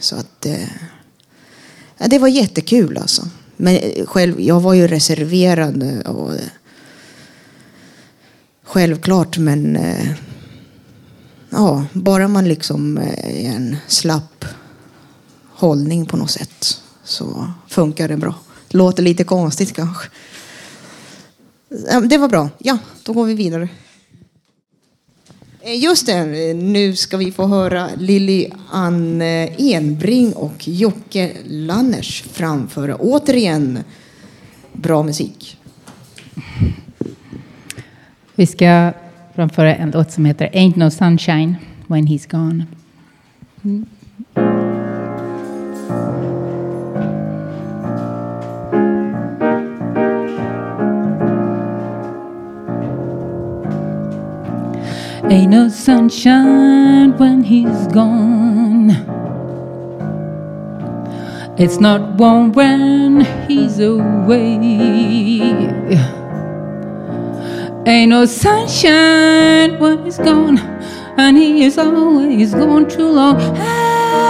så 0.00 0.16
att 0.16 0.46
eh, 0.46 0.68
ja, 1.98 2.08
det 2.08 2.18
var 2.18 2.28
jättekul 2.28 2.98
alltså. 2.98 3.28
Men 3.56 3.76
eh, 3.76 4.06
själv, 4.06 4.40
jag 4.40 4.60
var 4.60 4.74
ju 4.74 4.88
reserverad. 4.88 5.82
Eh, 5.82 6.10
och, 6.10 6.32
självklart, 8.68 9.38
men 9.38 9.76
eh, 9.76 10.10
ja, 11.50 11.84
bara 11.92 12.28
man 12.28 12.48
liksom 12.48 12.98
eh, 12.98 13.46
är 13.46 13.56
en 13.56 13.76
slapp 13.86 14.44
hållning 15.50 16.06
på 16.06 16.16
något 16.16 16.30
sätt 16.30 16.82
så 17.04 17.52
funkar 17.68 18.08
det 18.08 18.16
bra. 18.16 18.34
Låter 18.68 19.02
lite 19.02 19.24
konstigt 19.24 19.72
kanske. 19.72 20.08
Det 22.08 22.18
var 22.18 22.28
bra. 22.28 22.50
Ja, 22.58 22.78
då 23.02 23.12
går 23.12 23.24
vi 23.24 23.34
vidare. 23.34 23.68
Eh, 25.60 25.78
just 25.78 26.06
det, 26.06 26.54
nu 26.54 26.96
ska 26.96 27.16
vi 27.16 27.32
få 27.32 27.46
höra 27.46 27.88
Lilly 27.96 28.50
Ann 28.70 29.22
Enbring 29.22 30.32
och 30.32 30.68
Jocke 30.68 31.32
Lanners 31.46 32.24
framföra 32.32 32.96
återigen 32.96 33.78
bra 34.72 35.02
musik. 35.02 35.57
Vi 38.38 38.46
ska 38.46 38.92
framföra 39.34 39.74
en 39.74 39.90
låt 39.90 40.10
som 40.10 40.24
heter 40.24 40.48
Ain't 40.52 40.76
No 40.76 40.90
Sunshine 40.90 41.56
When 41.86 42.06
He's 42.06 42.30
Gone. 42.30 42.66
Ain't 55.30 55.50
no 55.50 55.68
sunshine 55.68 57.14
when 57.18 57.42
he's 57.42 57.92
gone. 57.92 58.94
It's 61.58 61.80
not 61.80 62.00
warm 62.20 62.52
when 62.52 63.26
he's 63.48 63.80
away. 63.80 64.78
Ain't 67.88 68.10
no 68.10 68.26
sunshine 68.26 69.78
when 69.78 70.04
he's 70.04 70.18
gone, 70.18 70.58
and 71.16 71.38
he 71.38 71.64
is 71.64 71.78
always 71.78 72.52
gone 72.52 72.86
too 72.86 73.08
long. 73.08 73.40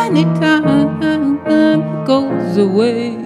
Anytime 0.06 1.40
goes 2.04 2.56
away, 2.56 3.16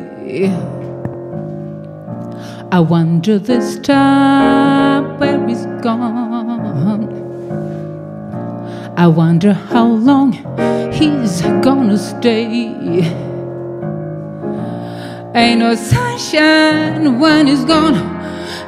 I 2.72 2.80
wonder 2.80 3.38
this 3.38 3.78
time 3.80 5.18
where 5.18 5.46
he's 5.46 5.66
gone. 5.82 7.12
I 8.96 9.06
wonder 9.08 9.52
how 9.52 9.86
long 9.86 10.32
he's 10.94 11.42
gonna 11.60 11.98
stay. 11.98 12.72
Ain't 15.34 15.60
no 15.60 15.74
sunshine 15.74 17.20
when 17.20 17.48
he's 17.48 17.66
gone, 17.66 18.11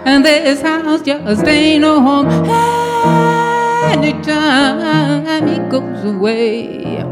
and 0.07 0.25
this 0.25 0.61
house 0.61 1.03
just 1.03 1.45
ain't 1.47 1.81
no 1.83 2.01
home. 2.01 2.29
Anytime 3.93 5.49
he 5.49 5.59
goes 5.71 6.05
away, 6.05 7.03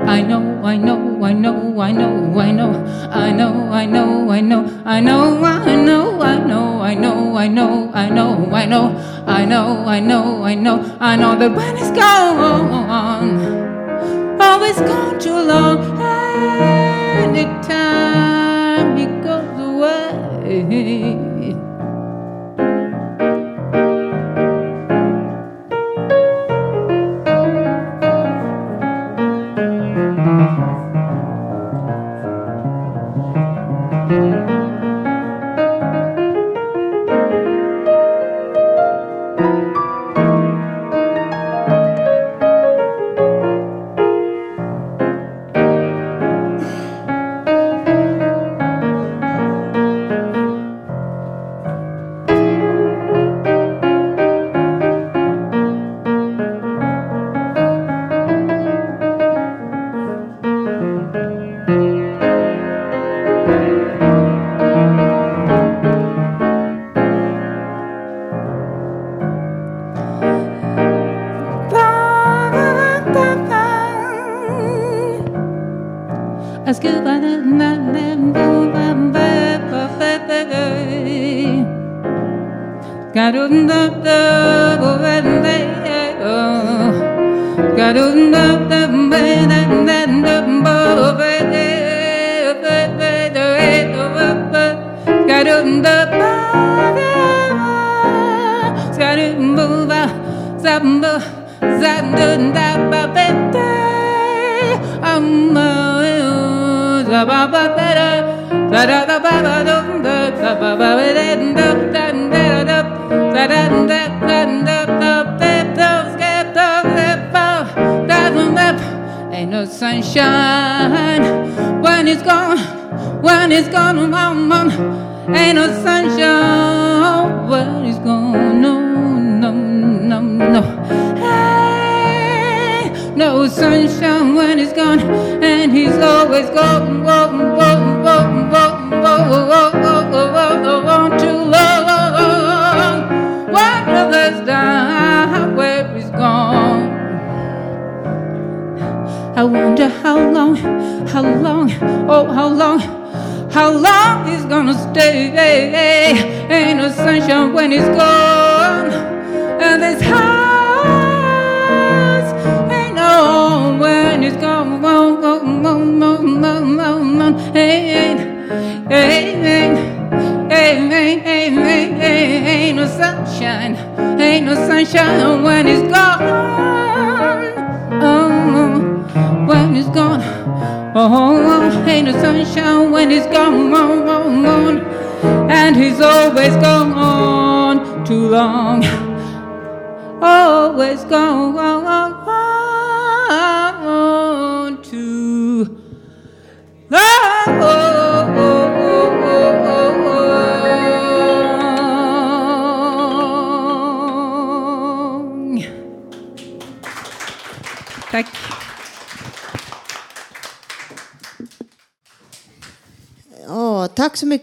I 0.00 0.22
know, 0.22 0.62
I 0.64 0.76
know, 0.76 1.24
I 1.24 1.32
know, 1.32 1.80
I 1.80 1.92
know, 1.92 2.38
I 2.38 2.52
know, 2.52 2.72
I 3.10 3.30
know, 3.32 3.72
I 3.72 3.86
know, 3.86 4.30
I 4.30 4.40
know, 4.40 4.84
I 4.84 5.00
know, 5.00 5.44
I 5.44 5.70
know, 5.80 6.20
I 6.20 6.20
know, 6.20 6.20
I 6.20 6.38
know, 6.38 7.36
I 7.36 7.48
know, 7.48 7.90
I 7.94 8.08
know, 8.08 8.52
I 8.52 8.66
know, 8.66 8.86
I 9.26 9.44
know, 9.46 9.84
I 9.86 10.00
know, 10.00 10.44
I 10.44 10.54
know, 10.54 10.96
I 11.00 11.16
know 11.16 11.38
that 11.38 11.52
when 11.54 11.76
it's 11.76 11.90
gone, 11.90 13.40
always 14.40 14.78
gone 14.80 15.18
too 15.18 15.32
long. 15.32 15.78
Anytime 17.16 18.25
he 18.96 19.06
goes 19.22 19.58
away. 19.58 21.25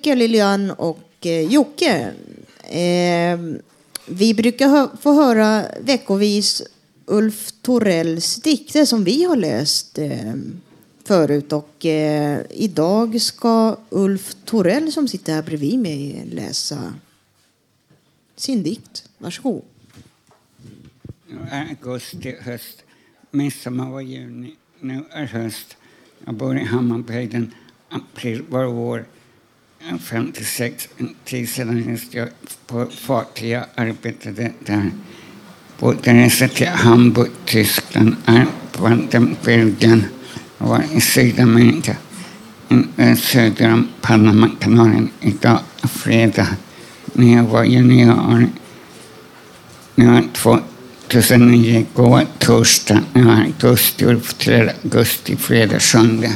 Tack 0.03 0.17
Lilian 0.17 0.71
och 0.71 1.25
eh, 1.25 1.41
Jocke. 1.41 2.13
Eh, 2.63 3.39
vi 4.07 4.33
brukar 4.33 4.67
hö 4.67 4.87
få 5.01 5.13
höra 5.13 5.65
veckovis 5.81 6.61
Ulf 7.05 7.51
Torells 7.61 8.35
dikter 8.35 8.85
som 8.85 9.03
vi 9.03 9.23
har 9.23 9.35
läst 9.35 9.97
eh, 9.97 10.33
förut. 11.03 11.53
Och 11.53 11.85
eh, 11.85 12.41
idag 12.49 13.21
ska 13.21 13.77
Ulf 13.89 14.35
Torell 14.45 14.91
som 14.91 15.07
sitter 15.07 15.33
här 15.33 15.41
bredvid 15.41 15.79
mig 15.79 16.23
läsa 16.31 16.93
sin 18.35 18.63
dikt. 18.63 19.09
Varsågod. 19.17 19.61
augusti, 21.51 22.35
höst, 22.41 22.83
midsommar 23.31 23.89
var 23.89 24.01
juni, 24.01 24.55
nu 24.79 25.03
är 25.11 25.25
höst. 25.25 25.77
Jag 26.25 26.35
bor 26.35 26.57
i 26.57 26.63
Hammarbyhöjden, 26.63 27.53
april 27.89 28.43
var 28.49 28.65
vår. 28.65 29.05
56. 29.91 30.89
En 30.97 31.15
tid 31.25 31.49
sedan 31.49 31.83
just 31.89 32.13
jag 32.13 32.29
på 32.67 32.85
fartyg 32.85 33.49
jag 33.49 33.65
arbetade 33.75 34.51
där. 34.59 34.91
Både 35.79 36.13
resa 36.13 36.47
till 36.47 36.67
Hamburg, 36.67 37.31
Tyskland, 37.45 38.15
Arlanden, 38.25 39.35
Belgien 39.45 40.05
och 40.57 40.69
var 40.69 40.83
i 40.93 41.01
Sydamerika. 41.01 41.95
Eh, 42.97 43.15
söder 43.15 43.73
om 43.73 43.87
Panamakanalen 44.01 45.09
idag, 45.21 45.59
fredag, 45.83 46.47
när 47.13 47.35
jag 47.35 47.43
var 47.43 47.63
junior. 47.63 48.47
Nu 49.95 50.07
har 50.07 50.23
2009 51.07 51.85
går 51.93 52.25
torsdag, 52.39 53.01
nu 53.13 53.29
är 53.29 53.41
augusti, 53.41 54.05
augusti, 54.83 55.35
fredag, 55.35 55.79
söndag. 55.79 56.31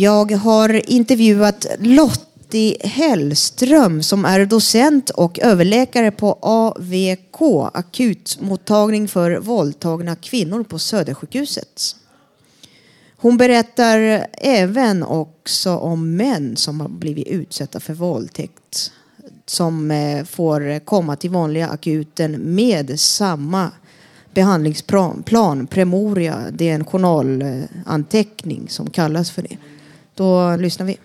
Jag 0.00 0.32
har 0.32 0.90
intervjuat 0.90 1.66
Lottie 1.78 2.86
Hellström 2.86 4.02
som 4.02 4.24
är 4.24 4.46
docent 4.46 5.10
och 5.10 5.38
överläkare 5.38 6.10
på 6.10 6.38
AVK, 6.42 7.42
akutmottagning 7.74 9.08
för 9.08 9.38
våldtagna 9.38 10.16
kvinnor 10.16 10.64
på 10.64 10.78
Södersjukhuset. 10.78 11.96
Hon 13.16 13.36
berättar 13.36 14.26
även 14.32 15.02
också 15.02 15.76
om 15.76 16.16
män 16.16 16.56
som 16.56 16.80
har 16.80 16.88
blivit 16.88 17.26
utsatta 17.26 17.80
för 17.80 17.94
våldtäkt 17.94 18.92
som 19.46 19.90
eh, 19.90 20.24
får 20.24 20.78
komma 20.78 21.16
till 21.16 21.30
vanliga 21.30 21.68
akuten 21.68 22.32
med 22.54 23.00
samma 23.00 23.70
behandlingsplan, 24.34 25.22
plan, 25.22 25.66
premoria. 25.66 26.38
Det 26.52 26.68
är 26.68 26.74
en 26.74 26.84
journalanteckning 26.84 28.68
som 28.68 28.90
kallas 28.90 29.30
för 29.30 29.42
det. 29.42 29.56
Då 30.14 30.56
lyssnar 30.56 30.86
vi. 30.86 30.98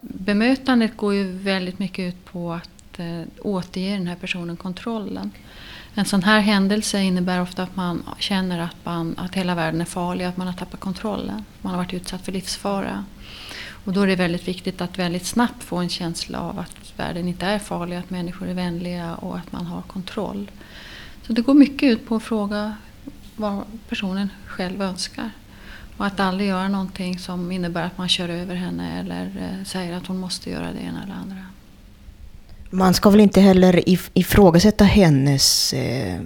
Bemötandet 0.00 0.96
går 0.96 1.14
ju 1.14 1.32
väldigt 1.32 1.78
mycket 1.78 2.14
ut 2.14 2.24
på 2.24 2.52
att 2.52 2.98
eh, 2.98 3.22
återge 3.42 3.96
den 3.96 4.06
här 4.06 4.16
personen 4.16 4.56
kontrollen. 4.56 5.30
En 5.94 6.04
sån 6.04 6.22
här 6.22 6.40
händelse 6.40 7.02
innebär 7.02 7.40
ofta 7.40 7.62
att 7.62 7.76
man 7.76 8.02
känner 8.18 8.58
att, 8.58 8.76
man, 8.84 9.14
att 9.18 9.34
hela 9.34 9.54
världen 9.54 9.80
är 9.80 9.84
farlig, 9.84 10.24
att 10.24 10.36
man 10.36 10.46
har 10.46 10.54
tappat 10.54 10.80
kontrollen. 10.80 11.44
Man 11.62 11.70
har 11.72 11.78
varit 11.78 11.94
utsatt 11.94 12.24
för 12.24 12.32
livsfara. 12.32 13.04
Och 13.84 13.92
då 13.92 14.00
är 14.00 14.06
det 14.06 14.16
väldigt 14.16 14.48
viktigt 14.48 14.80
att 14.80 14.98
väldigt 14.98 15.26
snabbt 15.26 15.62
få 15.62 15.76
en 15.76 15.88
känsla 15.88 16.40
av 16.40 16.58
att 16.58 16.92
världen 16.96 17.28
inte 17.28 17.46
är 17.46 17.58
farlig, 17.58 17.96
att 17.96 18.10
människor 18.10 18.48
är 18.48 18.54
vänliga 18.54 19.14
och 19.14 19.36
att 19.36 19.52
man 19.52 19.66
har 19.66 19.82
kontroll. 19.82 20.50
Så 21.26 21.32
det 21.32 21.42
går 21.42 21.54
mycket 21.54 21.92
ut 21.92 22.06
på 22.06 22.16
att 22.16 22.22
fråga 22.22 22.76
vad 23.36 23.64
personen 23.88 24.28
själv 24.46 24.82
önskar. 24.82 25.30
Och 25.96 26.06
att 26.06 26.20
aldrig 26.20 26.48
göra 26.48 26.68
någonting 26.68 27.18
som 27.18 27.52
innebär 27.52 27.82
att 27.82 27.98
man 27.98 28.08
kör 28.08 28.28
över 28.28 28.54
henne 28.54 29.00
eller 29.00 29.24
eh, 29.24 29.64
säger 29.64 29.96
att 29.96 30.06
hon 30.06 30.18
måste 30.18 30.50
göra 30.50 30.72
det 30.72 30.80
ena 30.80 31.02
eller 31.02 31.14
andra. 31.14 31.36
Man 32.70 32.94
ska 32.94 33.10
väl 33.10 33.20
inte 33.20 33.40
heller 33.40 33.72
if- 33.88 34.10
ifrågasätta 34.14 34.84
hennes 34.84 35.72
eh, 35.72 36.20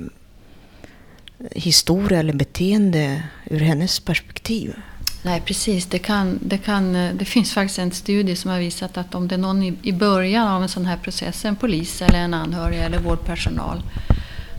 historia 1.50 2.18
eller 2.18 2.32
beteende 2.32 3.22
ur 3.50 3.60
hennes 3.60 4.00
perspektiv. 4.00 4.74
Nej, 5.22 5.42
precis. 5.44 5.86
Det, 5.86 5.98
kan, 5.98 6.38
det, 6.42 6.58
kan, 6.58 6.96
eh, 6.96 7.14
det 7.14 7.24
finns 7.24 7.52
faktiskt 7.52 7.78
en 7.78 7.90
studie 7.90 8.36
som 8.36 8.50
har 8.50 8.58
visat 8.58 8.96
att 8.96 9.14
om 9.14 9.28
det 9.28 9.34
är 9.34 9.38
någon 9.38 9.62
i, 9.62 9.74
i 9.82 9.92
början 9.92 10.48
av 10.48 10.62
en 10.62 10.68
sån 10.68 10.86
här 10.86 10.96
process, 10.96 11.44
en 11.44 11.56
polis 11.56 12.02
eller 12.02 12.18
en 12.18 12.34
anhörig 12.34 12.78
eller 12.78 12.98
vårdpersonal, 12.98 13.82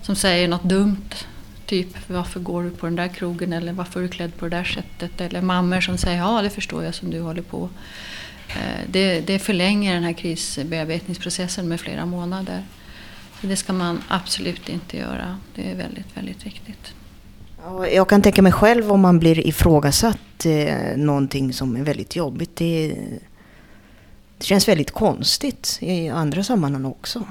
som 0.01 0.15
säger 0.15 0.47
något 0.47 0.63
dumt, 0.63 1.09
typ 1.69 2.09
varför 2.09 2.39
går 2.39 2.63
du 2.63 2.69
på 2.69 2.85
den 2.85 2.95
där 2.95 3.07
krogen 3.07 3.53
eller 3.53 3.73
varför 3.73 3.99
är 3.99 4.03
du 4.03 4.09
klädd 4.09 4.37
på 4.37 4.45
det 4.45 4.57
där 4.57 4.63
sättet, 4.63 5.21
eller 5.21 5.41
mammor 5.41 5.81
som 5.81 5.97
säger 5.97 6.17
ja, 6.17 6.41
det 6.41 6.49
förstår 6.49 6.83
jag 6.83 6.95
som 6.95 7.11
du 7.11 7.21
håller 7.21 7.41
på. 7.41 7.69
Eh, 8.49 8.89
Det, 8.91 9.21
det 9.27 9.39
förlänger 9.39 9.93
den 9.93 10.03
här 10.03 10.13
krisbearbetningsprocessen 10.13 11.67
med 11.67 11.79
flera 11.79 12.05
månader. 12.05 12.63
Så 13.41 13.47
det 13.47 13.55
ska 13.55 13.73
man 13.73 14.01
absolut 14.07 14.69
inte 14.69 14.97
göra. 14.97 15.37
Det 15.55 15.71
är 15.71 15.75
väldigt, 15.75 16.17
väldigt 16.17 16.45
viktigt. 16.45 16.93
Ja, 17.63 17.87
Jag 17.87 18.09
kan 18.09 18.21
tänka 18.21 18.41
mig 18.41 18.51
själv 18.51 18.91
om 18.91 19.01
man 19.01 19.19
blir 19.19 19.47
ifrågasatt 19.47 20.45
eh, 20.45 20.97
någonting 20.97 21.53
som 21.53 21.75
är 21.75 21.83
väldigt 21.83 22.15
jobbigt. 22.15 22.55
Det, 22.55 22.95
det 24.37 24.45
känns 24.45 24.67
väldigt 24.67 24.91
konstigt 24.91 25.77
i 25.81 26.09
andra 26.09 26.43
sammanhang 26.43 26.85
också, 26.85 27.23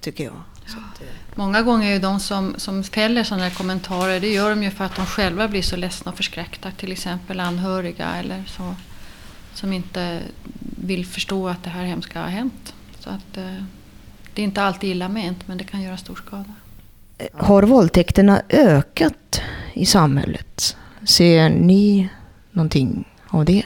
tycker 0.00 0.24
jag. 0.24 0.34
Att, 0.66 1.00
eh, 1.02 1.06
Många 1.34 1.62
gånger 1.62 1.88
är 1.88 1.92
ju 1.92 1.98
de 1.98 2.20
som, 2.20 2.54
som 2.58 2.84
fäller 2.84 3.24
sådana 3.24 3.44
här 3.44 3.54
kommentarer, 3.54 4.20
det 4.20 4.32
gör 4.32 4.50
de 4.50 4.62
ju 4.62 4.70
för 4.70 4.84
att 4.84 4.96
de 4.96 5.06
själva 5.06 5.48
blir 5.48 5.62
så 5.62 5.76
ledsna 5.76 6.10
och 6.10 6.16
förskräckta. 6.16 6.70
Till 6.70 6.92
exempel 6.92 7.40
anhöriga 7.40 8.14
eller 8.16 8.44
så. 8.46 8.74
som 9.54 9.72
inte 9.72 10.20
vill 10.76 11.06
förstå 11.06 11.48
att 11.48 11.64
det 11.64 11.70
här 11.70 11.84
hemska 11.84 12.20
har 12.20 12.28
hänt. 12.28 12.74
Så 13.00 13.10
att, 13.10 13.36
eh, 13.36 13.62
det 14.34 14.42
är 14.42 14.44
inte 14.44 14.62
alltid 14.62 14.90
illa 14.90 15.08
ment, 15.08 15.48
men 15.48 15.58
det 15.58 15.64
kan 15.64 15.82
göra 15.82 15.96
stor 15.96 16.16
skada. 16.26 16.54
Har 17.32 17.62
våldtäkterna 17.62 18.42
ökat 18.48 19.40
i 19.72 19.86
samhället? 19.86 20.76
Ser 21.04 21.50
ni 21.50 22.08
någonting 22.50 23.08
av 23.28 23.44
det? 23.44 23.62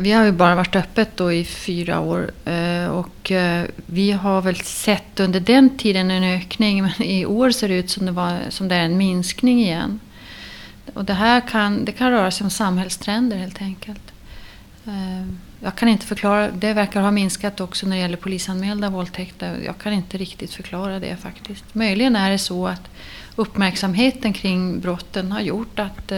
Vi 0.00 0.12
har 0.12 0.24
ju 0.24 0.32
bara 0.32 0.54
varit 0.54 0.76
öppet 0.76 1.16
då 1.16 1.32
i 1.32 1.44
fyra 1.44 2.00
år 2.00 2.30
eh, 2.44 2.86
och 2.86 3.32
eh, 3.32 3.66
vi 3.86 4.12
har 4.12 4.42
väl 4.42 4.56
sett 4.56 5.20
under 5.20 5.40
den 5.40 5.76
tiden 5.76 6.10
en 6.10 6.24
ökning 6.24 6.82
men 6.82 7.02
i 7.02 7.26
år 7.26 7.50
ser 7.50 7.68
det 7.68 7.74
ut 7.74 7.90
som 7.90 8.06
det, 8.06 8.12
var, 8.12 8.38
som 8.48 8.68
det 8.68 8.74
är 8.74 8.84
en 8.84 8.96
minskning 8.96 9.60
igen. 9.60 10.00
Och 10.94 11.04
det 11.04 11.14
här 11.14 11.40
kan, 11.40 11.84
det 11.84 11.92
kan 11.92 12.10
röra 12.10 12.30
sig 12.30 12.44
om 12.44 12.50
samhällstrender 12.50 13.36
helt 13.36 13.62
enkelt. 13.62 14.12
Eh, 14.86 15.26
jag 15.62 15.74
kan 15.74 15.88
inte 15.88 16.06
förklara, 16.06 16.50
det 16.50 16.72
verkar 16.72 17.00
ha 17.00 17.10
minskat 17.10 17.60
också 17.60 17.86
när 17.86 17.96
det 17.96 18.02
gäller 18.02 18.16
polisanmälda 18.16 18.90
våldtäkter. 18.90 19.58
Jag 19.66 19.78
kan 19.78 19.92
inte 19.92 20.18
riktigt 20.18 20.54
förklara 20.54 20.98
det 20.98 21.16
faktiskt. 21.16 21.74
Möjligen 21.74 22.16
är 22.16 22.30
det 22.30 22.38
så 22.38 22.66
att 22.66 22.90
uppmärksamheten 23.36 24.32
kring 24.32 24.80
brotten 24.80 25.32
har 25.32 25.40
gjort 25.40 25.78
att 25.78 26.12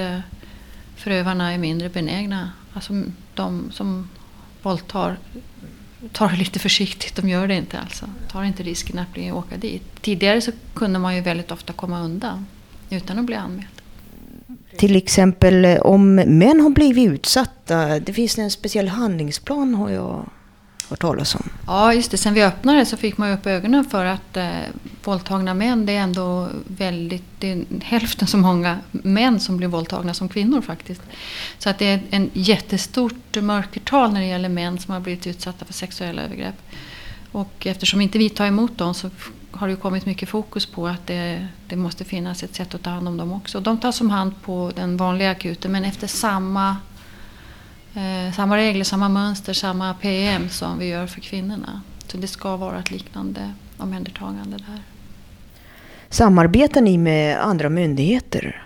förövarna 0.97 1.53
är 1.53 1.59
mindre 1.59 1.89
benägna. 1.89 2.51
Alltså 2.75 2.93
de 3.35 3.71
som 3.73 4.09
våldtar 4.63 5.19
tar 6.13 6.29
det 6.29 6.37
lite 6.37 6.59
försiktigt. 6.59 7.17
De 7.17 7.29
gör 7.29 7.49
det 7.49 7.55
inte 7.55 7.79
alltså. 7.79 8.07
Tar 8.31 8.45
inte 8.45 8.63
risken 8.63 8.99
att 8.99 9.13
bli, 9.13 9.33
åka 9.33 9.57
dit. 9.57 9.83
Tidigare 10.01 10.41
så 10.41 10.53
kunde 10.75 10.99
man 10.99 11.17
ju 11.17 11.21
väldigt 11.21 11.51
ofta 11.51 11.73
komma 11.73 12.01
undan 12.01 12.47
utan 12.91 13.19
att 13.19 13.25
bli 13.25 13.35
anmäld. 13.35 13.69
Till 14.77 14.97
exempel 14.97 15.65
eh, 15.65 15.81
om 15.81 16.15
män 16.15 16.61
har 16.61 16.71
blivit 16.71 17.09
utsatta. 17.09 18.01
Det 18.01 18.13
finns 18.13 18.39
en 18.39 18.51
speciell 18.51 18.89
handlingsplan 18.89 19.75
har 19.75 19.91
jag 19.91 20.31
hört 20.89 21.01
talas 21.01 21.35
om. 21.35 21.49
Ja, 21.67 21.95
just 21.95 22.11
det. 22.11 22.17
Sen 22.17 22.35
vi 22.35 22.43
öppnade 22.43 22.87
så 22.87 22.97
fick 22.97 23.19
man 23.19 23.29
ju 23.29 23.35
upp 23.35 23.47
ögonen 23.47 23.85
för 23.85 24.05
att 24.05 24.37
eh, 24.37 24.51
våldtagna 25.05 25.55
män, 25.55 25.87
det 25.87 25.93
är 25.93 26.01
ändå 26.01 26.49
väldigt, 26.67 27.25
det 27.39 27.53
är 27.53 27.65
hälften 27.83 28.29
så 28.29 28.37
många 28.37 28.79
män 28.91 29.41
som 29.41 29.57
blir 29.57 29.69
våldtagna 29.69 30.15
som 30.15 30.29
kvinnor 30.29 30.61
faktiskt. 30.61 31.03
Så 31.59 31.71
att 31.71 31.79
det 31.79 31.87
är 31.87 32.03
en 32.11 32.31
jättestort 32.33 33.37
mörkertal 33.43 34.13
när 34.13 34.21
det 34.21 34.27
gäller 34.27 34.49
män 34.49 34.79
som 34.79 34.95
har 34.95 35.01
blivit 35.01 35.27
utsatta 35.27 35.65
för 35.65 35.73
sexuella 35.73 36.23
övergrepp. 36.23 36.63
Och 37.33 37.67
eftersom 37.67 38.01
inte 38.01 38.19
vi 38.19 38.29
tar 38.29 38.47
emot 38.47 38.79
dem 38.79 38.95
så 38.95 39.11
har 39.51 39.69
det 39.69 39.77
kommit 39.77 40.07
mycket 40.07 40.29
fokus 40.29 40.67
på 40.67 40.89
att 40.89 41.07
det, 41.07 41.47
det 41.67 41.77
måste 41.77 42.05
finnas 42.05 42.43
ett 42.43 42.55
sätt 42.55 42.75
att 42.75 42.83
ta 42.83 42.91
hand 42.91 43.09
om 43.09 43.17
dem 43.17 43.33
också. 43.33 43.61
De 43.61 43.79
tas 43.79 44.01
om 44.01 44.11
hand 44.11 44.43
på 44.43 44.73
den 44.77 44.97
vanliga 44.97 45.31
akuten 45.31 45.73
men 45.73 45.85
efter 45.85 46.07
samma 46.07 46.77
eh, 47.95 48.35
samma 48.35 48.57
regler, 48.57 48.85
samma 48.85 49.09
mönster, 49.09 49.53
samma 49.53 49.95
PM 49.95 50.49
som 50.49 50.79
vi 50.79 50.87
gör 50.87 51.07
för 51.07 51.21
kvinnorna. 51.21 51.83
Så 52.07 52.17
det 52.17 52.27
ska 52.27 52.57
vara 52.57 52.79
ett 52.79 52.91
liknande 52.91 53.53
omhändertagande 53.79 54.57
där. 54.57 54.83
Samarbetar 56.09 56.81
ni 56.81 56.99
med 56.99 57.45
andra 57.45 57.69
myndigheter? 57.69 58.63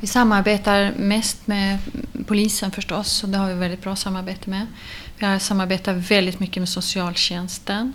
Vi 0.00 0.06
samarbetar 0.06 0.92
mest 0.96 1.46
med 1.46 1.78
polisen 2.26 2.70
förstås 2.70 3.22
och 3.22 3.28
det 3.28 3.38
har 3.38 3.48
vi 3.48 3.54
väldigt 3.54 3.82
bra 3.82 3.96
samarbete 3.96 4.50
med. 4.50 4.66
Vi 5.18 5.40
samarbetar 5.40 5.94
väldigt 5.94 6.40
mycket 6.40 6.60
med 6.60 6.68
socialtjänsten. 6.68 7.92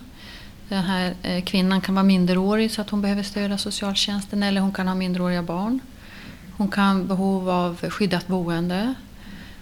Den 0.70 0.84
här 0.84 1.14
eh, 1.22 1.44
kvinnan 1.44 1.82
kan 1.82 1.96
vara 1.96 2.04
minderårig 2.04 2.72
så 2.72 2.82
att 2.82 2.90
hon 2.90 3.02
behöver 3.02 3.24
stöd 3.24 3.52
av 3.52 3.58
socialtjänsten 3.58 4.44
eller 4.44 4.62
hon 4.62 4.74
kan 4.74 4.88
ha 4.88 4.96
minderåriga 4.96 5.42
barn. 5.42 5.80
Hon 6.58 6.72
kan 6.72 6.98
ha 6.98 7.04
behov 7.04 7.50
av 7.50 7.90
skyddat 7.90 8.28
boende 8.28 8.94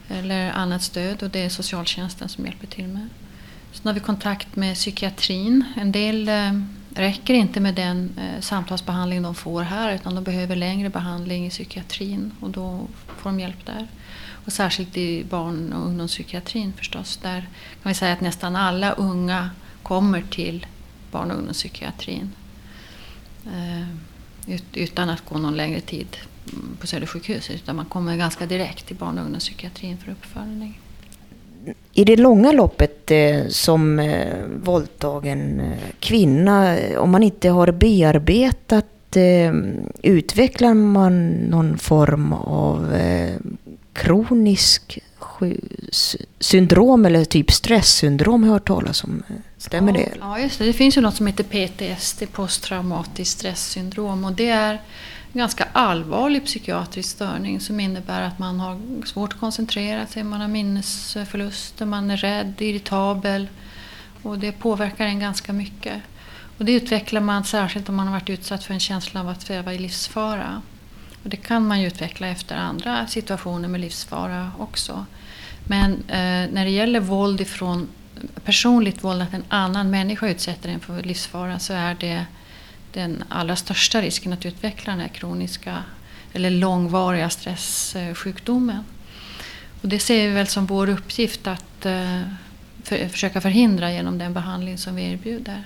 eller 0.10 0.52
annat 0.52 0.84
stöd 0.84 1.24
och 1.24 1.30
det 1.30 1.40
är 1.40 1.50
socialtjänsten 1.50 2.30
som 2.30 2.46
hjälper 2.46 2.68
till 2.68 2.88
med. 2.88 3.10
Sen 3.72 3.88
har 3.88 3.94
vi 3.94 4.00
kontakt 4.00 4.56
med 4.56 4.76
psykiatrin. 4.76 5.64
En 5.76 5.92
del 5.92 6.30
eh, 6.30 6.52
räcker 6.96 7.34
inte 7.34 7.60
med 7.60 7.76
den 7.76 8.12
eh, 8.18 8.42
samtalsbehandling 8.42 9.22
de 9.22 9.36
får 9.36 9.62
här 9.62 9.96
utan 9.96 10.16
de 10.16 10.24
behöver 10.24 10.56
längre 10.56 10.90
behandling 10.90 11.46
i 11.46 11.50
psykiatrin 11.50 12.32
och 12.40 12.50
då 12.50 12.88
får 13.18 13.30
de 13.30 13.40
hjälp 13.40 13.66
där. 13.66 13.88
Och 14.46 14.54
särskilt 14.54 14.98
i 14.98 15.24
barn 15.24 15.74
och 15.74 15.86
ungdomspsykiatrin 15.86 16.74
förstås. 16.74 17.18
Där 17.18 17.40
kan 17.84 17.90
vi 17.90 17.94
säga 17.94 18.14
att 18.14 18.22
nästan 18.22 18.56
alla 18.56 18.92
unga 18.92 19.50
kommer 19.84 20.22
till 20.22 20.66
barn 21.12 21.32
och 21.32 21.38
ungdomspsykiatrin 21.38 22.32
eh, 23.46 23.88
utan 24.74 25.10
att 25.10 25.26
gå 25.26 25.38
någon 25.38 25.58
längre 25.58 25.82
tid 25.82 26.18
på 26.80 26.88
Södersjukhuset 26.88 27.56
utan 27.56 27.76
man 27.76 27.86
kommer 27.86 28.18
ganska 28.18 28.46
direkt 28.46 28.88
till 28.88 28.96
barn 28.96 29.18
och 29.18 29.24
ungdomspsykiatrin 29.24 29.98
för 29.98 30.12
uppföljning. 30.12 30.80
I 31.94 32.04
det 32.04 32.16
långa 32.16 32.52
loppet 32.52 33.12
eh, 33.12 33.48
som 33.48 34.00
eh, 34.00 34.46
våldtagen 34.64 35.60
eh, 35.60 35.78
kvinna, 36.00 36.78
om 36.98 37.12
man 37.12 37.24
inte 37.24 37.50
har 37.50 37.72
bearbetat 37.72 38.86
utvecklar 40.02 40.74
man 40.74 41.30
någon 41.30 41.78
form 41.78 42.34
av 42.34 42.98
kronisk 43.94 45.00
syndrom 46.40 47.06
eller 47.06 47.26
typ 47.26 47.52
stresssyndrom 47.52 48.44
har 48.44 48.50
jag 48.50 48.54
hört 48.54 48.68
talas 48.68 49.04
om. 49.04 49.24
Stämmer 49.58 49.92
ja, 49.92 50.00
det? 50.00 50.10
Ja, 50.20 50.40
just 50.40 50.60
det. 50.60 50.66
Det 50.66 50.74
finns 50.74 50.98
ju 50.98 51.02
något 51.02 51.16
som 51.16 51.28
heter 51.28 51.44
PTSD, 51.44 52.24
posttraumatiskt 52.32 53.40
stresssyndrom. 53.40 54.26
Och 54.26 54.34
det 54.34 54.50
är 54.50 54.82
ganska 55.34 55.68
allvarlig 55.74 56.46
psykiatrisk 56.46 57.10
störning 57.10 57.60
som 57.60 57.80
innebär 57.80 58.22
att 58.22 58.40
man 58.40 58.60
har 58.60 59.06
svårt 59.06 59.34
att 59.34 59.40
koncentrera 59.40 60.08
sig, 60.08 60.24
man 60.24 60.42
har 60.42 60.48
minnesförluster, 60.48 61.86
man 61.86 62.12
är 62.12 62.18
rädd, 62.18 62.54
irritabel 62.60 63.48
och 64.24 64.40
det 64.40 64.52
påverkar 64.52 65.06
en 65.06 65.20
ganska 65.20 65.54
mycket. 65.54 66.02
Och 66.58 66.66
det 66.66 66.72
utvecklar 66.72 67.22
man 67.22 67.44
särskilt 67.44 67.90
om 67.90 67.96
man 67.96 68.08
har 68.08 68.14
varit 68.14 68.30
utsatt 68.30 68.64
för 68.64 68.74
en 68.74 68.80
känsla 68.80 69.20
av 69.20 69.30
att 69.30 69.42
sväva 69.42 69.74
i 69.74 69.78
livsfara. 69.78 70.62
Och 71.24 71.30
det 71.30 71.38
kan 71.38 71.68
man 71.68 71.82
ju 71.82 71.88
utveckla 71.88 72.28
efter 72.28 72.56
andra 72.56 73.08
situationer 73.08 73.68
med 73.68 73.82
livsfara 73.82 74.52
också. 74.60 75.06
Men 75.68 75.92
eh, 75.94 76.52
när 76.52 76.66
det 76.66 76.72
gäller 76.72 77.00
våld 77.00 77.42
ifrån 77.42 77.88
personligt 78.46 79.04
våld, 79.04 79.22
att 79.22 79.34
en 79.34 79.44
annan 79.48 79.90
människa 79.90 80.28
utsätter 80.28 80.70
en 80.70 80.80
för 80.80 81.04
livsfara, 81.04 81.60
så 81.60 81.74
är 81.74 81.96
det 82.00 82.26
den 82.94 83.24
allra 83.30 83.56
största 83.56 84.02
risken 84.02 84.34
att 84.34 84.46
utveckla 84.46 84.92
den 84.92 85.00
här 85.00 85.08
kroniska 85.08 85.84
eller 86.34 86.50
långvariga 86.50 87.30
stresssjukdomen. 87.30 88.84
Och 89.82 89.90
det 89.90 90.00
ser 90.00 90.28
vi 90.28 90.34
väl 90.34 90.48
som 90.48 90.66
vår 90.66 90.90
uppgift 90.90 91.48
att 91.48 91.86
eh, 91.86 92.22
för, 92.84 93.08
försöka 93.08 93.42
förhindra 93.42 93.92
genom 93.92 94.18
den 94.18 94.34
behandling 94.34 94.78
som 94.78 94.96
vi 94.96 95.12
erbjuder. 95.12 95.64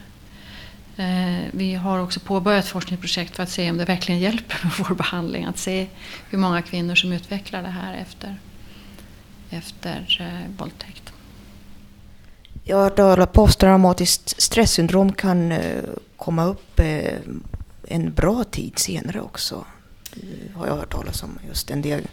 Eh, 0.97 1.45
vi 1.51 1.73
har 1.73 1.99
också 1.99 2.19
påbörjat 2.19 2.67
forskningsprojekt 2.67 3.36
för 3.36 3.43
att 3.43 3.49
se 3.49 3.71
om 3.71 3.78
det 3.78 3.86
verkligen 3.86 4.21
hjälper 4.21 4.59
med 4.63 4.73
vår 4.78 4.95
behandling. 4.95 5.45
Att 5.45 5.57
se 5.57 5.88
hur 6.30 6.38
många 6.38 6.61
kvinnor 6.61 6.95
som 6.95 7.11
utvecklar 7.11 7.63
det 7.63 7.69
här 7.69 7.93
efter, 7.93 8.36
efter 9.49 10.17
eh, 10.19 10.57
våldtäkt. 10.57 11.13
Jag 12.70 12.78
har 12.78 12.99
hört 12.99 13.20
att 13.20 13.34
posttraumatiskt 13.34 14.41
stresssyndrom 14.41 15.13
kan 15.13 15.51
eh, 15.51 15.84
komma 16.18 16.45
upp 16.45 16.80
eh, 16.80 17.13
en 17.88 18.13
bra 18.13 18.43
tid 18.43 18.80
senare 18.80 19.22
också. 19.22 19.65
Har 20.55 20.68
jag 20.68 20.76
hört 20.76 20.91
talas 20.91 21.24
om 21.24 21.39
just 21.47 21.72
en 21.72 21.82
del 21.82 22.07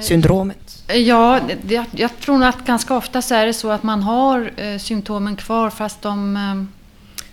syndromet. 0.00 0.84
Ja, 0.88 1.40
jag, 1.68 1.86
jag 1.90 2.18
tror 2.20 2.44
att 2.44 2.64
ganska 2.64 2.96
ofta 2.96 3.22
så 3.22 3.34
är 3.34 3.46
det 3.46 3.54
så 3.54 3.70
att 3.70 3.82
man 3.82 4.02
har 4.02 4.52
eh, 4.56 4.78
symptomen 4.78 5.36
kvar 5.36 5.70
fast 5.70 6.02
de, 6.02 6.68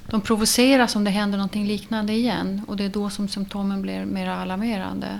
de 0.10 0.22
provoceras 0.22 0.96
om 0.96 1.04
det 1.04 1.12
händer 1.12 1.38
någonting 1.38 1.68
liknande 1.68 2.14
igen. 2.14 2.62
Och 2.68 2.78
det 2.78 2.84
är 2.84 2.90
då 2.90 3.10
som 3.10 3.28
symptomen 3.28 3.82
blir 3.82 4.06
mer 4.06 4.30
alarmerande. 4.30 5.20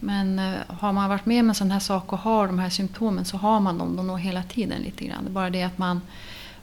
Men 0.00 0.40
har 0.68 0.92
man 0.92 1.08
varit 1.08 1.26
med 1.26 1.40
om 1.40 1.48
en 1.48 1.54
sån 1.54 1.70
här 1.70 1.80
sak 1.80 2.12
och 2.12 2.18
har 2.18 2.46
de 2.46 2.58
här 2.58 2.70
symptomen 2.70 3.24
så 3.24 3.36
har 3.36 3.60
man 3.60 3.78
dem 3.78 4.06
nog 4.06 4.20
hela 4.20 4.42
tiden 4.42 4.82
lite 4.82 5.04
grann. 5.04 5.26
Bara 5.30 5.50
det 5.50 5.62
att 5.62 5.78
man 5.78 6.00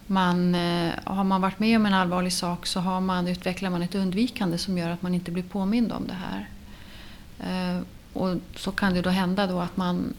man, 0.07 0.55
eh, 0.55 0.93
har 1.03 1.23
man 1.23 1.41
varit 1.41 1.59
med 1.59 1.77
om 1.77 1.85
en 1.85 1.93
allvarlig 1.93 2.33
sak 2.33 2.65
så 2.65 2.79
har 2.79 3.01
man, 3.01 3.27
utvecklar 3.27 3.69
man 3.69 3.81
ett 3.81 3.95
undvikande 3.95 4.57
som 4.57 4.77
gör 4.77 4.89
att 4.89 5.01
man 5.01 5.15
inte 5.15 5.31
blir 5.31 5.43
påmind 5.43 5.91
om 5.91 6.07
det 6.07 6.13
här. 6.13 6.49
Eh, 7.39 7.81
och 8.13 8.37
så 8.55 8.71
kan 8.71 8.93
det 8.93 9.01
då 9.01 9.09
hända 9.09 9.47
då 9.47 9.59
att 9.59 9.77
man 9.77 10.13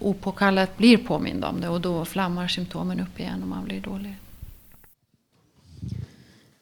opåkallat 0.00 0.76
blir 0.76 0.96
påmind 0.96 1.44
om 1.44 1.60
det 1.60 1.68
och 1.68 1.80
då 1.80 2.04
flammar 2.04 2.48
symptomen 2.48 3.00
upp 3.00 3.20
igen 3.20 3.42
och 3.42 3.48
man 3.48 3.64
blir 3.64 3.80
dålig. 3.80 4.16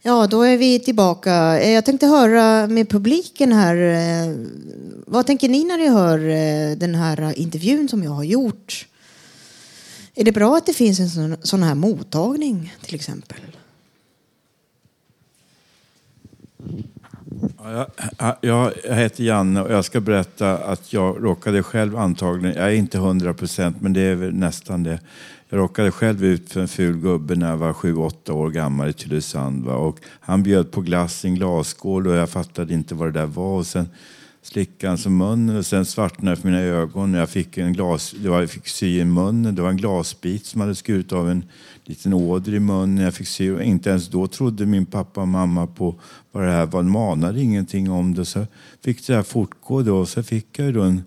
Ja, 0.02 0.26
då 0.26 0.42
är 0.42 0.56
vi 0.56 0.78
tillbaka. 0.78 1.60
Eh, 1.60 1.70
jag 1.70 1.84
tänkte 1.84 2.06
höra 2.06 2.66
med 2.66 2.88
publiken 2.88 3.52
här. 3.52 3.76
Vad 5.06 5.26
tänker 5.26 5.48
ni 5.48 5.64
när 5.64 5.78
ni 5.78 5.88
hör 5.88 6.18
den 6.76 6.94
här 6.94 7.38
intervjun 7.38 7.88
som 7.88 8.02
jag 8.02 8.10
har 8.10 8.24
gjort? 8.24 8.86
Är 10.18 10.24
det 10.24 10.32
bra 10.32 10.56
att 10.56 10.66
det 10.66 10.72
finns 10.72 11.00
en 11.00 11.10
sån, 11.10 11.36
sån 11.42 11.62
här 11.62 11.74
mottagning 11.74 12.74
till 12.82 12.94
exempel? 12.94 13.38
Jag, 18.18 18.36
jag 18.40 18.72
heter 18.96 19.24
Janne 19.24 19.62
och 19.62 19.72
jag 19.72 19.84
ska 19.84 20.00
berätta 20.00 20.58
att 20.58 20.92
jag 20.92 21.24
råkade 21.24 21.62
själv 21.62 21.96
antagligen, 21.96 22.56
jag 22.56 22.66
är 22.66 22.74
inte 22.74 22.98
hundra 22.98 23.34
procent 23.34 23.76
men 23.80 23.92
det 23.92 24.00
är 24.00 24.14
väl 24.14 24.34
nästan 24.34 24.82
det. 24.82 25.00
Jag 25.48 25.58
råkade 25.58 25.90
själv 25.90 26.24
ut 26.24 26.52
för 26.52 26.60
en 26.60 26.68
ful 26.68 26.96
gubbe 26.96 27.34
när 27.34 27.50
jag 27.50 27.56
var 27.56 27.72
sju, 27.72 27.96
åtta 27.96 28.32
år 28.32 28.50
gammal 28.50 28.88
i 28.88 28.92
Tylösand. 28.92 29.68
Och 29.68 29.98
han 30.20 30.42
bjöd 30.42 30.70
på 30.70 30.80
glass 30.80 31.24
i 31.24 31.28
en 31.28 31.34
glasskål 31.34 32.06
och 32.06 32.14
jag 32.14 32.30
fattade 32.30 32.74
inte 32.74 32.94
vad 32.94 33.08
det 33.08 33.20
där 33.20 33.26
var. 33.26 33.58
Och 33.58 33.66
sen 33.66 33.88
Slickan 34.46 34.98
som 34.98 35.16
munnen 35.16 35.56
och 35.56 35.66
sen 35.66 35.84
svartnade 35.84 36.36
det 36.36 36.40
för 36.40 36.48
mina 36.48 36.60
ögon. 36.60 37.14
Jag 37.14 37.30
fick, 37.30 37.58
en 37.58 37.72
glas, 37.72 38.14
det 38.22 38.28
var, 38.28 38.40
jag 38.40 38.50
fick 38.50 38.68
sy 38.68 39.00
i 39.00 39.04
munnen. 39.04 39.54
Det 39.54 39.62
var 39.62 39.70
en 39.70 39.76
glasbit 39.76 40.46
som 40.46 40.60
hade 40.60 40.74
skurit 40.74 41.12
av 41.12 41.30
en 41.30 41.44
liten 41.84 42.12
åder 42.12 42.54
i 42.54 42.60
munnen. 42.60 43.04
Jag 43.04 43.14
fick 43.14 43.28
sy. 43.28 43.50
Och 43.50 43.62
inte 43.62 43.90
ens 43.90 44.08
då 44.08 44.26
trodde 44.26 44.66
min 44.66 44.86
pappa 44.86 45.20
och 45.20 45.28
mamma 45.28 45.66
på 45.66 45.94
vad 46.32 46.44
det 46.44 46.50
här 46.50 46.66
var. 46.66 46.82
De 46.82 46.92
manade 46.92 47.42
ingenting 47.42 47.90
om 47.90 48.14
det. 48.14 48.24
Så 48.24 48.46
fick 48.84 49.06
det 49.06 49.14
här 49.14 49.22
fortgå 49.22 49.82
då. 49.82 49.96
Och 49.96 50.08
så 50.08 50.22
fick 50.22 50.58
jag 50.58 50.74
då 50.74 50.82
en 50.82 51.02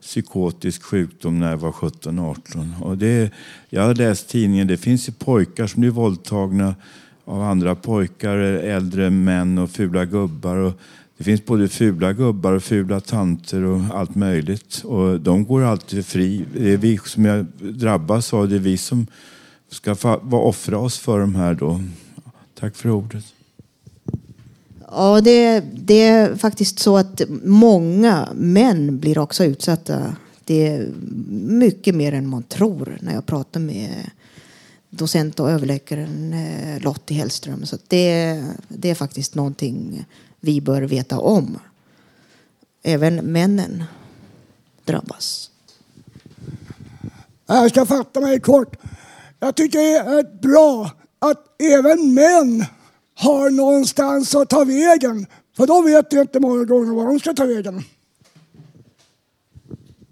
psykotisk 0.00 0.82
sjukdom 0.82 1.38
när 1.38 1.50
jag 1.50 1.56
var 1.56 1.72
17-18. 1.72 2.82
Och 2.82 2.98
det, 2.98 3.32
jag 3.68 3.82
har 3.82 3.94
läst 3.94 4.28
tidningen, 4.28 4.66
det 4.66 4.76
finns 4.76 5.08
ju 5.08 5.12
pojkar 5.12 5.66
som 5.66 5.80
blir 5.80 5.90
våldtagna 5.90 6.74
av 7.24 7.42
andra 7.42 7.74
pojkar, 7.74 8.36
äldre 8.36 9.10
män 9.10 9.58
och 9.58 9.70
fula 9.70 10.04
gubbar. 10.04 10.56
Och 10.56 10.80
det 11.16 11.24
finns 11.24 11.44
både 11.44 11.68
fula 11.68 12.12
gubbar 12.12 12.52
och 12.52 12.62
fula 12.62 13.00
tanter 13.00 13.62
och 13.62 13.80
allt 13.92 14.14
möjligt. 14.14 14.84
Och 14.84 15.20
de 15.20 15.44
går 15.44 15.62
alltid 15.62 16.06
fri. 16.06 16.44
Det 16.54 16.72
är 16.72 16.76
vi 16.76 16.98
som 17.04 17.24
jag 17.24 17.46
drabbas 17.58 18.34
av, 18.34 18.48
det 18.48 18.54
är 18.54 18.60
vi 18.60 18.76
som 18.76 19.06
ska 19.68 19.94
vara 20.22 20.42
offra 20.42 20.78
oss 20.78 20.98
för 20.98 21.20
de 21.20 21.34
här 21.34 21.54
då. 21.54 21.80
Tack 22.60 22.76
för 22.76 22.90
ordet. 22.90 23.24
Ja, 24.90 25.20
det, 25.20 25.64
det 25.74 26.02
är 26.02 26.36
faktiskt 26.36 26.78
så 26.78 26.96
att 26.96 27.22
många 27.44 28.28
män 28.34 28.98
blir 28.98 29.18
också 29.18 29.44
utsatta. 29.44 30.16
Det 30.44 30.66
är 30.66 30.88
mycket 31.40 31.94
mer 31.94 32.12
än 32.12 32.28
man 32.28 32.42
tror 32.42 32.98
när 33.00 33.14
jag 33.14 33.26
pratar 33.26 33.60
med 33.60 34.10
docent 34.90 35.40
och 35.40 35.50
överläkaren 35.50 36.32
eh, 36.32 36.82
Lottie 36.82 37.16
Hellström. 37.16 37.66
Så 37.66 37.76
det, 37.88 38.44
det 38.68 38.90
är 38.90 38.94
faktiskt 38.94 39.34
någonting 39.34 40.04
vi 40.46 40.60
bör 40.60 40.82
veta 40.82 41.18
om. 41.18 41.58
Även 42.82 43.16
männen 43.16 43.84
drabbas. 44.84 45.50
Jag 47.46 47.70
ska 47.70 47.86
fatta 47.86 48.20
mig 48.20 48.40
kort. 48.40 48.76
Jag 49.40 49.54
tycker 49.54 49.78
det 49.78 49.96
är 49.96 50.38
bra 50.38 50.90
att 51.18 51.62
även 51.62 52.14
män 52.14 52.64
har 53.14 53.50
någonstans 53.50 54.34
att 54.34 54.48
ta 54.48 54.64
vägen. 54.64 55.26
För 55.56 55.66
då 55.66 55.82
vet 55.82 56.10
de 56.10 56.18
inte 56.18 56.40
många 56.40 56.64
gånger 56.64 56.94
var 56.94 57.06
de 57.06 57.20
ska 57.20 57.32
ta 57.32 57.44
vägen. 57.44 57.84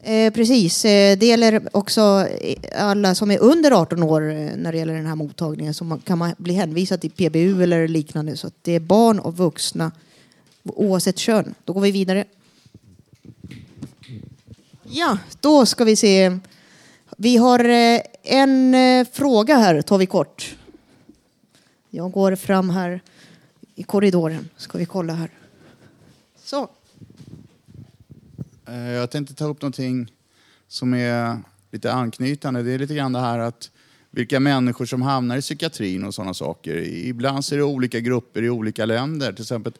Eh, 0.00 0.32
precis. 0.32 0.84
Eh, 0.84 1.18
det 1.18 1.26
gäller 1.26 1.68
också 1.72 2.28
alla 2.76 3.14
som 3.14 3.30
är 3.30 3.38
under 3.38 3.70
18 3.70 4.02
år 4.02 4.30
eh, 4.30 4.56
när 4.56 4.72
det 4.72 4.78
gäller 4.78 4.94
den 4.94 5.06
här 5.06 5.14
mottagningen. 5.14 5.74
Så 5.74 5.84
man, 5.84 5.98
kan 5.98 6.18
man 6.18 6.34
bli 6.38 6.54
hänvisad 6.54 7.00
till 7.00 7.10
PBU 7.10 7.62
eller 7.62 7.88
liknande. 7.88 8.36
Så 8.36 8.50
det 8.62 8.72
är 8.72 8.80
barn 8.80 9.18
och 9.18 9.36
vuxna 9.36 9.92
oavsett 10.64 11.18
kön. 11.18 11.54
Då 11.64 11.72
går 11.72 11.80
vi 11.80 11.90
vidare. 11.90 12.24
Ja, 14.82 15.18
då 15.40 15.66
ska 15.66 15.84
vi 15.84 15.96
se. 15.96 16.38
Vi 17.16 17.36
har 17.36 17.64
eh, 17.64 18.00
en 18.22 18.74
eh, 18.74 19.06
fråga 19.12 19.56
här, 19.56 19.82
tar 19.82 19.98
vi 19.98 20.06
kort. 20.06 20.56
Jag 21.90 22.12
går 22.12 22.36
fram 22.36 22.70
här 22.70 23.00
i 23.74 23.82
korridoren. 23.82 24.48
Ska 24.56 24.78
vi 24.78 24.86
kolla 24.86 25.12
här. 25.12 25.30
Så. 26.36 26.68
Eh, 28.68 28.74
jag 28.74 29.10
tänkte 29.10 29.34
ta 29.34 29.44
upp 29.44 29.62
någonting 29.62 30.12
som 30.68 30.94
är 30.94 31.38
lite 31.70 31.92
anknytande. 31.92 32.62
Det 32.62 32.72
är 32.72 32.78
lite 32.78 32.94
grann 32.94 33.12
det 33.12 33.20
här 33.20 33.38
att 33.38 33.70
vilka 34.10 34.40
människor 34.40 34.86
som 34.86 35.02
hamnar 35.02 35.36
i 35.36 35.40
psykiatrin 35.40 36.04
och 36.04 36.14
sådana 36.14 36.34
saker. 36.34 36.76
Ibland 36.84 37.44
så 37.44 37.54
är 37.54 37.58
det 37.58 37.64
olika 37.64 38.00
grupper 38.00 38.42
i 38.42 38.50
olika 38.50 38.86
länder. 38.86 39.32
Till 39.32 39.42
exempel 39.42 39.72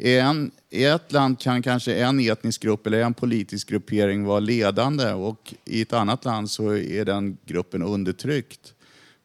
en, 0.00 0.50
I 0.70 0.84
ett 0.84 1.12
land 1.12 1.40
kan 1.40 1.62
kanske 1.62 1.94
en 1.94 2.20
etnisk 2.20 2.62
grupp 2.62 2.86
eller 2.86 3.00
en 3.00 3.14
politisk 3.14 3.68
gruppering 3.68 4.24
vara 4.24 4.40
ledande 4.40 5.12
och 5.12 5.54
i 5.64 5.82
ett 5.82 5.92
annat 5.92 6.24
land 6.24 6.50
så 6.50 6.76
är 6.76 7.04
den 7.04 7.38
gruppen 7.46 7.82
undertryckt. 7.82 8.74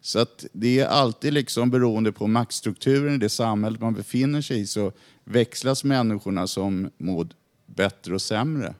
Så 0.01 0.19
att 0.19 0.45
det 0.51 0.79
är 0.79 0.85
alltid 0.85 1.33
liksom 1.33 1.71
beroende 1.71 2.11
på 2.11 2.27
maktstrukturen 2.27 3.15
i 3.15 3.17
det 3.17 3.29
samhället 3.29 3.81
man 3.81 3.93
befinner 3.93 4.41
sig 4.41 4.59
i 4.59 4.67
så 4.67 4.91
växlas 5.23 5.83
människorna 5.83 6.47
som 6.47 6.89
mår 6.97 7.27
bättre 7.65 8.13
och 8.13 8.21
sämre. 8.21 8.73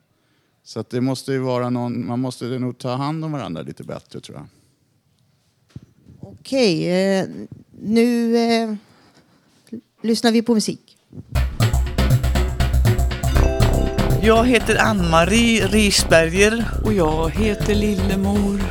Så 0.64 0.80
att 0.80 0.90
det 0.90 1.02
måste 1.02 1.32
ju 1.32 1.40
vara 1.40 1.70
någon, 1.70 2.08
man 2.08 2.20
måste 2.20 2.46
nog 2.46 2.78
ta 2.78 2.96
hand 2.96 3.26
om 3.26 3.32
varandra 3.32 3.62
lite 3.62 3.84
bättre 3.84 4.20
tror 4.20 4.38
jag. 4.38 4.48
Okej, 6.20 6.90
eh, 6.90 7.28
nu 7.82 8.38
eh, 8.38 8.76
lyssnar 10.02 10.32
vi 10.32 10.42
på 10.42 10.54
musik. 10.54 10.98
Jag 14.26 14.48
heter 14.48 14.78
Ann-Marie 14.82 15.68
Risberger. 15.68 16.66
Och 16.84 16.94
jag 16.94 17.30
heter 17.30 17.76
Lillemor. 17.76 18.62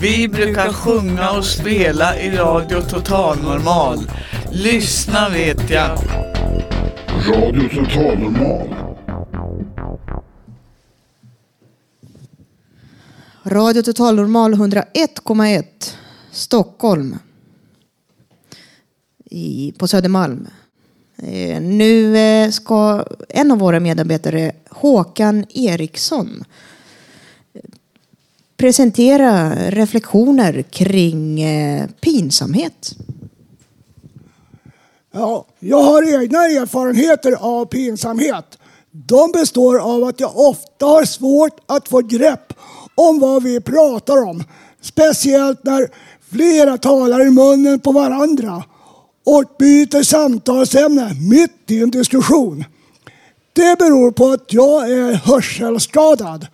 Vi 0.00 0.28
brukar 0.28 0.72
sjunga 0.72 1.30
och 1.30 1.44
spela 1.44 2.20
i 2.20 2.36
Radio 2.36 2.80
Total 2.80 3.42
Normal. 3.42 3.98
Lyssna 4.50 5.28
vet 5.28 5.70
jag. 5.70 5.98
Radio 7.28 7.68
Total 7.68 8.18
Normal. 8.18 8.68
Radio 13.44 13.82
Total 13.82 14.16
Normal 14.16 14.54
101,1 14.54 15.64
Stockholm. 16.30 17.18
I, 19.24 19.72
på 19.78 19.88
Södermalm. 19.88 20.48
Eh, 21.22 21.60
nu 21.60 22.16
eh, 22.16 22.50
ska 22.50 23.04
en 23.28 23.52
av 23.52 23.58
våra 23.58 23.80
medarbetare, 23.80 24.52
Håkan 24.70 25.44
Eriksson, 25.48 26.44
presentera 28.56 29.54
reflektioner 29.70 30.62
kring 30.62 31.40
eh, 31.42 31.86
pinsamhet. 32.00 32.96
Ja, 35.12 35.46
jag 35.58 35.82
har 35.82 36.22
egna 36.22 36.38
erfarenheter 36.38 37.32
av 37.32 37.64
pinsamhet. 37.64 38.58
De 38.90 39.32
består 39.32 39.78
av 39.78 40.04
att 40.04 40.20
jag 40.20 40.38
ofta 40.38 40.86
har 40.86 41.04
svårt 41.04 41.60
att 41.66 41.88
få 41.88 42.00
grepp 42.00 42.52
om 42.94 43.18
vad 43.18 43.42
vi 43.42 43.60
pratar 43.60 44.22
om. 44.22 44.44
Speciellt 44.80 45.64
när 45.64 45.88
flera 46.30 46.78
talar 46.78 47.26
i 47.26 47.30
munnen 47.30 47.80
på 47.80 47.92
varandra 47.92 48.64
och 49.26 49.44
byter 49.58 50.02
samtalsämne 50.02 51.14
mitt 51.30 51.70
i 51.70 51.82
en 51.82 51.90
diskussion. 51.90 52.64
Det 53.52 53.78
beror 53.78 54.10
på 54.10 54.30
att 54.30 54.52
jag 54.52 54.90
är 54.90 55.12
hörselskadad. 55.12 56.46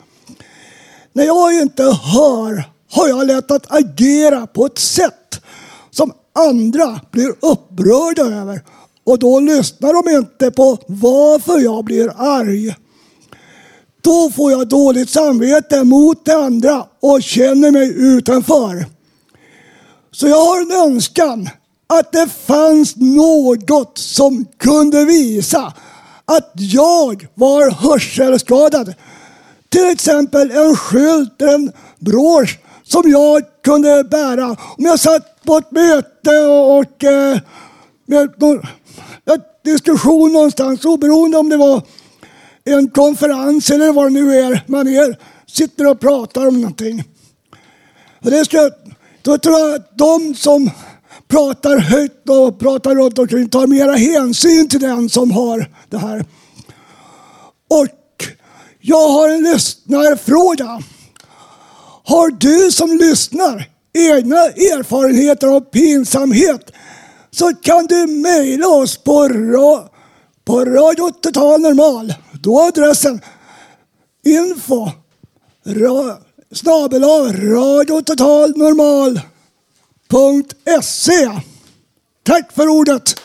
När 1.12 1.24
jag 1.24 1.54
inte 1.62 1.82
hör 1.82 2.64
har 2.90 3.08
jag 3.08 3.26
lätt 3.26 3.50
att 3.50 3.72
agera 3.72 4.46
på 4.46 4.66
ett 4.66 4.78
sätt 4.78 5.40
som 5.90 6.12
andra 6.32 7.00
blir 7.10 7.34
upprörda 7.40 8.22
över 8.22 8.62
och 9.04 9.18
då 9.18 9.40
lyssnar 9.40 9.92
de 9.92 10.16
inte 10.18 10.50
på 10.50 10.78
varför 10.86 11.60
jag 11.60 11.84
blir 11.84 12.12
arg. 12.16 12.74
Då 14.00 14.30
får 14.30 14.52
jag 14.52 14.68
dåligt 14.68 15.10
samvete 15.10 15.84
mot 15.84 16.24
de 16.24 16.32
andra 16.32 16.86
och 17.00 17.22
känner 17.22 17.70
mig 17.70 17.94
utanför. 17.96 18.86
Så 20.10 20.28
jag 20.28 20.44
har 20.44 20.60
en 20.60 20.92
önskan 20.92 21.48
att 21.98 22.12
det 22.12 22.28
fanns 22.28 22.96
något 22.96 23.98
som 23.98 24.46
kunde 24.58 25.04
visa 25.04 25.72
att 26.24 26.52
jag 26.54 27.26
var 27.34 27.70
hörselskadad. 27.70 28.94
Till 29.68 29.90
exempel 29.90 30.50
en 30.50 30.76
skylt, 30.76 31.42
en 31.42 31.72
brosch 31.98 32.58
som 32.82 33.10
jag 33.10 33.42
kunde 33.64 34.04
bära. 34.04 34.46
Om 34.48 34.84
jag 34.84 35.00
satt 35.00 35.44
på 35.44 35.56
ett 35.56 35.70
möte 35.70 36.38
och, 36.38 36.78
och 36.78 37.04
eh, 37.04 37.38
med 38.06 38.34
någon, 38.36 38.58
en 39.24 39.40
diskussion 39.64 40.32
någonstans, 40.32 40.84
oberoende 40.84 41.38
om 41.38 41.48
det 41.48 41.56
var 41.56 41.82
en 42.64 42.90
konferens 42.90 43.70
eller 43.70 43.92
vad 43.92 44.06
det 44.06 44.10
nu 44.10 44.38
är 44.38 44.64
man 44.66 44.88
är, 44.88 45.18
sitter 45.46 45.86
och 45.86 46.00
pratar 46.00 46.46
om 46.46 46.60
någonting. 46.60 47.04
Och 48.24 48.30
det 48.30 48.44
ska, 48.44 48.70
då 49.22 49.38
tror 49.38 49.58
jag 49.58 49.74
att 49.74 49.98
de 49.98 50.34
som 50.34 50.70
pratar 51.32 51.78
högt 51.78 52.28
och 52.28 52.58
pratar 52.58 52.94
runt 52.94 53.18
omkring 53.18 53.48
tar 53.48 53.66
mera 53.66 53.92
hänsyn 53.92 54.68
till 54.68 54.80
den 54.80 55.08
som 55.08 55.30
har 55.30 55.70
det 55.90 55.98
här. 55.98 56.24
Och 57.70 58.26
jag 58.80 59.08
har 59.08 59.28
en 59.28 59.42
lyssnarfråga. 59.42 60.82
Har 62.04 62.30
du 62.30 62.72
som 62.72 62.96
lyssnar 62.96 63.68
egna 63.92 64.36
erfarenheter 64.46 65.46
av 65.46 65.60
pinsamhet 65.60 66.70
så 67.30 67.54
kan 67.54 67.86
du 67.86 68.06
mejla 68.06 68.68
oss 68.68 68.96
på, 68.96 69.28
ra 69.28 69.88
på 70.44 70.64
Radio 70.64 71.10
Total 71.10 71.60
Normal. 71.60 72.14
Då 72.32 72.60
är 72.60 72.68
adressen 72.68 73.20
info 74.24 74.90
ra 75.64 76.16
snabel 76.52 77.04
Radio 77.32 78.02
Total 78.02 78.52
Normal 78.56 79.20
Tack 82.22 82.52
för 82.52 82.68
ordet! 82.68 83.20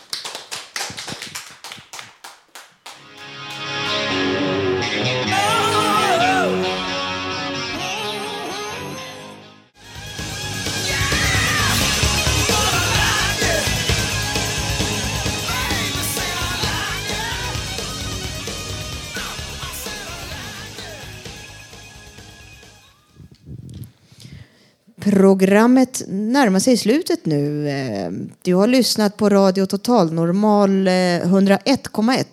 Programmet 25.18 26.04
närmar 26.08 26.60
sig 26.60 26.78
slutet 26.78 27.26
nu. 27.26 27.70
Eh, 27.70 28.12
du 28.42 28.54
har 28.54 28.68
lyssnat 28.68 29.18
på 29.18 29.30
Radio 29.30 29.66
Total 29.66 30.14
Normal 30.14 30.88
eh, 30.88 30.92
101,1. 30.92 32.26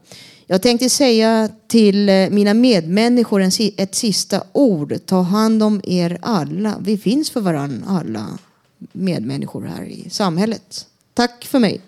Jag 0.46 0.62
tänkte 0.62 0.90
säga 0.90 1.48
till 1.66 2.08
eh, 2.08 2.30
mina 2.30 2.54
medmänniskor 2.54 3.42
ett 3.76 3.94
sista 3.94 4.42
ord. 4.52 4.98
Ta 5.06 5.20
hand 5.20 5.62
om 5.62 5.80
er 5.84 6.18
alla. 6.22 6.74
Vi 6.80 6.98
finns 6.98 7.30
för 7.30 7.40
varann 7.40 7.84
alla 7.88 8.38
medmänniskor 8.92 9.62
här 9.62 9.84
i 9.84 10.10
samhället. 10.10 10.86
Tack 11.14 11.44
för 11.44 11.58
mig. 11.58 11.80